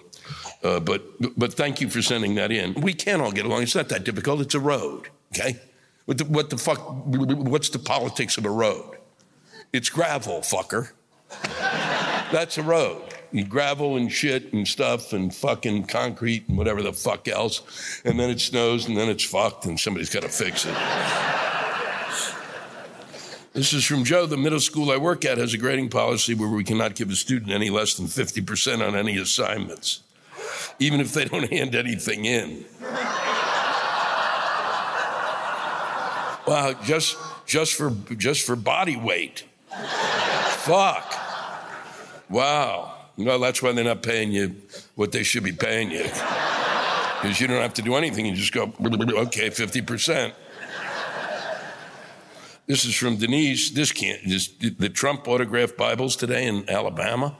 uh, 0.63 0.79
but, 0.79 1.03
but 1.37 1.53
thank 1.53 1.81
you 1.81 1.89
for 1.89 2.01
sending 2.01 2.35
that 2.35 2.51
in. 2.51 2.73
We 2.75 2.93
can 2.93 3.21
all 3.21 3.31
get 3.31 3.45
along. 3.45 3.63
It's 3.63 3.75
not 3.75 3.89
that 3.89 4.03
difficult. 4.03 4.41
It's 4.41 4.55
a 4.55 4.59
road, 4.59 5.09
okay? 5.33 5.59
What 6.05 6.17
the, 6.17 6.25
what 6.25 6.49
the 6.49 6.57
fuck, 6.57 6.79
what's 7.05 7.69
the 7.69 7.79
politics 7.79 8.37
of 8.37 8.45
a 8.45 8.51
road? 8.51 8.97
It's 9.73 9.89
gravel, 9.89 10.39
fucker. 10.39 10.91
That's 12.31 12.57
a 12.57 12.63
road 12.63 13.06
gravel 13.43 13.97
and 13.97 14.11
shit 14.11 14.53
and 14.53 14.67
stuff 14.67 15.13
and 15.13 15.33
fucking 15.33 15.85
concrete 15.85 16.47
and 16.47 16.57
whatever 16.57 16.81
the 16.81 16.93
fuck 16.93 17.27
else. 17.27 18.01
And 18.05 18.19
then 18.19 18.29
it 18.29 18.39
snows 18.39 18.87
and 18.87 18.97
then 18.97 19.09
it's 19.09 19.23
fucked 19.23 19.65
and 19.65 19.79
somebody's 19.79 20.09
got 20.09 20.23
to 20.23 20.29
fix 20.29 20.65
it. 20.65 20.75
This 23.53 23.73
is 23.73 23.83
from 23.85 24.03
Joe. 24.03 24.27
The 24.27 24.37
middle 24.37 24.59
school 24.59 24.91
I 24.91 24.97
work 24.97 25.25
at 25.25 25.39
has 25.39 25.53
a 25.53 25.57
grading 25.57 25.89
policy 25.89 26.35
where 26.35 26.47
we 26.47 26.63
cannot 26.63 26.93
give 26.93 27.09
a 27.09 27.15
student 27.15 27.51
any 27.51 27.71
less 27.71 27.95
than 27.95 28.05
50% 28.05 28.87
on 28.87 28.95
any 28.95 29.17
assignments, 29.17 30.01
even 30.77 31.01
if 31.01 31.11
they 31.13 31.25
don't 31.25 31.49
hand 31.51 31.73
anything 31.73 32.25
in. 32.25 32.65
wow, 36.45 36.75
just 36.83 37.17
just 37.47 37.73
for 37.73 37.89
just 38.15 38.45
for 38.45 38.55
body 38.55 38.95
weight. 38.95 39.45
Fuck. 40.57 41.15
Wow. 42.29 42.96
No, 43.17 43.39
that's 43.39 43.63
why 43.63 43.71
they're 43.71 43.83
not 43.83 44.03
paying 44.03 44.31
you 44.31 44.55
what 44.95 45.11
they 45.11 45.23
should 45.23 45.43
be 45.43 45.51
paying 45.51 45.89
you. 45.89 46.03
Because 46.03 47.41
you 47.41 47.47
don't 47.47 47.61
have 47.61 47.73
to 47.75 47.81
do 47.81 47.95
anything. 47.95 48.27
You 48.27 48.35
just 48.35 48.53
go, 48.53 48.63
okay, 48.63 49.49
50%. 49.49 50.33
This 52.67 52.85
is 52.85 52.95
from 52.95 53.15
Denise. 53.15 53.71
This 53.71 53.91
can't, 53.91 54.19
this, 54.27 54.47
the 54.49 54.89
Trump 54.89 55.27
autographed 55.27 55.77
Bibles 55.77 56.15
today 56.15 56.45
in 56.45 56.69
Alabama. 56.69 57.35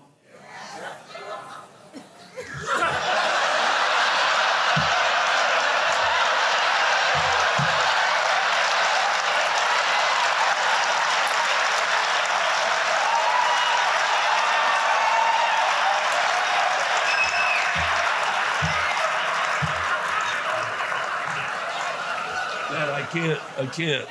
Can't. 23.11 23.39
I 23.57 23.65
can't. 23.65 24.07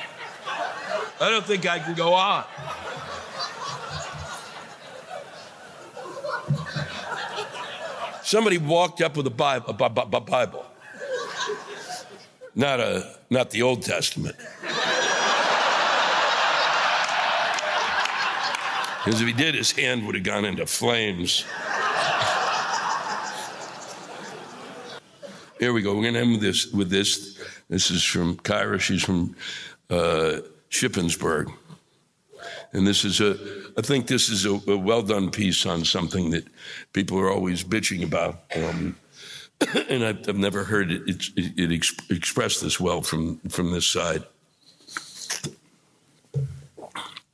I 1.19 1.29
don't 1.29 1.45
think 1.45 1.65
I 1.65 1.79
can 1.79 1.95
go 1.95 2.13
on. 2.13 2.43
Somebody 8.23 8.57
walked 8.57 9.01
up 9.01 9.15
with 9.15 9.25
a 9.27 9.31
Bible, 9.31 9.73
Bible. 9.73 10.65
Not, 12.55 12.79
a, 12.79 13.15
not 13.29 13.51
the 13.51 13.61
Old 13.61 13.83
Testament. 13.83 14.35
Because 19.05 19.21
if 19.21 19.27
he 19.27 19.33
did, 19.33 19.55
his 19.55 19.71
hand 19.71 20.05
would 20.05 20.15
have 20.15 20.25
gone 20.25 20.43
into 20.43 20.65
flames. 20.65 21.45
Here 25.59 25.71
we 25.71 25.81
go. 25.81 25.95
We're 25.95 26.01
going 26.01 26.15
to 26.15 26.19
end 26.19 26.31
with 26.33 26.41
this. 26.41 26.67
With 26.67 26.89
this, 26.89 27.36
this 27.69 27.91
is 27.91 28.03
from 28.03 28.37
Kyra. 28.37 28.79
She's 28.79 29.03
from 29.03 29.35
uh, 29.89 30.39
Shippensburg, 30.69 31.51
and 32.73 32.87
this 32.87 33.03
is 33.03 33.19
a. 33.19 33.37
I 33.77 33.81
think 33.81 34.07
this 34.07 34.29
is 34.29 34.45
a, 34.45 34.59
a, 34.71 34.77
well 34.77 35.01
done 35.01 35.29
piece 35.29 35.65
on 35.65 35.85
something 35.85 36.31
that 36.31 36.47
people 36.93 37.19
are 37.19 37.29
always 37.29 37.63
bitching 37.63 38.03
about, 38.03 38.41
um, 38.55 38.95
and 39.89 40.03
I've, 40.03 40.29
I've, 40.29 40.37
never 40.37 40.63
heard 40.63 40.91
it, 40.91 41.01
it, 41.07 41.29
it 41.35 41.69
exp- 41.69 42.09
expressed 42.09 42.61
this 42.61 42.79
well 42.79 43.01
from 43.01 43.37
from 43.49 43.71
this 43.71 43.87
side. 43.87 44.23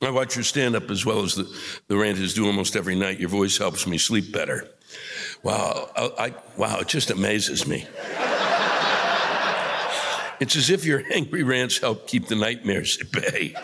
I 0.02 0.10
watch 0.10 0.36
your 0.36 0.44
stand 0.44 0.76
up 0.76 0.90
as 0.90 1.06
well 1.06 1.22
as 1.22 1.34
the, 1.34 1.50
the 1.88 1.96
ranters 1.96 2.34
do 2.34 2.46
almost 2.46 2.76
every 2.76 2.94
night. 2.94 3.18
Your 3.18 3.30
voice 3.30 3.56
helps 3.56 3.86
me 3.86 3.96
sleep 3.96 4.32
better. 4.32 4.68
Wow, 5.42 5.90
I, 5.96 6.10
I, 6.18 6.34
wow, 6.58 6.80
it 6.80 6.88
just 6.88 7.10
amazes 7.10 7.66
me. 7.66 7.86
It's 10.40 10.56
as 10.56 10.70
if 10.70 10.84
your 10.84 11.02
angry 11.12 11.42
rants 11.42 11.78
help 11.78 12.06
keep 12.06 12.28
the 12.28 12.36
nightmares 12.36 12.98
at 13.00 13.10
bay. 13.12 13.54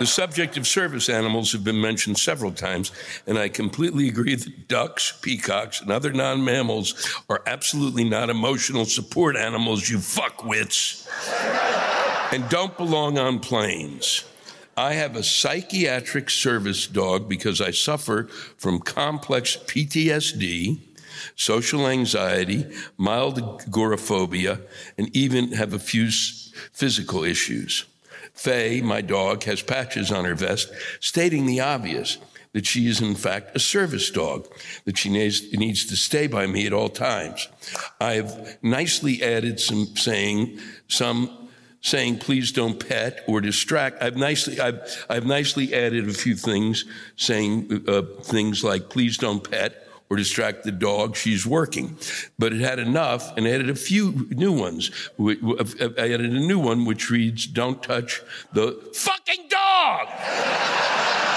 The 0.00 0.06
subject 0.06 0.56
of 0.56 0.66
service 0.66 1.08
animals 1.08 1.52
have 1.52 1.62
been 1.62 1.80
mentioned 1.80 2.18
several 2.18 2.50
times, 2.50 2.90
and 3.28 3.38
I 3.38 3.48
completely 3.48 4.08
agree 4.08 4.34
that 4.34 4.66
ducks, 4.66 5.16
peacocks, 5.22 5.80
and 5.80 5.90
other 5.92 6.12
non 6.12 6.44
mammals 6.44 7.22
are 7.30 7.42
absolutely 7.46 8.02
not 8.02 8.28
emotional 8.28 8.86
support 8.86 9.36
animals, 9.36 9.88
you 9.88 9.98
fuckwits, 9.98 11.08
and 12.32 12.46
don't 12.48 12.76
belong 12.76 13.18
on 13.18 13.38
planes. 13.38 14.24
I 14.76 14.94
have 14.94 15.16
a 15.16 15.22
psychiatric 15.22 16.30
service 16.30 16.86
dog 16.86 17.28
because 17.28 17.60
I 17.60 17.70
suffer 17.70 18.24
from 18.56 18.80
complex 18.80 19.56
PTSD, 19.56 20.78
social 21.36 21.86
anxiety, 21.86 22.66
mild 22.96 23.38
agoraphobia, 23.66 24.60
and 24.98 25.14
even 25.16 25.52
have 25.52 25.72
a 25.72 25.78
few 25.78 26.10
physical 26.72 27.24
issues. 27.24 27.84
Faye, 28.32 28.80
my 28.80 29.00
dog, 29.00 29.44
has 29.44 29.62
patches 29.62 30.10
on 30.10 30.24
her 30.24 30.34
vest 30.34 30.72
stating 30.98 31.46
the 31.46 31.60
obvious 31.60 32.18
that 32.52 32.66
she 32.66 32.88
is 32.88 33.00
in 33.00 33.14
fact 33.14 33.54
a 33.54 33.60
service 33.60 34.10
dog, 34.10 34.48
that 34.84 34.96
she 34.96 35.08
needs, 35.08 35.86
to 35.86 35.96
stay 35.96 36.26
by 36.26 36.46
me 36.46 36.66
at 36.66 36.72
all 36.72 36.88
times. 36.88 37.48
I've 38.00 38.62
nicely 38.62 39.22
added 39.22 39.60
some 39.60 39.86
saying 39.96 40.58
some 40.88 41.43
saying 41.84 42.18
please 42.18 42.50
don't 42.50 42.88
pet 42.88 43.22
or 43.28 43.40
distract. 43.42 44.02
I've 44.02 44.16
nicely, 44.16 44.58
I've, 44.58 45.06
I've 45.08 45.26
nicely 45.26 45.72
added 45.74 46.08
a 46.08 46.14
few 46.14 46.34
things 46.34 46.86
saying 47.16 47.84
uh, 47.86 48.02
things 48.22 48.64
like 48.64 48.88
please 48.88 49.18
don't 49.18 49.48
pet 49.48 49.86
or 50.08 50.16
distract 50.16 50.64
the 50.64 50.72
dog. 50.72 51.14
She's 51.14 51.46
working. 51.46 51.98
But 52.38 52.54
it 52.54 52.60
had 52.60 52.78
enough 52.78 53.36
and 53.36 53.46
added 53.46 53.68
a 53.68 53.74
few 53.74 54.26
new 54.30 54.52
ones. 54.52 54.90
I 55.20 55.32
added 55.98 56.32
a 56.32 56.40
new 56.40 56.58
one 56.58 56.86
which 56.86 57.10
reads 57.10 57.46
don't 57.46 57.82
touch 57.82 58.22
the 58.54 58.72
fucking 58.94 59.48
dog. 59.48 60.08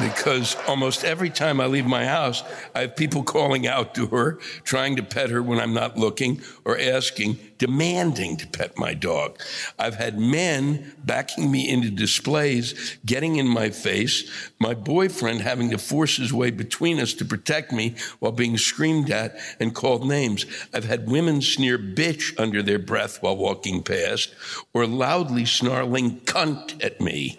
because 0.00 0.56
almost 0.66 1.04
every 1.04 1.30
time 1.30 1.60
I 1.60 1.66
leave 1.66 1.86
my 1.86 2.06
house, 2.06 2.42
I 2.74 2.80
have 2.82 2.96
people 2.96 3.22
calling 3.22 3.66
out 3.66 3.94
to 3.96 4.06
her, 4.08 4.38
trying 4.64 4.96
to 4.96 5.02
pet 5.02 5.30
her 5.30 5.42
when 5.42 5.58
I'm 5.60 5.74
not 5.74 5.96
looking, 5.96 6.42
or 6.64 6.78
asking, 6.78 7.38
demanding 7.62 8.36
to 8.36 8.44
pet 8.48 8.76
my 8.76 8.92
dog. 8.92 9.40
I've 9.78 9.94
had 9.94 10.18
men 10.18 10.96
backing 11.04 11.48
me 11.48 11.70
into 11.70 11.90
displays, 11.90 12.98
getting 13.06 13.36
in 13.36 13.46
my 13.46 13.70
face, 13.70 14.28
my 14.58 14.74
boyfriend 14.74 15.42
having 15.42 15.70
to 15.70 15.78
force 15.78 16.16
his 16.16 16.32
way 16.32 16.50
between 16.50 16.98
us 16.98 17.14
to 17.14 17.24
protect 17.24 17.70
me 17.70 17.94
while 18.18 18.32
being 18.32 18.58
screamed 18.58 19.12
at 19.12 19.36
and 19.60 19.76
called 19.76 20.08
names. 20.08 20.44
I've 20.74 20.86
had 20.86 21.08
women 21.08 21.40
sneer 21.40 21.78
bitch 21.78 22.36
under 22.36 22.64
their 22.64 22.80
breath 22.80 23.22
while 23.22 23.36
walking 23.36 23.84
past, 23.84 24.34
or 24.74 24.84
loudly 24.84 25.44
snarling 25.44 26.18
cunt 26.22 26.84
at 26.84 27.00
me. 27.00 27.38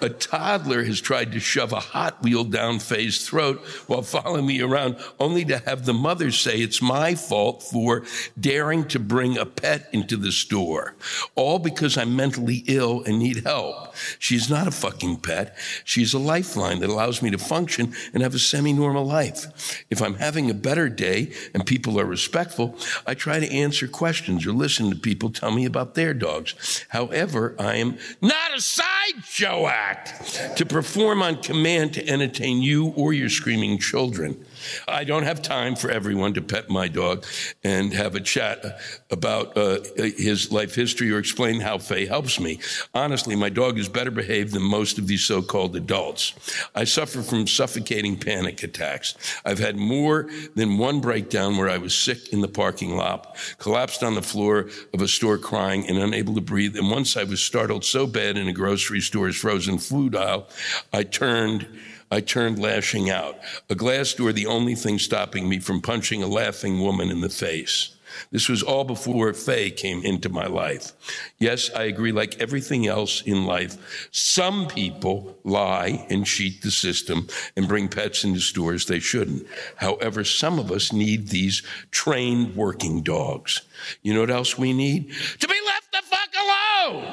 A 0.00 0.08
toddler 0.08 0.84
has 0.84 1.02
tried 1.02 1.32
to 1.32 1.40
shove 1.40 1.72
a 1.72 1.80
Hot 1.80 2.22
Wheel 2.22 2.44
down 2.44 2.78
Faye's 2.78 3.26
throat 3.26 3.58
while 3.86 4.00
following 4.00 4.46
me 4.46 4.62
around, 4.62 4.96
only 5.20 5.44
to 5.44 5.58
have 5.58 5.84
the 5.84 5.92
mother 5.92 6.30
say 6.30 6.56
it's 6.58 6.80
my 6.80 7.14
fault 7.14 7.62
for 7.62 8.04
daring 8.40 8.88
to 8.88 8.98
bring 8.98 9.36
a 9.36 9.44
pet 9.60 9.88
into 9.92 10.16
the 10.16 10.32
store. 10.32 10.94
All 11.34 11.58
because 11.58 11.96
I'm 11.96 12.16
mentally 12.16 12.64
ill 12.66 13.02
and 13.04 13.18
need 13.18 13.44
help. 13.44 13.94
She's 14.18 14.48
not 14.48 14.68
a 14.68 14.70
fucking 14.70 15.18
pet. 15.18 15.56
She's 15.84 16.14
a 16.14 16.18
lifeline 16.18 16.80
that 16.80 16.90
allows 16.90 17.22
me 17.22 17.30
to 17.30 17.38
function 17.38 17.94
and 18.12 18.22
have 18.22 18.34
a 18.34 18.38
semi 18.38 18.72
normal 18.72 19.04
life. 19.04 19.84
If 19.90 20.02
I'm 20.02 20.14
having 20.14 20.50
a 20.50 20.54
better 20.54 20.88
day 20.88 21.32
and 21.54 21.66
people 21.66 21.98
are 21.98 22.04
respectful, 22.04 22.76
I 23.06 23.14
try 23.14 23.40
to 23.40 23.52
answer 23.52 23.88
questions 23.88 24.46
or 24.46 24.52
listen 24.52 24.90
to 24.90 24.96
people 24.96 25.30
tell 25.30 25.50
me 25.50 25.64
about 25.64 25.94
their 25.94 26.14
dogs. 26.14 26.86
However, 26.90 27.54
I 27.58 27.76
am 27.76 27.98
not 28.20 28.56
a 28.56 28.60
sideshow 28.60 29.66
act 29.66 30.56
to 30.56 30.66
perform 30.66 31.22
on 31.22 31.42
command 31.42 31.94
to 31.94 32.08
entertain 32.08 32.62
you 32.62 32.88
or 32.88 33.12
your 33.12 33.28
screaming 33.28 33.78
children. 33.78 34.44
I 34.86 35.04
don't 35.04 35.24
have 35.24 35.42
time 35.42 35.76
for 35.76 35.90
everyone 35.90 36.34
to 36.34 36.42
pet 36.42 36.68
my 36.68 36.88
dog 36.88 37.24
and 37.64 37.92
have 37.92 38.14
a 38.14 38.20
chat 38.20 38.80
about 39.10 39.56
uh, 39.56 39.78
his 39.96 40.52
life 40.52 40.74
history 40.74 41.10
or 41.12 41.18
explain 41.18 41.60
how 41.60 41.78
Faye 41.78 42.06
helps 42.06 42.40
me. 42.40 42.60
Honestly, 42.94 43.36
my 43.36 43.48
dog 43.48 43.78
is 43.78 43.88
better 43.88 44.10
behaved 44.10 44.52
than 44.52 44.62
most 44.62 44.98
of 44.98 45.06
these 45.06 45.24
so 45.24 45.42
called 45.42 45.76
adults. 45.76 46.34
I 46.74 46.84
suffer 46.84 47.22
from 47.22 47.46
suffocating 47.46 48.18
panic 48.18 48.62
attacks. 48.62 49.14
I've 49.44 49.58
had 49.58 49.76
more 49.76 50.28
than 50.54 50.78
one 50.78 51.00
breakdown 51.00 51.56
where 51.56 51.68
I 51.68 51.78
was 51.78 51.94
sick 51.94 52.32
in 52.32 52.40
the 52.40 52.48
parking 52.48 52.96
lot, 52.96 53.36
collapsed 53.58 54.02
on 54.02 54.14
the 54.14 54.22
floor 54.22 54.68
of 54.94 55.02
a 55.02 55.08
store 55.08 55.38
crying 55.38 55.88
and 55.88 55.98
unable 55.98 56.34
to 56.34 56.40
breathe. 56.40 56.76
And 56.76 56.90
once 56.90 57.16
I 57.16 57.24
was 57.24 57.40
startled 57.40 57.84
so 57.84 58.06
bad 58.06 58.36
in 58.36 58.48
a 58.48 58.52
grocery 58.52 59.00
store's 59.00 59.36
frozen 59.36 59.78
food 59.78 60.14
aisle, 60.14 60.48
I 60.92 61.02
turned 61.02 61.66
I 62.10 62.20
turned 62.20 62.58
lashing 62.58 63.10
out. 63.10 63.38
A 63.68 63.74
glass 63.74 64.14
door, 64.14 64.32
the 64.32 64.46
only 64.46 64.74
thing 64.74 64.98
stopping 64.98 65.48
me 65.48 65.58
from 65.58 65.80
punching 65.80 66.22
a 66.22 66.26
laughing 66.26 66.80
woman 66.80 67.10
in 67.10 67.20
the 67.20 67.28
face. 67.28 67.94
This 68.30 68.48
was 68.48 68.62
all 68.62 68.84
before 68.84 69.32
Faye 69.34 69.70
came 69.70 70.02
into 70.04 70.28
my 70.28 70.46
life. 70.46 70.92
Yes, 71.38 71.70
I 71.74 71.84
agree, 71.84 72.12
like 72.12 72.40
everything 72.40 72.86
else 72.86 73.22
in 73.22 73.44
life, 73.44 74.08
some 74.10 74.66
people 74.66 75.38
lie 75.44 76.06
and 76.10 76.24
cheat 76.26 76.62
the 76.62 76.70
system 76.70 77.28
and 77.56 77.68
bring 77.68 77.88
pets 77.88 78.24
into 78.24 78.40
stores 78.40 78.86
they 78.86 78.98
shouldn't. 78.98 79.46
However, 79.76 80.24
some 80.24 80.58
of 80.58 80.70
us 80.70 80.92
need 80.92 81.28
these 81.28 81.62
trained 81.90 82.56
working 82.56 83.02
dogs. 83.02 83.62
You 84.02 84.14
know 84.14 84.20
what 84.20 84.30
else 84.30 84.58
we 84.58 84.72
need? 84.72 85.12
To 85.40 85.48
be 85.48 85.54
left 85.66 85.92
the 85.92 86.02
fuck 86.04 86.30
alone! 86.34 87.04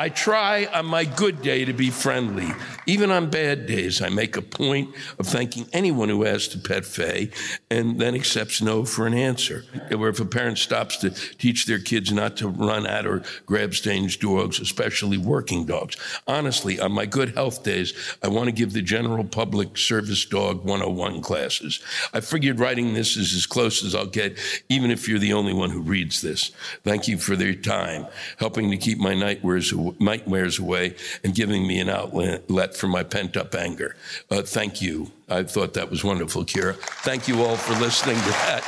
I 0.00 0.10
try 0.14 0.66
on 0.66 0.86
my 0.86 1.04
good 1.04 1.42
day 1.42 1.64
to 1.64 1.72
be 1.72 1.90
friendly. 1.90 2.48
Even 2.88 3.10
on 3.10 3.28
bad 3.28 3.66
days, 3.66 4.00
I 4.00 4.08
make 4.08 4.34
a 4.38 4.40
point 4.40 4.94
of 5.18 5.26
thanking 5.26 5.66
anyone 5.74 6.08
who 6.08 6.24
asks 6.24 6.48
to 6.48 6.58
pet 6.58 6.86
Faye 6.86 7.30
and 7.70 8.00
then 8.00 8.14
accepts 8.14 8.62
no 8.62 8.86
for 8.86 9.06
an 9.06 9.12
answer. 9.12 9.64
Where 9.94 10.08
if 10.08 10.20
a 10.20 10.24
parent 10.24 10.56
stops 10.56 10.96
to 10.98 11.10
teach 11.10 11.66
their 11.66 11.80
kids 11.80 12.10
not 12.10 12.38
to 12.38 12.48
run 12.48 12.86
at 12.86 13.06
or 13.06 13.24
grab 13.44 13.74
strange 13.74 14.20
dogs, 14.20 14.58
especially 14.58 15.18
working 15.18 15.66
dogs. 15.66 15.98
Honestly, 16.26 16.80
on 16.80 16.92
my 16.92 17.04
good 17.04 17.34
health 17.34 17.62
days, 17.62 17.92
I 18.22 18.28
want 18.28 18.46
to 18.46 18.52
give 18.52 18.72
the 18.72 18.80
general 18.80 19.22
public 19.22 19.76
service 19.76 20.24
dog 20.24 20.64
101 20.64 21.20
classes. 21.20 21.80
I 22.14 22.20
figured 22.22 22.58
writing 22.58 22.94
this 22.94 23.18
is 23.18 23.34
as 23.34 23.44
close 23.44 23.84
as 23.84 23.94
I'll 23.94 24.06
get, 24.06 24.38
even 24.70 24.90
if 24.90 25.06
you're 25.06 25.18
the 25.18 25.34
only 25.34 25.52
one 25.52 25.68
who 25.68 25.82
reads 25.82 26.22
this. 26.22 26.52
Thank 26.84 27.06
you 27.06 27.18
for 27.18 27.36
their 27.36 27.54
time, 27.54 28.06
helping 28.38 28.70
to 28.70 28.78
keep 28.78 28.96
my 28.96 29.12
nightmares 29.12 30.58
away 30.58 30.94
and 31.22 31.34
giving 31.34 31.66
me 31.66 31.80
an 31.80 31.90
outlet 31.90 32.77
for 32.78 32.86
my 32.86 33.02
pent 33.02 33.36
up 33.36 33.54
anger. 33.54 33.96
Uh, 34.30 34.42
thank 34.42 34.80
you. 34.80 35.10
I 35.28 35.42
thought 35.42 35.74
that 35.74 35.90
was 35.90 36.04
wonderful, 36.04 36.44
Kira. 36.44 36.74
Thank 37.02 37.28
you 37.28 37.42
all 37.42 37.56
for 37.56 37.78
listening 37.80 38.16
to 38.16 38.30
that. 38.30 38.62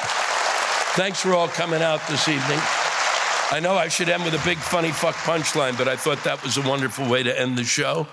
Thanks 0.97 1.21
for 1.21 1.35
all 1.35 1.49
coming 1.49 1.83
out 1.83 2.07
this 2.09 2.29
evening. 2.29 2.90
I 3.53 3.59
know 3.59 3.75
I 3.75 3.89
should 3.89 4.09
end 4.09 4.23
with 4.25 4.35
a 4.35 4.45
big 4.45 4.59
funny 4.59 4.93
fuck 4.93 5.17
punchline, 5.17 5.77
but 5.77 5.89
I 5.89 5.97
thought 5.97 6.23
that 6.23 6.41
was 6.45 6.57
a 6.57 6.63
wonderful 6.63 7.09
way 7.09 7.25
to 7.25 7.41
end 7.41 7.59
the 7.59 7.65
show. 7.65 8.07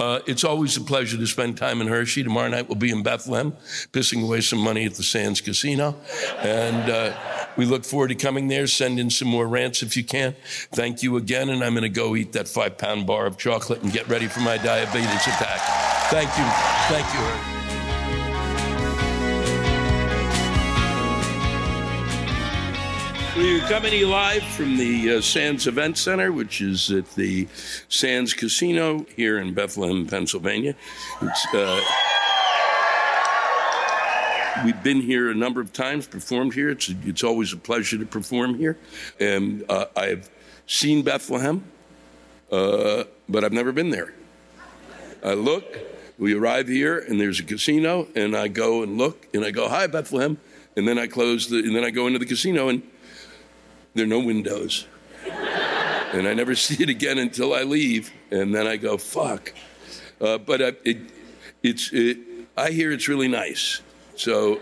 Uh, 0.00 0.18
it's 0.26 0.42
always 0.42 0.76
a 0.76 0.80
pleasure 0.80 1.16
to 1.16 1.26
spend 1.28 1.56
time 1.56 1.80
in 1.80 1.86
Hershey. 1.86 2.24
Tomorrow 2.24 2.48
night 2.48 2.68
we'll 2.68 2.74
be 2.74 2.90
in 2.90 3.04
Bethlehem, 3.04 3.52
pissing 3.92 4.24
away 4.24 4.40
some 4.40 4.58
money 4.58 4.84
at 4.86 4.94
the 4.94 5.04
Sands 5.04 5.40
Casino. 5.40 5.94
And 6.38 6.90
uh, 6.90 7.16
we 7.56 7.66
look 7.66 7.84
forward 7.84 8.08
to 8.08 8.16
coming 8.16 8.48
there. 8.48 8.66
Send 8.66 8.98
in 8.98 9.10
some 9.10 9.28
more 9.28 9.46
rants 9.46 9.82
if 9.82 9.96
you 9.96 10.02
can. 10.02 10.34
Thank 10.72 11.04
you 11.04 11.16
again. 11.16 11.50
And 11.50 11.62
I'm 11.62 11.74
going 11.74 11.82
to 11.82 11.88
go 11.88 12.16
eat 12.16 12.32
that 12.32 12.48
five 12.48 12.76
pound 12.76 13.06
bar 13.06 13.26
of 13.26 13.38
chocolate 13.38 13.82
and 13.82 13.92
get 13.92 14.08
ready 14.08 14.26
for 14.26 14.40
my 14.40 14.56
diabetes 14.56 15.04
attack. 15.04 15.60
Thank 16.10 16.36
you. 16.36 16.44
Thank 16.88 17.14
you. 17.14 17.59
We're 23.40 23.66
coming 23.68 23.92
to 23.92 23.96
you 23.96 24.06
live 24.06 24.42
from 24.42 24.76
the 24.76 25.16
uh, 25.16 25.20
Sands 25.22 25.66
Event 25.66 25.96
Center, 25.96 26.30
which 26.30 26.60
is 26.60 26.90
at 26.90 27.10
the 27.14 27.48
Sands 27.88 28.34
Casino 28.34 29.06
here 29.16 29.38
in 29.38 29.54
Bethlehem, 29.54 30.06
Pennsylvania. 30.06 30.74
Uh, 31.54 31.80
we've 34.62 34.82
been 34.82 35.00
here 35.00 35.30
a 35.30 35.34
number 35.34 35.62
of 35.62 35.72
times, 35.72 36.06
performed 36.06 36.52
here. 36.52 36.68
It's, 36.68 36.90
it's 37.06 37.24
always 37.24 37.54
a 37.54 37.56
pleasure 37.56 37.96
to 37.96 38.04
perform 38.04 38.56
here. 38.56 38.76
And 39.18 39.64
uh, 39.70 39.86
I've 39.96 40.28
seen 40.66 41.02
Bethlehem, 41.02 41.64
uh, 42.52 43.04
but 43.26 43.42
I've 43.42 43.54
never 43.54 43.72
been 43.72 43.88
there. 43.88 44.12
I 45.24 45.32
look, 45.32 45.78
we 46.18 46.34
arrive 46.34 46.68
here, 46.68 46.98
and 46.98 47.18
there's 47.18 47.40
a 47.40 47.44
casino, 47.44 48.06
and 48.14 48.36
I 48.36 48.48
go 48.48 48.82
and 48.82 48.98
look, 48.98 49.28
and 49.32 49.46
I 49.46 49.50
go, 49.50 49.66
Hi, 49.66 49.86
Bethlehem. 49.86 50.36
And 50.76 50.86
then 50.86 50.98
I 50.98 51.06
close 51.06 51.48
the, 51.48 51.56
and 51.60 51.74
then 51.74 51.84
I 51.84 51.90
go 51.90 52.06
into 52.06 52.18
the 52.18 52.26
casino, 52.26 52.68
and 52.68 52.82
there 53.94 54.04
are 54.04 54.08
no 54.08 54.20
windows. 54.20 54.86
and 55.26 56.26
I 56.28 56.34
never 56.34 56.54
see 56.66 56.82
it 56.82 56.88
again 56.88 57.18
until 57.18 57.54
I 57.54 57.62
leave. 57.62 58.10
And 58.30 58.54
then 58.54 58.66
I 58.66 58.76
go, 58.76 58.96
fuck. 58.96 59.52
Uh, 60.20 60.38
but 60.38 60.60
uh, 60.60 60.72
it, 60.84 60.98
it's, 61.62 61.90
it, 61.92 62.18
I 62.56 62.70
hear 62.70 62.92
it's 62.92 63.08
really 63.08 63.28
nice. 63.28 63.80
So, 64.16 64.60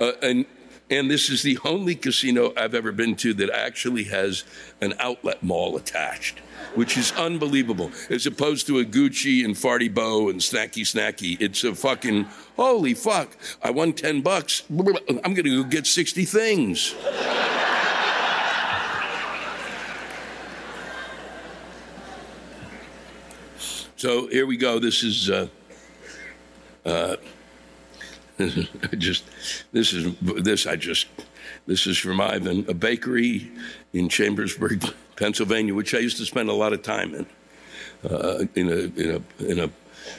uh, 0.00 0.12
and, 0.22 0.44
and 0.90 1.10
this 1.10 1.30
is 1.30 1.42
the 1.42 1.58
only 1.64 1.94
casino 1.94 2.52
I've 2.56 2.74
ever 2.74 2.92
been 2.92 3.14
to 3.16 3.34
that 3.34 3.50
actually 3.50 4.04
has 4.04 4.44
an 4.80 4.94
outlet 4.98 5.42
mall 5.42 5.76
attached, 5.76 6.40
which 6.74 6.96
is 6.96 7.12
unbelievable. 7.12 7.90
As 8.10 8.26
opposed 8.26 8.66
to 8.68 8.78
a 8.78 8.84
Gucci 8.84 9.44
and 9.44 9.54
Farty 9.54 9.92
Bow 9.92 10.30
and 10.30 10.40
Snacky 10.40 10.82
Snacky, 10.82 11.40
it's 11.40 11.62
a 11.62 11.74
fucking 11.74 12.24
holy 12.56 12.94
fuck. 12.94 13.36
I 13.62 13.70
won 13.70 13.92
ten 13.92 14.22
bucks. 14.22 14.62
I'm 14.70 15.34
gonna 15.34 15.42
go 15.42 15.64
get 15.64 15.86
sixty 15.86 16.24
things. 16.24 16.94
So 23.98 24.28
here 24.28 24.46
we 24.46 24.56
go. 24.56 24.78
This 24.78 25.02
is 25.02 25.28
uh, 25.28 25.48
uh, 26.86 27.16
just 28.96 29.24
this 29.72 29.92
is 29.92 30.14
this 30.20 30.68
I 30.68 30.76
just 30.76 31.08
this 31.66 31.84
is 31.88 31.98
from 31.98 32.20
Ivan, 32.20 32.64
a 32.68 32.74
bakery 32.74 33.50
in 33.92 34.08
Chambersburg, 34.08 34.84
Pennsylvania, 35.16 35.74
which 35.74 35.96
I 35.96 35.98
used 35.98 36.16
to 36.18 36.24
spend 36.24 36.48
a 36.48 36.52
lot 36.52 36.72
of 36.72 36.82
time 36.84 37.12
in. 37.12 37.26
Uh, 38.08 38.44
in 38.54 38.68
a 38.68 39.00
in 39.02 39.10
a 39.10 39.44
in 39.44 39.58
a 39.58 39.70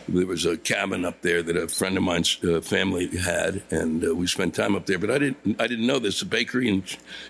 there 0.09 0.25
was 0.25 0.45
a 0.45 0.57
cabin 0.57 1.05
up 1.05 1.21
there 1.21 1.41
that 1.41 1.55
a 1.55 1.69
friend 1.69 1.95
of 1.95 2.03
mine's 2.03 2.37
uh, 2.43 2.59
family 2.59 3.07
had, 3.15 3.63
and 3.71 4.03
uh, 4.03 4.13
we 4.13 4.27
spent 4.27 4.53
time 4.53 4.75
up 4.75 4.87
there. 4.87 4.99
But 4.99 5.09
I 5.09 5.19
didn't 5.19 5.55
I 5.57 5.67
didn't 5.67 5.87
know 5.87 5.99
this. 5.99 6.19
The 6.19 6.25
bakery 6.25 6.67
in 6.67 6.83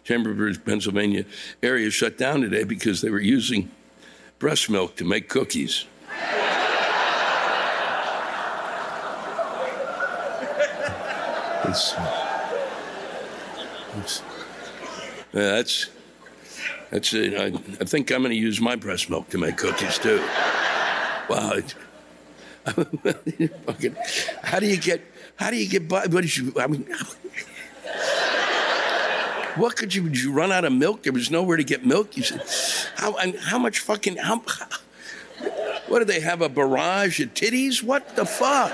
Chambersburg, 0.04 0.66
Pennsylvania 0.66 1.26
area 1.62 1.92
shut 1.92 2.18
down 2.18 2.42
today 2.42 2.64
because 2.64 3.02
they 3.02 3.12
were 3.12 3.22
using 3.22 3.70
breast 4.40 4.68
milk 4.68 4.96
to 4.96 5.04
make 5.04 5.30
cookies. 5.30 5.86
It's, 11.70 11.94
it's, 13.98 14.24
yeah, 15.34 15.52
that's 15.52 15.90
that's 16.90 17.14
it. 17.14 17.36
I, 17.36 17.46
I 17.80 17.86
think 17.86 18.12
I'm 18.12 18.22
going 18.22 18.32
to 18.32 18.36
use 18.36 18.60
my 18.60 18.76
breast 18.76 19.10
milk 19.10 19.30
to 19.30 19.38
make 19.38 19.58
cookies 19.58 20.00
too. 20.00 20.20
Wow. 21.30 21.60
How 24.42 24.60
do 24.60 24.66
you 24.66 24.78
get? 24.78 25.02
How 25.36 25.50
do 25.52 25.58
you 25.58 25.70
get 25.70 25.88
by? 25.88 26.08
What 26.08 26.22
did 26.22 26.36
you? 26.36 26.54
I 26.60 26.68
mean, 26.68 26.88
what 29.56 29.76
could 29.76 29.94
you? 29.94 30.10
Did 30.10 30.20
you 30.20 30.34
run 30.34 30.52
out 30.52 30.66
of 30.66 30.74
milk? 30.74 31.04
There 31.04 31.14
was 31.14 31.30
nowhere 31.30 31.58
to 31.58 31.64
get 31.64 31.86
milk. 31.86 32.18
You 32.18 32.24
said, 32.24 32.42
how? 32.96 33.16
How 33.40 33.60
much 33.60 33.80
fucking? 33.80 34.18
How? 34.18 34.42
What 35.90 36.00
do 36.00 36.06
they 36.06 36.20
have? 36.20 36.42
A 36.42 36.50
barrage 36.50 37.20
of 37.20 37.34
titties? 37.34 37.84
What 37.84 38.16
the 38.16 38.26
fuck? 38.26 38.72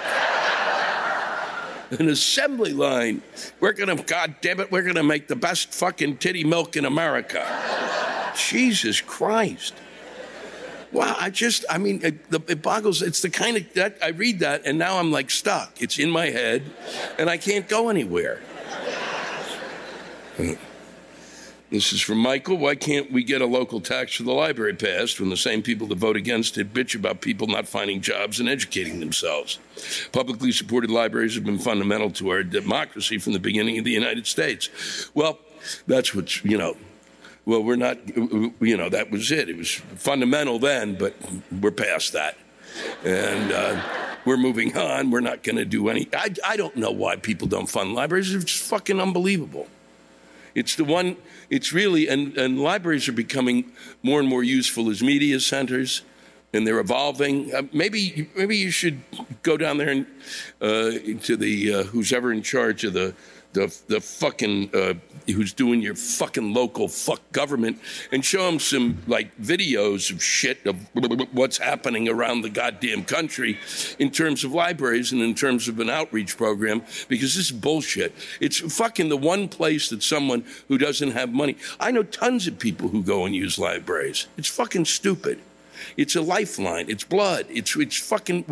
An 1.99 2.09
assembly 2.09 2.73
line. 2.73 3.21
We're 3.59 3.73
gonna, 3.73 3.95
God 3.95 4.35
damn 4.41 4.59
it, 4.59 4.71
we're 4.71 4.83
gonna 4.83 5.03
make 5.03 5.27
the 5.27 5.35
best 5.35 5.73
fucking 5.73 6.17
titty 6.17 6.43
milk 6.43 6.75
in 6.75 6.83
America. 6.83 7.45
Jesus 8.35 8.99
Christ. 9.01 9.73
Wow, 10.91 11.15
I 11.19 11.29
just, 11.29 11.65
I 11.69 11.77
mean, 11.77 12.01
it, 12.03 12.15
it 12.49 12.61
boggles. 12.61 13.01
It's 13.01 13.21
the 13.21 13.29
kind 13.29 13.57
of 13.57 13.73
that 13.73 13.97
I 14.01 14.09
read 14.09 14.39
that, 14.39 14.65
and 14.65 14.77
now 14.77 14.97
I'm 14.97 15.11
like 15.11 15.29
stuck. 15.29 15.81
It's 15.81 15.99
in 15.99 16.09
my 16.09 16.27
head, 16.27 16.63
and 17.17 17.29
I 17.29 17.37
can't 17.37 17.67
go 17.67 17.89
anywhere. 17.89 18.41
This 21.75 21.91
is 21.91 21.99
from 21.99 22.19
Michael. 22.19 22.55
Why 22.55 22.75
can't 22.75 23.11
we 23.11 23.21
get 23.21 23.41
a 23.41 23.45
local 23.45 23.81
tax 23.81 24.15
for 24.15 24.23
the 24.23 24.31
library 24.31 24.75
passed 24.75 25.19
when 25.19 25.29
the 25.29 25.35
same 25.35 25.61
people 25.61 25.87
that 25.87 25.97
vote 25.97 26.15
against 26.15 26.57
it 26.57 26.73
bitch 26.73 26.95
about 26.95 27.19
people 27.19 27.47
not 27.47 27.67
finding 27.67 27.99
jobs 27.99 28.39
and 28.39 28.47
educating 28.47 29.01
themselves? 29.01 29.59
Publicly 30.13 30.53
supported 30.53 30.89
libraries 30.89 31.35
have 31.35 31.43
been 31.43 31.59
fundamental 31.59 32.09
to 32.11 32.29
our 32.29 32.43
democracy 32.43 33.17
from 33.17 33.33
the 33.33 33.39
beginning 33.39 33.77
of 33.77 33.83
the 33.83 33.91
United 33.91 34.25
States. 34.25 34.69
Well, 35.13 35.37
that's 35.85 36.15
what, 36.15 36.45
you 36.45 36.57
know, 36.57 36.77
well, 37.43 37.61
we're 37.61 37.75
not, 37.75 37.97
you 38.07 38.77
know, 38.77 38.87
that 38.87 39.11
was 39.11 39.29
it. 39.29 39.49
It 39.49 39.57
was 39.57 39.71
fundamental 39.73 40.59
then, 40.59 40.95
but 40.95 41.13
we're 41.59 41.71
past 41.71 42.13
that. 42.13 42.37
And 43.03 43.51
uh, 43.51 43.83
we're 44.23 44.37
moving 44.37 44.77
on. 44.77 45.11
We're 45.11 45.19
not 45.19 45.43
going 45.43 45.57
to 45.57 45.65
do 45.65 45.89
any. 45.89 46.07
I, 46.13 46.33
I 46.45 46.55
don't 46.55 46.77
know 46.77 46.91
why 46.91 47.17
people 47.17 47.49
don't 47.49 47.67
fund 47.67 47.93
libraries. 47.93 48.33
It's 48.33 48.57
fucking 48.57 49.01
unbelievable. 49.01 49.67
It's 50.55 50.75
the 50.75 50.85
one, 50.85 51.17
it's 51.49 51.73
really, 51.73 52.07
and, 52.07 52.37
and 52.37 52.59
libraries 52.59 53.07
are 53.07 53.13
becoming 53.13 53.71
more 54.01 54.19
and 54.19 54.27
more 54.27 54.43
useful 54.43 54.89
as 54.89 55.03
media 55.03 55.39
centers 55.39 56.01
and 56.55 56.65
they're 56.65 56.79
evolving. 56.79 57.53
Uh, 57.53 57.63
maybe 57.73 58.29
maybe 58.35 58.55
you 58.55 58.71
should 58.71 59.01
go 59.43 59.57
down 59.57 59.77
there 59.77 59.89
and 59.89 60.07
uh, 60.61 60.91
to 61.23 61.35
the 61.35 61.73
uh, 61.73 61.83
who's 61.83 62.13
ever 62.13 62.31
in 62.31 62.41
charge 62.41 62.85
of 62.85 62.93
the 62.93 63.13
the 63.55 63.75
the 63.87 63.99
fucking 63.99 64.69
uh, 64.75 64.93
who's 65.27 65.53
doing 65.53 65.81
your 65.81 65.95
fucking 65.95 66.53
local 66.53 66.87
fuck 66.87 67.21
government 67.31 67.79
and 68.11 68.23
show 68.23 68.45
them 68.45 68.59
some 68.59 69.01
like 69.07 69.35
videos 69.37 70.11
of 70.11 70.21
shit 70.21 70.63
of 70.67 70.75
what's 71.33 71.57
happening 71.57 72.07
around 72.07 72.41
the 72.41 72.49
goddamn 72.49 73.03
country 73.03 73.57
in 73.97 74.11
terms 74.11 74.43
of 74.43 74.53
libraries 74.53 75.11
and 75.11 75.21
in 75.21 75.33
terms 75.33 75.67
of 75.67 75.79
an 75.79 75.89
outreach 75.89 76.37
program 76.37 76.81
because 77.07 77.35
this 77.35 77.49
is 77.49 77.51
bullshit. 77.51 78.13
It's 78.39 78.59
fucking 78.59 79.09
the 79.09 79.17
one 79.17 79.47
place 79.47 79.89
that 79.89 80.03
someone 80.03 80.43
who 80.67 80.77
doesn't 80.77 81.11
have 81.11 81.31
money. 81.31 81.57
I 81.79 81.91
know 81.91 82.03
tons 82.03 82.45
of 82.45 82.59
people 82.59 82.89
who 82.89 83.01
go 83.01 83.25
and 83.25 83.33
use 83.33 83.57
libraries. 83.57 84.27
It's 84.37 84.49
fucking 84.49 84.85
stupid. 84.85 85.39
It's 85.97 86.15
a 86.15 86.21
lifeline. 86.21 86.89
It's 86.89 87.03
blood. 87.03 87.45
It's 87.49 87.75
it's 87.75 87.97
fucking. 87.97 88.45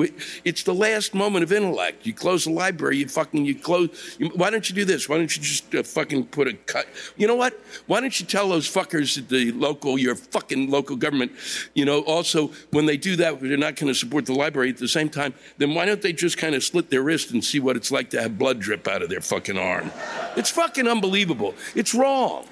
It's 0.43 0.63
the 0.63 0.73
last 0.73 1.13
moment 1.13 1.43
of 1.43 1.51
intellect. 1.51 2.05
You 2.05 2.13
close 2.13 2.45
the 2.45 2.51
library. 2.51 2.97
You 2.97 3.07
fucking 3.07 3.45
you 3.45 3.55
close. 3.55 4.15
You, 4.19 4.29
why 4.29 4.49
don't 4.49 4.67
you 4.69 4.75
do 4.75 4.85
this? 4.85 5.09
Why 5.09 5.17
don't 5.17 5.35
you 5.35 5.41
just 5.41 5.73
uh, 5.75 5.83
fucking 5.83 6.27
put 6.27 6.47
a 6.47 6.53
cut? 6.53 6.87
You 7.17 7.27
know 7.27 7.35
what? 7.35 7.59
Why 7.87 7.99
don't 7.99 8.17
you 8.19 8.25
tell 8.25 8.49
those 8.49 8.69
fuckers 8.69 9.17
at 9.17 9.29
the 9.29 9.51
local, 9.51 9.97
your 9.97 10.15
fucking 10.15 10.69
local 10.69 10.95
government, 10.95 11.31
you 11.73 11.85
know, 11.85 12.01
also 12.01 12.51
when 12.71 12.85
they 12.85 12.97
do 12.97 13.15
that, 13.17 13.39
they're 13.39 13.57
not 13.57 13.75
going 13.75 13.91
to 13.91 13.97
support 13.97 14.25
the 14.25 14.33
library 14.33 14.69
at 14.69 14.77
the 14.77 14.87
same 14.87 15.09
time. 15.09 15.33
Then 15.57 15.73
why 15.73 15.85
don't 15.85 16.01
they 16.01 16.13
just 16.13 16.37
kind 16.37 16.55
of 16.55 16.63
slit 16.63 16.89
their 16.89 17.01
wrist 17.01 17.31
and 17.31 17.43
see 17.43 17.59
what 17.59 17.75
it's 17.75 17.91
like 17.91 18.09
to 18.11 18.21
have 18.21 18.37
blood 18.37 18.59
drip 18.59 18.87
out 18.87 19.01
of 19.01 19.09
their 19.09 19.21
fucking 19.21 19.57
arm? 19.57 19.91
It's 20.35 20.49
fucking 20.49 20.87
unbelievable. 20.87 21.55
It's 21.75 21.93
wrong. 21.93 22.45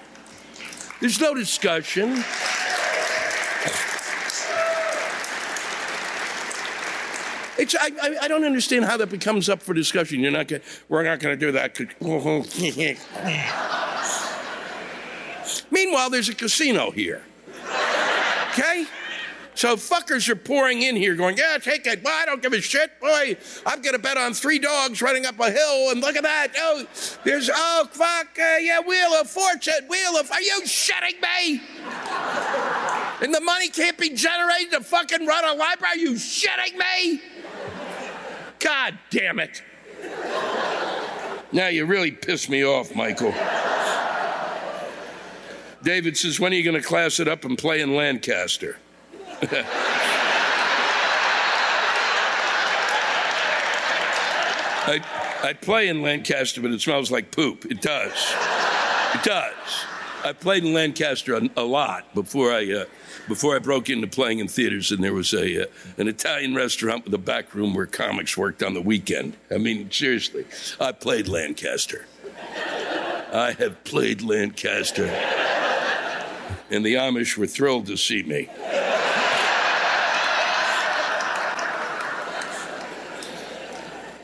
There's 0.99 1.19
no 1.19 1.33
discussion. 1.33 2.23
It's, 7.61 7.75
I, 7.75 7.91
I, 8.01 8.17
I, 8.23 8.27
don't 8.27 8.43
understand 8.43 8.85
how 8.85 8.97
that 8.97 9.11
becomes 9.11 9.47
up 9.47 9.61
for 9.61 9.75
discussion. 9.75 10.19
You're 10.19 10.31
not 10.31 10.47
gonna, 10.47 10.63
we're 10.89 11.03
not 11.03 11.19
going 11.19 11.37
to 11.37 11.45
do 11.45 11.51
that. 11.51 11.79
Meanwhile, 15.71 16.09
there's 16.09 16.29
a 16.29 16.33
casino 16.33 16.89
here. 16.89 17.21
Okay? 18.49 18.87
So 19.53 19.75
fuckers 19.75 20.27
are 20.27 20.35
pouring 20.35 20.81
in 20.81 20.95
here 20.95 21.13
going, 21.13 21.37
yeah, 21.37 21.59
take 21.59 21.85
it. 21.85 22.03
Well, 22.03 22.19
I 22.19 22.25
don't 22.25 22.41
give 22.41 22.53
a 22.53 22.61
shit. 22.61 22.99
Boy, 22.99 23.37
I'm 23.63 23.83
going 23.83 23.93
to 23.93 23.99
bet 23.99 24.17
on 24.17 24.33
three 24.33 24.57
dogs 24.57 25.03
running 25.03 25.27
up 25.27 25.39
a 25.39 25.51
hill 25.51 25.91
and 25.91 26.01
look 26.01 26.15
at 26.15 26.23
that. 26.23 26.47
Oh, 26.57 26.87
there's, 27.23 27.47
oh, 27.53 27.87
fuck, 27.91 28.39
uh, 28.39 28.57
yeah, 28.57 28.79
Wheel 28.79 29.13
of 29.13 29.29
Fortune, 29.29 29.85
Wheel 29.87 30.17
of, 30.17 30.31
are 30.31 30.41
you 30.41 30.63
shitting 30.63 31.21
me? 31.21 31.61
and 33.21 33.31
the 33.31 33.41
money 33.41 33.69
can't 33.69 33.99
be 33.99 34.09
generated 34.09 34.71
to 34.71 34.81
fucking 34.81 35.27
run 35.27 35.45
a 35.45 35.53
library? 35.53 35.93
Are 35.93 35.97
you 35.97 36.13
shitting 36.13 36.77
me? 36.77 37.21
God 38.61 38.97
damn 39.09 39.39
it. 39.39 39.61
Now 41.51 41.67
you 41.67 41.85
really 41.85 42.11
piss 42.11 42.47
me 42.47 42.63
off, 42.63 42.95
Michael. 42.95 43.33
David 45.83 46.15
says, 46.15 46.39
When 46.39 46.53
are 46.53 46.55
you 46.55 46.63
going 46.63 46.79
to 46.81 46.87
class 46.87 47.19
it 47.19 47.27
up 47.27 47.43
and 47.43 47.57
play 47.57 47.81
in 47.81 47.95
Lancaster? 47.95 48.77
I, 54.83 55.03
I 55.43 55.53
play 55.53 55.87
in 55.87 56.01
Lancaster, 56.01 56.61
but 56.61 56.71
it 56.71 56.81
smells 56.81 57.11
like 57.11 57.31
poop. 57.31 57.65
It 57.65 57.81
does. 57.81 58.33
It 59.13 59.23
does. 59.23 59.85
I 60.23 60.33
played 60.33 60.63
in 60.63 60.73
Lancaster 60.73 61.35
a, 61.35 61.49
a 61.57 61.63
lot 61.63 62.13
before 62.13 62.51
I 62.51 62.71
uh, 62.71 62.85
before 63.27 63.55
I 63.55 63.59
broke 63.59 63.89
into 63.89 64.07
playing 64.07 64.39
in 64.39 64.47
theaters, 64.47 64.91
and 64.91 65.03
there 65.03 65.13
was 65.13 65.33
a 65.33 65.63
uh, 65.63 65.65
an 65.97 66.07
Italian 66.07 66.55
restaurant 66.55 67.05
with 67.05 67.13
a 67.13 67.17
back 67.17 67.53
room 67.53 67.73
where 67.73 67.85
comics 67.85 68.37
worked 68.37 68.63
on 68.63 68.73
the 68.73 68.81
weekend. 68.81 69.37
I 69.49 69.57
mean, 69.57 69.89
seriously, 69.91 70.45
I 70.79 70.91
played 70.91 71.27
Lancaster. 71.27 72.05
I 73.33 73.55
have 73.59 73.83
played 73.83 74.21
Lancaster, 74.21 75.07
and 76.69 76.85
the 76.85 76.95
Amish 76.95 77.37
were 77.37 77.47
thrilled 77.47 77.87
to 77.87 77.97
see 77.97 78.23
me. 78.23 78.49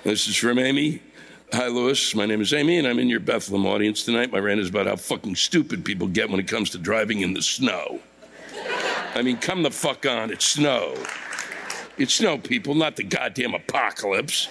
This 0.03 0.27
is 0.27 0.37
from 0.37 0.57
Amy. 0.57 1.01
Hi, 1.53 1.67
Lewis. 1.67 2.15
My 2.15 2.25
name 2.25 2.41
is 2.41 2.53
Amy, 2.53 2.77
and 2.77 2.87
I'm 2.87 2.99
in 2.99 3.09
your 3.09 3.19
Bethlehem 3.19 3.65
audience 3.65 4.03
tonight. 4.03 4.31
My 4.31 4.39
rant 4.39 4.59
is 4.59 4.69
about 4.69 4.87
how 4.87 4.95
fucking 4.95 5.35
stupid 5.35 5.83
people 5.83 6.07
get 6.07 6.29
when 6.29 6.39
it 6.39 6.47
comes 6.47 6.69
to 6.71 6.77
driving 6.77 7.21
in 7.21 7.33
the 7.33 7.41
snow. 7.41 7.99
I 9.17 9.23
mean, 9.23 9.37
come 9.37 9.63
the 9.63 9.71
fuck 9.71 10.05
on. 10.05 10.31
It's 10.31 10.45
snow. 10.45 10.95
It's 11.97 12.13
snow, 12.13 12.37
people, 12.37 12.75
not 12.75 12.95
the 12.95 13.03
goddamn 13.03 13.55
apocalypse. 13.55 14.47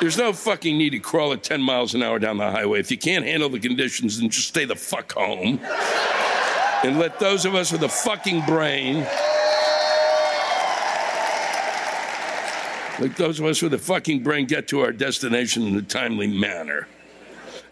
There's 0.00 0.16
no 0.16 0.32
fucking 0.32 0.78
need 0.78 0.90
to 0.90 0.98
crawl 0.98 1.32
at 1.32 1.42
10 1.42 1.60
miles 1.60 1.94
an 1.94 2.02
hour 2.02 2.18
down 2.18 2.38
the 2.38 2.50
highway. 2.50 2.80
If 2.80 2.90
you 2.90 2.96
can't 2.96 3.24
handle 3.24 3.48
the 3.48 3.58
conditions, 3.58 4.20
then 4.20 4.30
just 4.30 4.48
stay 4.48 4.64
the 4.64 4.76
fuck 4.76 5.12
home. 5.12 5.60
And 6.84 6.98
let 6.98 7.18
those 7.18 7.44
of 7.44 7.54
us 7.54 7.72
with 7.72 7.82
a 7.82 7.88
fucking 7.88 8.46
brain 8.46 9.06
Like 13.00 13.16
those 13.16 13.40
of 13.40 13.46
us 13.46 13.62
with 13.62 13.72
a 13.72 13.78
fucking 13.78 14.22
brain 14.22 14.44
get 14.44 14.68
to 14.68 14.80
our 14.80 14.92
destination 14.92 15.66
in 15.66 15.74
a 15.74 15.82
timely 15.82 16.26
manner. 16.26 16.86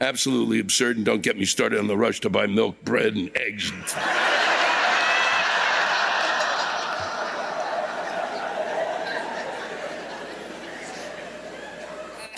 Absolutely 0.00 0.58
absurd, 0.58 0.96
and 0.96 1.04
don't 1.04 1.20
get 1.20 1.36
me 1.36 1.44
started 1.44 1.78
on 1.78 1.86
the 1.86 1.98
rush 1.98 2.20
to 2.20 2.30
buy 2.30 2.46
milk, 2.46 2.82
bread, 2.82 3.14
and 3.14 3.30
eggs. 3.36 3.70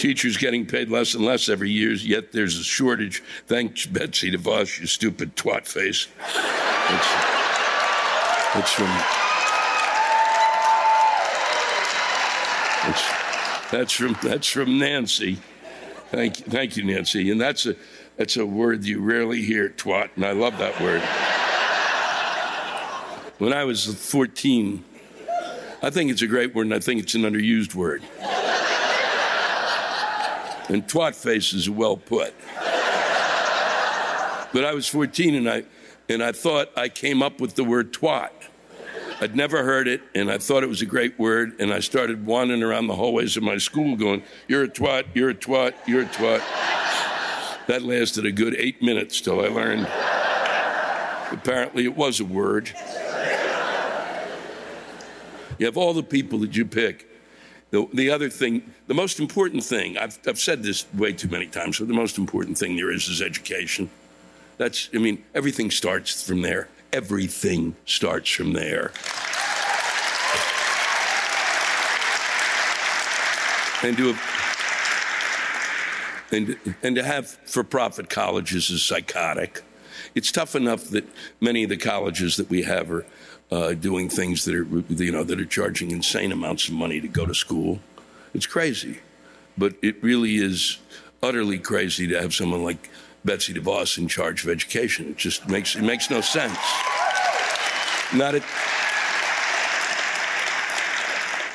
Teachers 0.00 0.38
getting 0.38 0.64
paid 0.64 0.88
less 0.88 1.12
and 1.12 1.22
less 1.26 1.50
every 1.50 1.68
year, 1.68 1.92
yet 1.92 2.32
there's 2.32 2.58
a 2.58 2.64
shortage. 2.64 3.22
Thanks, 3.46 3.84
Betsy 3.84 4.30
DeVos, 4.32 4.80
you 4.80 4.86
stupid 4.86 5.36
twat 5.36 5.66
face. 5.66 6.04
From. 8.70 8.86
That's, 13.70 13.92
from 13.92 14.16
that's 14.22 14.46
from 14.46 14.78
Nancy. 14.78 15.36
Thank 16.10 16.38
you, 16.38 16.44
thank 16.46 16.78
you, 16.78 16.84
Nancy. 16.84 17.30
And 17.30 17.38
that's 17.38 17.66
a 17.66 17.76
that's 18.16 18.38
a 18.38 18.46
word 18.46 18.86
you 18.86 19.02
rarely 19.02 19.42
hear, 19.42 19.68
twat, 19.68 20.08
and 20.16 20.24
I 20.24 20.32
love 20.32 20.56
that 20.56 20.80
word. 20.80 21.02
When 23.36 23.52
I 23.52 23.64
was 23.64 23.84
14, 23.84 24.82
I 25.82 25.90
think 25.90 26.10
it's 26.10 26.22
a 26.22 26.26
great 26.26 26.54
word, 26.54 26.68
and 26.68 26.74
I 26.74 26.78
think 26.78 27.02
it's 27.02 27.14
an 27.14 27.20
underused 27.20 27.74
word. 27.74 28.02
And 30.70 30.86
twat 30.86 31.16
face 31.16 31.52
is 31.52 31.68
well 31.68 31.96
put. 31.96 32.32
But 34.52 34.64
I 34.64 34.72
was 34.72 34.86
14 34.86 35.34
and 35.34 35.50
I 35.50 35.64
and 36.08 36.22
I 36.22 36.32
thought 36.32 36.70
I 36.76 36.88
came 36.88 37.22
up 37.22 37.40
with 37.40 37.54
the 37.54 37.64
word 37.64 37.92
twat. 37.92 38.30
I'd 39.20 39.36
never 39.36 39.62
heard 39.62 39.86
it, 39.86 40.00
and 40.14 40.30
I 40.30 40.38
thought 40.38 40.62
it 40.62 40.68
was 40.68 40.80
a 40.80 40.86
great 40.86 41.18
word, 41.18 41.60
and 41.60 41.72
I 41.72 41.80
started 41.80 42.24
wandering 42.24 42.62
around 42.62 42.86
the 42.86 42.94
hallways 42.94 43.36
of 43.36 43.42
my 43.42 43.58
school 43.58 43.94
going, 43.94 44.22
You're 44.48 44.64
a 44.64 44.68
twat, 44.68 45.04
you're 45.14 45.30
a 45.30 45.34
twat, 45.34 45.74
you're 45.86 46.02
a 46.02 46.06
twat. 46.06 46.40
That 47.66 47.82
lasted 47.82 48.24
a 48.24 48.32
good 48.32 48.56
eight 48.56 48.82
minutes 48.82 49.20
till 49.20 49.40
I 49.40 49.48
learned 49.48 49.86
apparently 51.32 51.84
it 51.84 51.96
was 51.96 52.20
a 52.20 52.24
word. 52.24 52.72
You 55.58 55.66
have 55.66 55.76
all 55.76 55.92
the 55.92 56.02
people 56.02 56.38
that 56.40 56.56
you 56.56 56.64
pick. 56.64 57.09
The, 57.70 57.86
the 57.94 58.10
other 58.10 58.28
thing, 58.28 58.72
the 58.88 58.94
most 58.94 59.20
important 59.20 59.62
thing, 59.62 59.96
I've, 59.96 60.18
I've 60.26 60.40
said 60.40 60.62
this 60.62 60.86
way 60.94 61.12
too 61.12 61.28
many 61.28 61.46
times, 61.46 61.78
but 61.78 61.88
the 61.88 61.94
most 61.94 62.18
important 62.18 62.58
thing 62.58 62.76
there 62.76 62.90
is 62.90 63.08
is 63.08 63.22
education. 63.22 63.90
That's, 64.58 64.90
I 64.92 64.98
mean, 64.98 65.24
everything 65.34 65.70
starts 65.70 66.22
from 66.22 66.42
there. 66.42 66.68
Everything 66.92 67.76
starts 67.86 68.30
from 68.30 68.52
there. 68.52 68.92
and 73.82 73.96
to 73.96 74.14
and, 76.32 76.56
and 76.82 76.94
to 76.94 77.02
have 77.02 77.26
for-profit 77.26 78.08
colleges 78.08 78.70
is 78.70 78.84
psychotic. 78.84 79.62
It's 80.14 80.30
tough 80.30 80.54
enough 80.54 80.84
that 80.90 81.04
many 81.40 81.64
of 81.64 81.70
the 81.70 81.76
colleges 81.76 82.36
that 82.36 82.48
we 82.48 82.62
have 82.62 82.90
are 82.92 83.04
uh, 83.50 83.74
doing 83.74 84.08
things 84.08 84.44
that 84.44 84.54
are 84.54 84.66
you 84.88 85.12
know 85.12 85.24
that 85.24 85.40
are 85.40 85.46
charging 85.46 85.90
insane 85.90 86.32
amounts 86.32 86.68
of 86.68 86.74
money 86.74 87.00
to 87.00 87.08
go 87.08 87.26
to 87.26 87.34
school. 87.34 87.80
It's 88.34 88.46
crazy, 88.46 89.00
but 89.58 89.74
it 89.82 90.02
really 90.02 90.36
is 90.36 90.78
utterly 91.22 91.58
crazy 91.58 92.06
to 92.08 92.20
have 92.20 92.32
someone 92.32 92.62
like 92.62 92.90
Betsy 93.24 93.52
DeVos 93.52 93.98
in 93.98 94.08
charge 94.08 94.44
of 94.44 94.50
education. 94.50 95.08
It 95.10 95.16
just 95.16 95.48
makes 95.48 95.76
it 95.76 95.82
makes 95.82 96.10
no 96.10 96.20
sense. 96.20 96.58
Not 98.14 98.34
at 98.34 98.42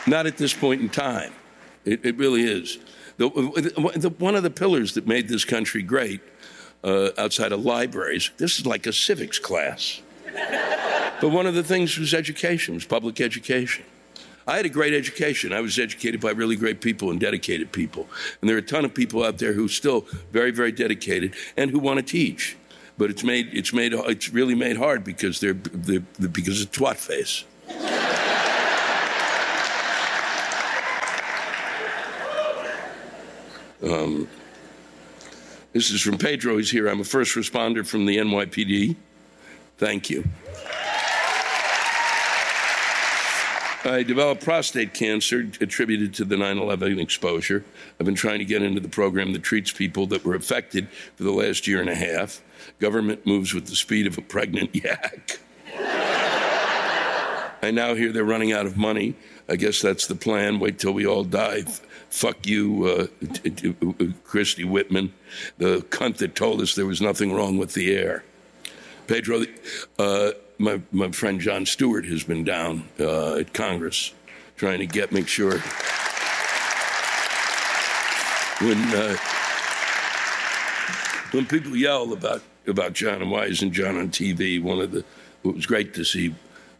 not 0.07 0.25
at 0.25 0.37
this 0.37 0.53
point 0.53 0.81
in 0.81 0.89
time. 0.89 1.33
It, 1.83 2.05
it 2.05 2.17
really 2.17 2.43
is. 2.43 2.77
The, 3.17 3.29
the, 3.29 4.09
one 4.09 4.35
of 4.35 4.43
the 4.43 4.49
pillars 4.49 4.93
that 4.95 5.07
made 5.07 5.29
this 5.29 5.45
country 5.45 5.81
great 5.81 6.21
uh, 6.83 7.11
outside 7.17 7.51
of 7.51 7.63
libraries, 7.63 8.29
this 8.37 8.59
is 8.59 8.65
like 8.65 8.85
a 8.87 8.93
civics 8.93 9.39
class. 9.39 10.01
But 11.25 11.31
one 11.31 11.47
of 11.47 11.55
the 11.55 11.63
things 11.63 11.97
was 11.97 12.13
education, 12.13 12.75
was 12.75 12.85
public 12.85 13.19
education. 13.19 13.83
I 14.45 14.57
had 14.57 14.67
a 14.67 14.69
great 14.69 14.93
education. 14.93 15.53
I 15.53 15.59
was 15.59 15.79
educated 15.79 16.21
by 16.21 16.29
really 16.29 16.55
great 16.55 16.81
people 16.81 17.09
and 17.09 17.19
dedicated 17.19 17.71
people. 17.71 18.07
And 18.39 18.47
there 18.47 18.55
are 18.55 18.59
a 18.59 18.61
ton 18.61 18.85
of 18.85 18.93
people 18.93 19.23
out 19.23 19.39
there 19.39 19.53
who 19.53 19.65
are 19.65 19.69
still 19.69 20.01
very, 20.31 20.51
very 20.51 20.71
dedicated 20.71 21.33
and 21.57 21.71
who 21.71 21.79
want 21.79 21.97
to 21.97 22.03
teach. 22.03 22.57
But 22.99 23.09
it's 23.09 23.23
made, 23.23 23.49
it's 23.53 23.73
made, 23.73 23.93
it's 23.93 24.29
really 24.29 24.53
made 24.53 24.77
hard 24.77 25.03
because 25.03 25.39
they're, 25.39 25.53
they're, 25.53 26.03
they're 26.19 26.29
because 26.29 26.61
of 26.61 26.71
twat 26.71 26.97
face. 26.97 27.43
Um, 33.81 34.27
this 35.73 35.89
is 35.89 36.01
from 36.03 36.19
Pedro. 36.19 36.57
He's 36.57 36.69
here. 36.69 36.87
I'm 36.87 36.99
a 36.99 37.03
first 37.03 37.33
responder 37.33 37.83
from 37.83 38.05
the 38.05 38.17
NYPD. 38.17 38.95
Thank 39.79 40.11
you. 40.11 40.23
I 43.85 44.01
developed 44.01 44.43
prostate 44.43 44.95
cancer 44.95 45.47
attributed 45.61 46.15
to 46.15 46.25
the 46.25 46.35
9 46.35 46.57
11 46.57 46.99
exposure. 46.99 47.63
I've 47.99 48.05
been 48.07 48.15
trying 48.15 48.39
to 48.39 48.45
get 48.45 48.63
into 48.63 48.79
the 48.81 48.89
program 48.89 49.31
that 49.33 49.43
treats 49.43 49.71
people 49.71 50.07
that 50.07 50.25
were 50.25 50.33
affected 50.33 50.89
for 51.15 51.23
the 51.23 51.31
last 51.31 51.67
year 51.67 51.81
and 51.81 51.89
a 51.89 51.95
half. 51.95 52.41
Government 52.79 53.27
moves 53.27 53.53
with 53.53 53.67
the 53.67 53.75
speed 53.75 54.07
of 54.07 54.17
a 54.17 54.21
pregnant 54.21 54.73
yak. 54.83 55.39
I 57.61 57.71
now 57.71 57.93
hear 57.93 58.11
they're 58.11 58.23
running 58.23 58.53
out 58.53 58.65
of 58.65 58.75
money. 58.75 59.15
I 59.47 59.55
guess 59.55 59.81
that's 59.81 60.07
the 60.07 60.15
plan. 60.15 60.59
Wait 60.59 60.79
till 60.79 60.93
we 60.93 61.05
all 61.05 61.23
die. 61.23 61.65
Fuck 62.09 62.47
you, 62.47 62.85
uh, 62.85 63.07
Christie 64.23 64.63
Whitman, 64.63 65.13
the 65.59 65.81
cunt 65.89 66.17
that 66.17 66.33
told 66.33 66.59
us 66.61 66.73
there 66.73 66.87
was 66.87 67.01
nothing 67.01 67.31
wrong 67.33 67.57
with 67.57 67.73
the 67.73 67.95
air. 67.95 68.23
Pedro, 69.05 69.43
uh, 69.99 70.31
my, 70.57 70.81
my 70.91 71.11
friend 71.11 71.39
Jon 71.39 71.65
Stewart 71.65 72.05
has 72.05 72.23
been 72.23 72.43
down 72.43 72.87
uh, 72.99 73.35
at 73.35 73.53
Congress 73.53 74.13
trying 74.55 74.79
to 74.79 74.85
get, 74.85 75.11
make 75.11 75.27
sure 75.27 75.59
when, 78.61 78.77
uh, 78.95 79.17
when 81.31 81.45
people 81.45 81.75
yell 81.75 82.13
about, 82.13 82.41
about 82.67 82.93
Jon 82.93 83.21
and 83.21 83.31
why 83.31 83.45
isn't 83.45 83.73
Jon 83.73 83.97
on 83.97 84.09
TV, 84.09 84.61
one 84.61 84.79
of 84.79 84.91
the, 84.91 84.99
it 84.99 85.55
was 85.55 85.65
great 85.65 85.93
to 85.95 86.05
see 86.05 86.33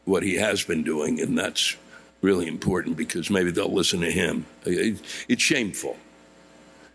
what 0.05 0.23
he 0.23 0.35
has 0.35 0.63
been 0.63 0.83
doing, 0.83 1.19
and 1.19 1.37
that's 1.37 1.75
really 2.21 2.47
important 2.47 2.95
because 2.95 3.29
maybe 3.29 3.51
they'll 3.51 3.71
listen 3.71 3.99
to 4.01 4.11
him. 4.11 4.45
It, 4.65 5.01
it's 5.27 5.43
shameful. 5.43 5.97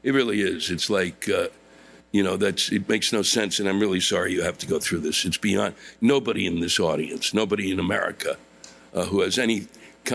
It 0.02 0.14
really 0.14 0.40
is. 0.40 0.70
It's 0.70 0.88
like, 0.88 1.28
uh, 1.28 1.48
you 2.12 2.22
know, 2.22 2.36
that's 2.36 2.72
it 2.72 2.88
makes 2.88 3.12
no 3.12 3.22
sense, 3.22 3.60
and 3.60 3.68
I'm 3.68 3.80
really 3.80 4.00
sorry 4.00 4.32
you 4.32 4.42
have 4.42 4.58
to 4.58 4.66
go 4.66 4.78
through 4.78 5.00
this. 5.00 5.24
It's 5.24 5.38
beyond 5.38 5.74
nobody 6.00 6.46
in 6.46 6.60
this 6.60 6.80
audience, 6.80 7.32
nobody 7.32 7.70
in 7.70 7.78
America 7.78 8.36
uh, 8.94 9.04
who 9.04 9.20
has 9.20 9.38
any 9.38 9.66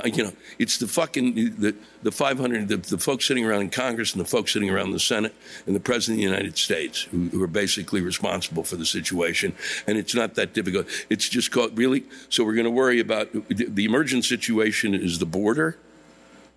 you 0.03 0.23
know, 0.23 0.33
it's 0.57 0.77
the 0.77 0.87
fucking 0.87 1.35
the 1.59 1.75
the 2.01 2.11
500 2.11 2.67
the, 2.67 2.77
the 2.77 2.97
folks 2.97 3.25
sitting 3.25 3.45
around 3.45 3.61
in 3.61 3.69
Congress 3.69 4.13
and 4.13 4.21
the 4.21 4.27
folks 4.27 4.51
sitting 4.51 4.69
around 4.69 4.91
the 4.91 4.99
Senate 4.99 5.33
and 5.67 5.75
the 5.75 5.79
President 5.79 6.17
of 6.17 6.25
the 6.25 6.35
United 6.35 6.57
States 6.57 7.03
who, 7.03 7.29
who, 7.29 7.41
are 7.41 7.47
basically 7.47 8.01
responsible 8.01 8.63
for 8.63 8.75
the 8.77 8.85
situation. 8.85 9.53
And 9.87 9.97
it's 9.97 10.15
not 10.15 10.35
that 10.35 10.53
difficult. 10.53 10.87
It's 11.09 11.29
just 11.29 11.51
called 11.51 11.77
really. 11.77 12.03
So 12.29 12.43
we're 12.43 12.55
going 12.55 12.65
to 12.65 12.71
worry 12.71 12.99
about 12.99 13.29
the 13.49 13.85
emergent 13.85 14.25
situation 14.25 14.93
is 14.93 15.19
the 15.19 15.25
border. 15.25 15.77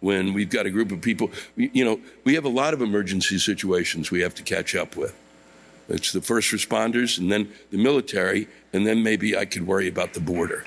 When 0.01 0.33
we've 0.33 0.49
got 0.49 0.65
a 0.65 0.71
group 0.71 0.93
of 0.93 1.01
people, 1.01 1.33
you 1.57 1.85
know, 1.85 2.01
we 2.23 2.35
have 2.35 2.45
a 2.45 2.51
lot 2.51 2.73
of 2.73 2.81
emergency 2.81 3.37
situations 3.39 4.13
we 4.13 4.21
have 4.21 4.35
to 4.37 4.45
catch 4.45 4.77
up 4.77 4.97
with. 4.97 5.13
It's 5.89 6.13
the 6.13 6.21
first 6.21 6.53
responders 6.53 7.19
and 7.19 7.33
then 7.33 7.51
the 7.71 7.79
military, 7.79 8.49
and 8.73 8.87
then 8.87 9.03
maybe 9.03 9.37
I 9.37 9.45
could 9.47 9.67
worry 9.67 9.89
about 9.89 10.15
the 10.15 10.21
border. 10.21 10.65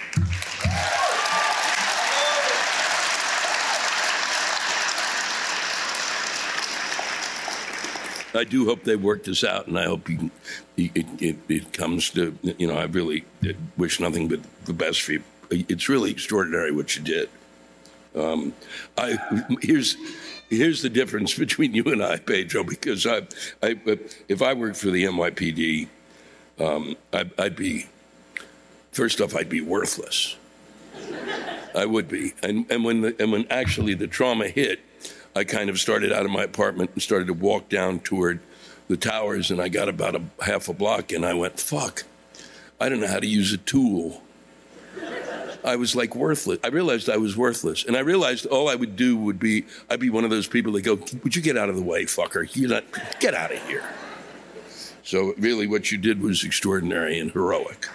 I 8.33 8.45
do 8.45 8.65
hope 8.65 8.83
they 8.83 8.95
work 8.95 9.23
this 9.25 9.43
out, 9.43 9.67
and 9.67 9.77
I 9.77 9.83
hope 9.83 10.09
you, 10.09 10.31
it, 10.77 11.05
it, 11.21 11.37
it, 11.49 11.73
comes 11.73 12.09
to, 12.11 12.37
you 12.57 12.65
know, 12.65 12.75
I 12.75 12.85
really 12.85 13.25
wish 13.77 13.99
nothing 13.99 14.29
but 14.29 14.39
the 14.65 14.73
best 14.73 15.01
for 15.01 15.13
you. 15.13 15.23
It's 15.49 15.89
really 15.89 16.11
extraordinary 16.11 16.71
what 16.71 16.95
you 16.95 17.03
did. 17.03 17.29
Um, 18.15 18.53
I, 18.97 19.17
here's, 19.61 19.95
here's 20.49 20.81
the 20.81 20.89
difference 20.89 21.33
between 21.37 21.73
you 21.73 21.83
and 21.85 22.03
I, 22.03 22.17
Pedro, 22.17 22.63
because 22.63 23.05
I, 23.05 23.21
I 23.61 23.77
if 24.27 24.41
I 24.41 24.53
worked 24.53 24.77
for 24.77 24.91
the 24.91 25.03
NYPD, 25.05 25.87
um, 26.59 26.95
I, 27.13 27.29
I'd 27.37 27.55
be, 27.55 27.87
first 28.91 29.21
off, 29.21 29.35
I'd 29.35 29.49
be 29.49 29.61
worthless. 29.61 30.35
I 31.73 31.85
would 31.85 32.09
be. 32.09 32.33
And, 32.43 32.69
and, 32.69 32.83
when 32.83 33.01
the, 33.01 33.15
and 33.19 33.31
when 33.31 33.47
actually 33.49 33.93
the 33.93 34.07
trauma 34.07 34.47
hit, 34.47 34.81
I 35.35 35.45
kind 35.45 35.69
of 35.69 35.79
started 35.79 36.11
out 36.11 36.25
of 36.25 36.31
my 36.31 36.43
apartment 36.43 36.91
and 36.93 37.01
started 37.01 37.27
to 37.27 37.33
walk 37.33 37.69
down 37.69 37.99
toward 37.99 38.41
the 38.89 38.97
towers, 38.97 39.51
and 39.51 39.61
I 39.61 39.69
got 39.69 39.87
about 39.87 40.15
a 40.15 40.21
half 40.43 40.67
a 40.67 40.73
block, 40.73 41.13
and 41.13 41.25
I 41.25 41.33
went, 41.33 41.57
"Fuck, 41.59 42.03
I 42.79 42.89
don't 42.89 42.99
know 42.99 43.07
how 43.07 43.19
to 43.19 43.27
use 43.27 43.53
a 43.53 43.57
tool." 43.57 44.21
I 45.63 45.75
was 45.75 45.95
like 45.95 46.15
worthless. 46.15 46.59
I 46.63 46.67
realized 46.67 47.09
I 47.09 47.17
was 47.17 47.37
worthless, 47.37 47.85
and 47.85 47.95
I 47.95 47.99
realized 47.99 48.45
all 48.45 48.69
I 48.69 48.75
would 48.75 48.95
do 48.95 49.17
would 49.17 49.39
be 49.39 49.65
I'd 49.89 49.99
be 49.99 50.09
one 50.09 50.23
of 50.23 50.29
those 50.29 50.47
people 50.47 50.71
that 50.73 50.81
go, 50.81 50.99
"Would 51.23 51.35
you 51.35 51.41
get 51.41 51.57
out 51.57 51.69
of 51.69 51.75
the 51.75 51.81
way, 51.81 52.05
fucker? 52.05 52.49
You're 52.55 52.69
not 52.69 52.83
get 53.19 53.33
out 53.33 53.51
of 53.51 53.65
here." 53.67 53.83
So 55.03 55.33
really, 55.37 55.67
what 55.67 55.91
you 55.91 55.97
did 55.97 56.21
was 56.21 56.43
extraordinary 56.43 57.19
and 57.19 57.31
heroic. 57.31 57.87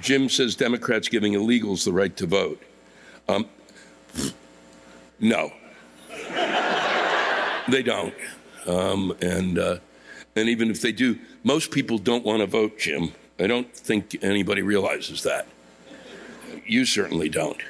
Jim 0.00 0.28
says 0.28 0.54
Democrats 0.54 1.08
giving 1.08 1.32
illegals 1.32 1.84
the 1.84 1.92
right 1.92 2.14
to 2.18 2.26
vote. 2.26 2.62
Um, 3.26 3.48
no, 5.18 5.50
they 7.68 7.82
don't. 7.82 8.14
Um, 8.66 9.16
and 9.20 9.58
uh, 9.58 9.78
and 10.36 10.48
even 10.48 10.70
if 10.70 10.80
they 10.80 10.92
do, 10.92 11.18
most 11.42 11.70
people 11.70 11.98
don't 11.98 12.24
want 12.24 12.40
to 12.40 12.46
vote, 12.46 12.78
Jim. 12.78 13.12
I 13.38 13.46
don't 13.46 13.72
think 13.74 14.16
anybody 14.22 14.62
realizes 14.62 15.22
that. 15.24 15.46
You 16.66 16.84
certainly 16.84 17.28
don't. 17.28 17.60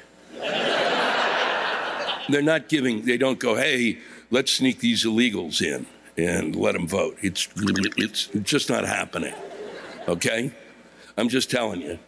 They're 2.29 2.41
not 2.41 2.69
giving. 2.69 3.05
They 3.05 3.17
don't 3.17 3.39
go, 3.39 3.55
hey, 3.55 3.99
let's 4.31 4.51
sneak 4.51 4.79
these 4.79 5.03
illegals 5.05 5.61
in 5.61 5.85
and 6.17 6.55
let 6.55 6.73
them 6.73 6.87
vote. 6.87 7.17
It's 7.21 7.47
it's 7.55 8.29
just 8.43 8.69
not 8.69 8.85
happening. 8.85 9.33
Okay, 10.07 10.51
I'm 11.17 11.29
just 11.29 11.51
telling 11.51 11.81
you. 11.81 11.99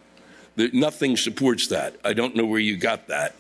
Nothing 0.73 1.17
supports 1.17 1.67
that. 1.67 1.95
I 2.03 2.13
don't 2.13 2.35
know 2.35 2.45
where 2.45 2.59
you 2.59 2.77
got 2.77 3.07
that. 3.07 3.35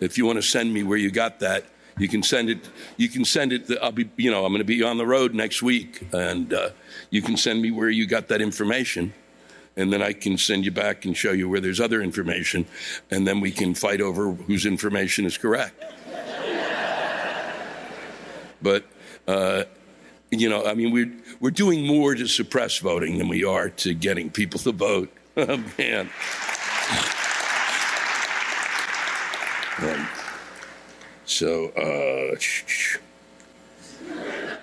If 0.00 0.18
you 0.18 0.26
want 0.26 0.36
to 0.36 0.42
send 0.42 0.72
me 0.72 0.82
where 0.82 0.98
you 0.98 1.10
got 1.10 1.40
that, 1.40 1.64
you 1.98 2.08
can 2.08 2.22
send 2.22 2.50
it. 2.50 2.68
You 2.96 3.08
can 3.08 3.24
send 3.24 3.52
it. 3.52 3.70
I'll 3.82 3.92
be, 3.92 4.08
you 4.16 4.30
know, 4.30 4.44
I'm 4.44 4.52
going 4.52 4.60
to 4.60 4.64
be 4.64 4.82
on 4.82 4.98
the 4.98 5.06
road 5.06 5.34
next 5.34 5.62
week, 5.62 6.06
and 6.12 6.52
uh, 6.52 6.70
you 7.10 7.22
can 7.22 7.36
send 7.36 7.62
me 7.62 7.70
where 7.70 7.90
you 7.90 8.06
got 8.06 8.28
that 8.28 8.40
information, 8.40 9.12
and 9.76 9.92
then 9.92 10.02
I 10.02 10.12
can 10.12 10.38
send 10.38 10.64
you 10.64 10.70
back 10.70 11.04
and 11.04 11.16
show 11.16 11.32
you 11.32 11.48
where 11.48 11.60
there's 11.60 11.80
other 11.80 12.02
information, 12.02 12.66
and 13.10 13.26
then 13.26 13.40
we 13.40 13.50
can 13.50 13.74
fight 13.74 14.00
over 14.00 14.32
whose 14.32 14.66
information 14.66 15.24
is 15.24 15.38
correct. 15.38 15.84
but. 18.62 18.84
Uh, 19.26 19.64
you 20.30 20.48
know, 20.48 20.64
I 20.64 20.74
mean, 20.74 20.92
we're 20.92 21.10
we're 21.40 21.50
doing 21.50 21.86
more 21.86 22.14
to 22.14 22.26
suppress 22.26 22.78
voting 22.78 23.18
than 23.18 23.28
we 23.28 23.44
are 23.44 23.70
to 23.70 23.94
getting 23.94 24.30
people 24.30 24.58
to 24.60 24.72
vote. 24.72 25.10
Oh 25.36 25.64
man. 25.78 26.10
So, 31.38 31.68
uh, 31.76 32.34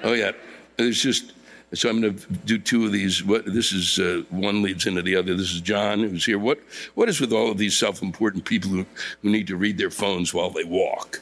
oh 0.04 0.12
yeah, 0.12 0.34
there's 0.76 1.02
just 1.02 1.32
So 1.74 1.90
I'm 1.90 2.02
going 2.02 2.18
to 2.18 2.34
do 2.46 2.58
two 2.58 2.86
of 2.86 2.92
these. 2.92 3.24
What 3.24 3.46
this 3.46 3.72
is 3.72 3.98
uh, 3.98 4.24
one 4.30 4.62
leads 4.62 4.86
into 4.86 5.02
the 5.02 5.16
other. 5.16 5.36
This 5.36 5.54
is 5.54 5.62
John 5.62 6.02
who's 6.02 6.26
here. 6.26 6.38
What 6.38 6.60
what 6.96 7.08
is 7.08 7.22
with 7.22 7.32
all 7.32 7.50
of 7.50 7.58
these 7.58 7.78
self-important 7.78 8.44
people 8.44 8.72
who, 8.72 8.86
who 9.22 9.30
need 9.30 9.48
to 9.48 9.56
read 9.56 9.78
their 9.78 9.90
phones 9.90 10.34
while 10.34 10.50
they 10.50 10.66
walk? 10.66 11.22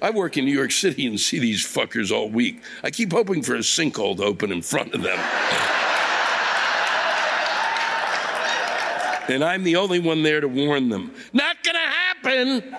I 0.00 0.08
work 0.08 0.38
in 0.38 0.46
New 0.46 0.54
York 0.54 0.72
City 0.72 1.06
and 1.06 1.20
see 1.20 1.38
these 1.38 1.66
fuckers 1.66 2.10
all 2.10 2.30
week. 2.30 2.62
I 2.82 2.90
keep 2.90 3.12
hoping 3.12 3.42
for 3.42 3.56
a 3.56 3.58
sinkhole 3.58 4.16
to 4.16 4.24
open 4.24 4.50
in 4.50 4.62
front 4.62 4.94
of 4.94 5.02
them. 5.02 5.18
and 9.28 9.44
I'm 9.44 9.64
the 9.64 9.76
only 9.76 9.98
one 9.98 10.22
there 10.22 10.40
to 10.40 10.48
warn 10.48 10.88
them. 10.88 11.12
Not 11.34 11.62
gonna 11.62 11.78
happen. 11.78 12.74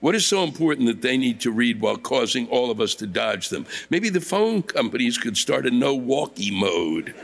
What 0.00 0.14
is 0.14 0.24
so 0.24 0.42
important 0.42 0.86
that 0.86 1.02
they 1.02 1.18
need 1.18 1.40
to 1.40 1.50
read 1.50 1.82
while 1.82 1.98
causing 1.98 2.48
all 2.48 2.70
of 2.70 2.80
us 2.80 2.94
to 2.96 3.06
dodge 3.06 3.50
them? 3.50 3.66
Maybe 3.90 4.08
the 4.08 4.20
phone 4.20 4.62
companies 4.62 5.18
could 5.18 5.36
start 5.36 5.66
a 5.66 5.70
no 5.70 5.94
walkie 5.94 6.50
mode. 6.50 7.14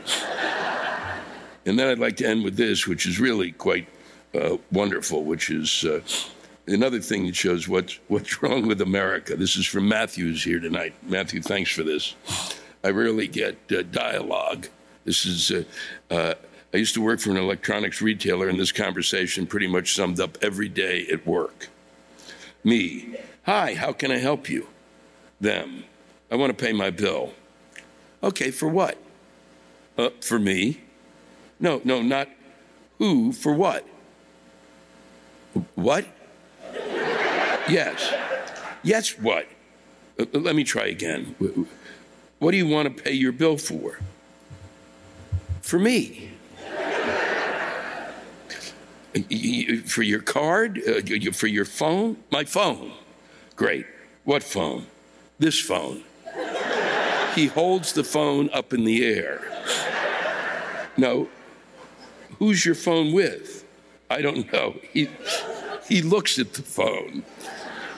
and 1.65 1.79
then 1.79 1.89
I'd 1.89 1.97
like 1.97 2.17
to 2.17 2.27
end 2.27 2.43
with 2.43 2.55
this, 2.55 2.85
which 2.85 3.07
is 3.07 3.19
really 3.19 3.51
quite 3.51 3.87
uh, 4.35 4.57
wonderful, 4.71 5.23
which 5.23 5.49
is 5.49 5.85
uh, 5.85 6.01
another 6.67 6.99
thing 6.99 7.25
that 7.25 7.35
shows 7.35 7.67
what's, 7.67 7.97
what's 8.09 8.41
wrong 8.43 8.67
with 8.67 8.81
America. 8.81 9.35
This 9.35 9.55
is 9.55 9.65
from 9.65 9.87
Matthew's 9.89 10.43
here 10.43 10.59
tonight. 10.59 10.93
Matthew, 11.01 11.41
thanks 11.41 11.71
for 11.71 11.81
this. 11.81 12.13
I 12.83 12.89
rarely 12.89 13.27
get 13.27 13.57
uh, 13.71 13.81
dialogue. 13.81 14.67
This 15.03 15.25
is, 15.25 15.49
uh, 15.49 15.63
uh, 16.13 16.35
I 16.71 16.77
used 16.77 16.93
to 16.93 17.01
work 17.01 17.21
for 17.21 17.31
an 17.31 17.37
electronics 17.37 18.03
retailer, 18.03 18.49
and 18.49 18.59
this 18.59 18.71
conversation 18.71 19.47
pretty 19.47 19.67
much 19.67 19.95
summed 19.95 20.19
up 20.19 20.37
every 20.43 20.69
day 20.69 21.07
at 21.11 21.25
work. 21.25 21.69
Me, 22.67 23.15
hi, 23.45 23.75
how 23.75 23.93
can 23.93 24.11
I 24.11 24.17
help 24.17 24.49
you? 24.49 24.67
Them, 25.39 25.85
I 26.29 26.35
want 26.35 26.49
to 26.49 26.65
pay 26.65 26.73
my 26.73 26.89
bill. 26.89 27.31
Okay, 28.21 28.51
for 28.51 28.67
what? 28.67 28.97
Uh, 29.97 30.09
for 30.19 30.37
me? 30.37 30.81
No, 31.61 31.79
no, 31.85 32.01
not 32.01 32.27
who, 32.97 33.31
for 33.31 33.53
what? 33.53 33.87
What? 35.75 36.07
Yes. 37.69 38.13
Yes, 38.83 39.17
what? 39.17 39.47
Uh, 40.19 40.25
let 40.33 40.53
me 40.53 40.65
try 40.65 40.87
again. 40.87 41.35
What 42.39 42.51
do 42.51 42.57
you 42.57 42.67
want 42.67 42.97
to 42.97 43.01
pay 43.01 43.13
your 43.13 43.31
bill 43.31 43.57
for? 43.57 43.99
For 45.61 45.79
me. 45.79 46.31
For 49.85 50.03
your 50.03 50.21
card? 50.21 50.81
Uh, 50.87 51.31
for 51.31 51.47
your 51.47 51.65
phone? 51.65 52.17
My 52.31 52.43
phone. 52.43 52.91
Great. 53.55 53.85
What 54.23 54.43
phone? 54.43 54.87
This 55.39 55.59
phone. 55.59 56.03
He 57.35 57.47
holds 57.47 57.93
the 57.93 58.03
phone 58.03 58.49
up 58.51 58.73
in 58.73 58.83
the 58.83 59.05
air. 59.05 59.41
No. 60.97 61.29
Who's 62.39 62.65
your 62.65 62.75
phone 62.75 63.13
with? 63.13 63.65
I 64.09 64.21
don't 64.21 64.51
know. 64.51 64.75
He, 64.91 65.09
he 65.87 66.01
looks 66.01 66.39
at 66.39 66.53
the 66.53 66.61
phone. 66.61 67.23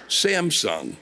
Samsung. 0.07 0.95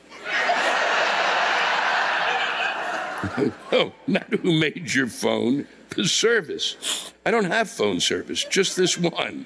no, 3.72 3.94
not 4.06 4.32
who 4.34 4.54
made 4.60 4.94
your 4.94 5.08
phone, 5.08 5.68
the 5.90 6.06
service. 6.06 7.12
I 7.26 7.32
don't 7.32 7.46
have 7.46 7.70
phone 7.70 8.00
service, 8.00 8.44
just 8.44 8.76
this 8.76 8.98
one. 8.98 9.46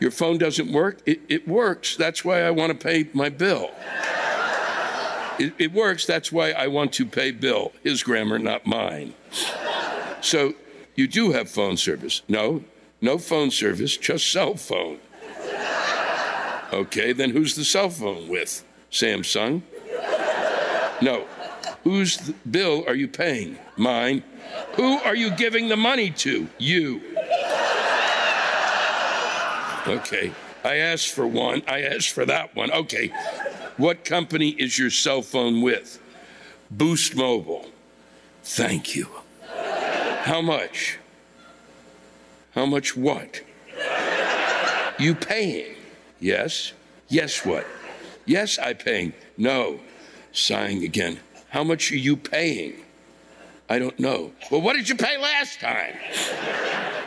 Your 0.00 0.10
phone 0.10 0.38
doesn't 0.38 0.72
work? 0.72 1.00
It, 1.06 1.20
it 1.28 1.46
works. 1.46 1.96
That's 1.96 2.24
why 2.24 2.42
I 2.42 2.50
want 2.50 2.72
to 2.72 2.78
pay 2.78 3.08
my 3.12 3.28
bill. 3.28 3.70
It, 5.40 5.54
it 5.58 5.72
works. 5.72 6.04
That's 6.04 6.30
why 6.30 6.50
I 6.52 6.66
want 6.66 6.92
to 6.94 7.06
pay 7.06 7.30
Bill. 7.30 7.72
His 7.82 8.02
grammar, 8.02 8.38
not 8.38 8.66
mine. 8.66 9.14
So 10.20 10.52
you 10.94 11.06
do 11.06 11.32
have 11.32 11.48
phone 11.48 11.78
service. 11.78 12.20
No, 12.28 12.62
no 13.00 13.16
phone 13.16 13.50
service, 13.50 13.96
just 13.96 14.30
cell 14.30 14.54
phone. 14.56 14.98
Okay, 16.72 17.12
then 17.12 17.30
who's 17.30 17.56
the 17.56 17.64
cell 17.64 17.88
phone 17.88 18.28
with? 18.28 18.64
Samsung? 18.92 19.62
No. 21.00 21.26
Whose 21.84 22.18
bill 22.50 22.84
are 22.86 22.94
you 22.94 23.08
paying? 23.08 23.58
Mine. 23.78 24.22
Who 24.74 24.98
are 24.98 25.16
you 25.16 25.30
giving 25.30 25.68
the 25.68 25.76
money 25.76 26.10
to? 26.10 26.48
You. 26.58 27.00
Okay. 29.86 30.32
I 30.64 30.76
asked 30.76 31.08
for 31.08 31.26
one. 31.26 31.62
I 31.66 31.82
asked 31.82 32.10
for 32.10 32.24
that 32.26 32.54
one. 32.54 32.70
Okay. 32.70 33.12
What 33.76 34.04
company 34.04 34.50
is 34.50 34.78
your 34.78 34.90
cell 34.90 35.22
phone 35.22 35.62
with? 35.62 35.98
Boost 36.70 37.16
Mobile. 37.16 37.66
Thank 38.42 38.94
you. 38.94 39.08
How 40.22 40.42
much? 40.42 40.98
How 42.54 42.66
much 42.66 42.96
what? 42.96 43.42
You 44.98 45.14
paying? 45.14 45.76
Yes. 46.18 46.72
Yes, 47.08 47.44
what? 47.44 47.66
Yes, 48.26 48.58
I 48.58 48.74
paying. 48.74 49.14
No. 49.36 49.80
Sighing 50.32 50.84
again. 50.84 51.18
How 51.48 51.64
much 51.64 51.90
are 51.90 51.96
you 51.96 52.16
paying? 52.16 52.84
I 53.68 53.78
don't 53.78 53.98
know. 53.98 54.32
Well, 54.50 54.60
what 54.60 54.74
did 54.74 54.88
you 54.88 54.94
pay 54.94 55.16
last 55.16 55.60
time? 55.60 55.94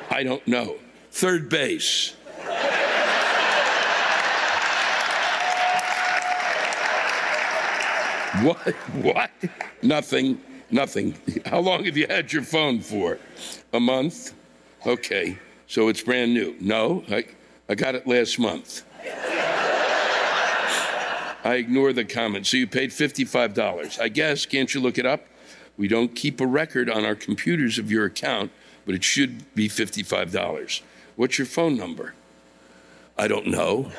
I 0.10 0.24
don't 0.24 0.46
know. 0.48 0.78
Third 1.12 1.50
base. 1.50 2.16
What? 8.42 8.74
What? 9.02 9.32
Nothing. 9.82 10.42
Nothing. 10.72 11.16
How 11.46 11.60
long 11.60 11.86
have 11.86 11.96
you 11.96 12.08
had 12.08 12.34
your 12.34 12.42
phone 12.42 12.80
for? 12.80 13.20
A 13.74 13.80
month? 13.80 14.34
Okay. 14.86 15.38
So 15.68 15.88
it's 15.88 16.02
brand 16.02 16.34
new. 16.34 16.56
No, 16.60 17.04
I, 17.10 17.26
I 17.70 17.76
got 17.76 17.94
it 17.94 18.08
last 18.08 18.40
month. 18.40 18.84
I 21.46 21.56
ignore 21.56 21.94
the 21.94 22.06
comment. 22.06 22.48
So 22.48 22.58
you 22.58 22.66
paid 22.66 22.90
$55. 22.90 24.00
I 24.00 24.08
guess, 24.08 24.46
can't 24.48 24.74
you 24.74 24.82
look 24.82 24.98
it 24.98 25.06
up? 25.06 25.26
We 25.78 25.88
don't 25.88 26.16
keep 26.16 26.42
a 26.42 26.48
record 26.48 26.90
on 26.90 27.06
our 27.06 27.16
computers 27.16 27.78
of 27.78 27.92
your 27.92 28.06
account, 28.06 28.52
but 28.86 28.96
it 28.96 29.04
should 29.04 29.54
be 29.54 29.70
$55. 29.70 30.82
What's 31.16 31.38
your 31.38 31.48
phone 31.48 31.76
number? 31.78 32.14
I 33.18 33.28
don't 33.28 33.48
know. 33.48 33.92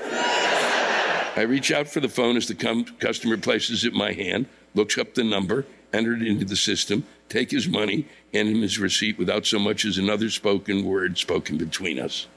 I 1.36 1.42
reach 1.42 1.72
out 1.72 1.88
for 1.88 1.98
the 1.98 2.08
phone 2.08 2.36
as 2.36 2.46
the 2.46 2.54
customer 3.00 3.36
places 3.36 3.84
it 3.84 3.92
in 3.92 3.98
my 3.98 4.12
hand, 4.12 4.46
looks 4.74 4.96
up 4.98 5.14
the 5.14 5.24
number, 5.24 5.66
enter 5.92 6.14
it 6.14 6.22
into 6.22 6.44
the 6.44 6.56
system, 6.56 7.04
take 7.28 7.50
his 7.50 7.66
money, 7.66 8.06
hand 8.32 8.48
him 8.48 8.62
his 8.62 8.78
receipt 8.78 9.18
without 9.18 9.44
so 9.44 9.58
much 9.58 9.84
as 9.84 9.98
another 9.98 10.30
spoken 10.30 10.84
word 10.84 11.18
spoken 11.18 11.58
between 11.58 11.98
us. 11.98 12.28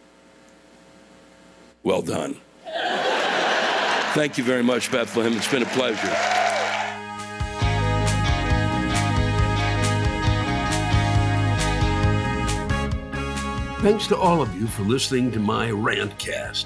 Well 1.83 2.01
done. 2.01 2.37
Thank 4.13 4.39
you 4.39 4.43
very 4.43 4.63
much, 4.63 4.91
Bethlehem. 4.91 5.33
It's 5.33 5.51
been 5.51 5.61
a 5.61 5.67
pleasure. 5.67 6.07
Thanks 13.81 14.07
to 14.07 14.17
all 14.17 14.41
of 14.41 14.53
you 14.59 14.65
for 14.65 14.81
listening 14.81 15.31
to 15.33 15.39
my 15.39 15.69
rantcast. 15.69 16.65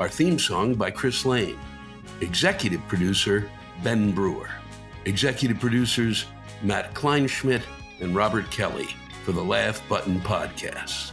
Our 0.00 0.08
theme 0.08 0.38
song 0.38 0.76
by 0.76 0.90
Chris 0.90 1.26
Lane. 1.26 1.58
Executive 2.22 2.80
producer 2.88 3.50
Ben 3.84 4.12
Brewer. 4.12 4.48
Executive 5.04 5.60
producers 5.60 6.24
Matt 6.62 6.94
Kleinschmidt 6.94 7.60
and 8.00 8.16
Robert 8.16 8.50
Kelly 8.50 8.88
for 9.26 9.32
the 9.32 9.44
Laugh 9.44 9.86
Button 9.90 10.18
Podcast. 10.22 11.12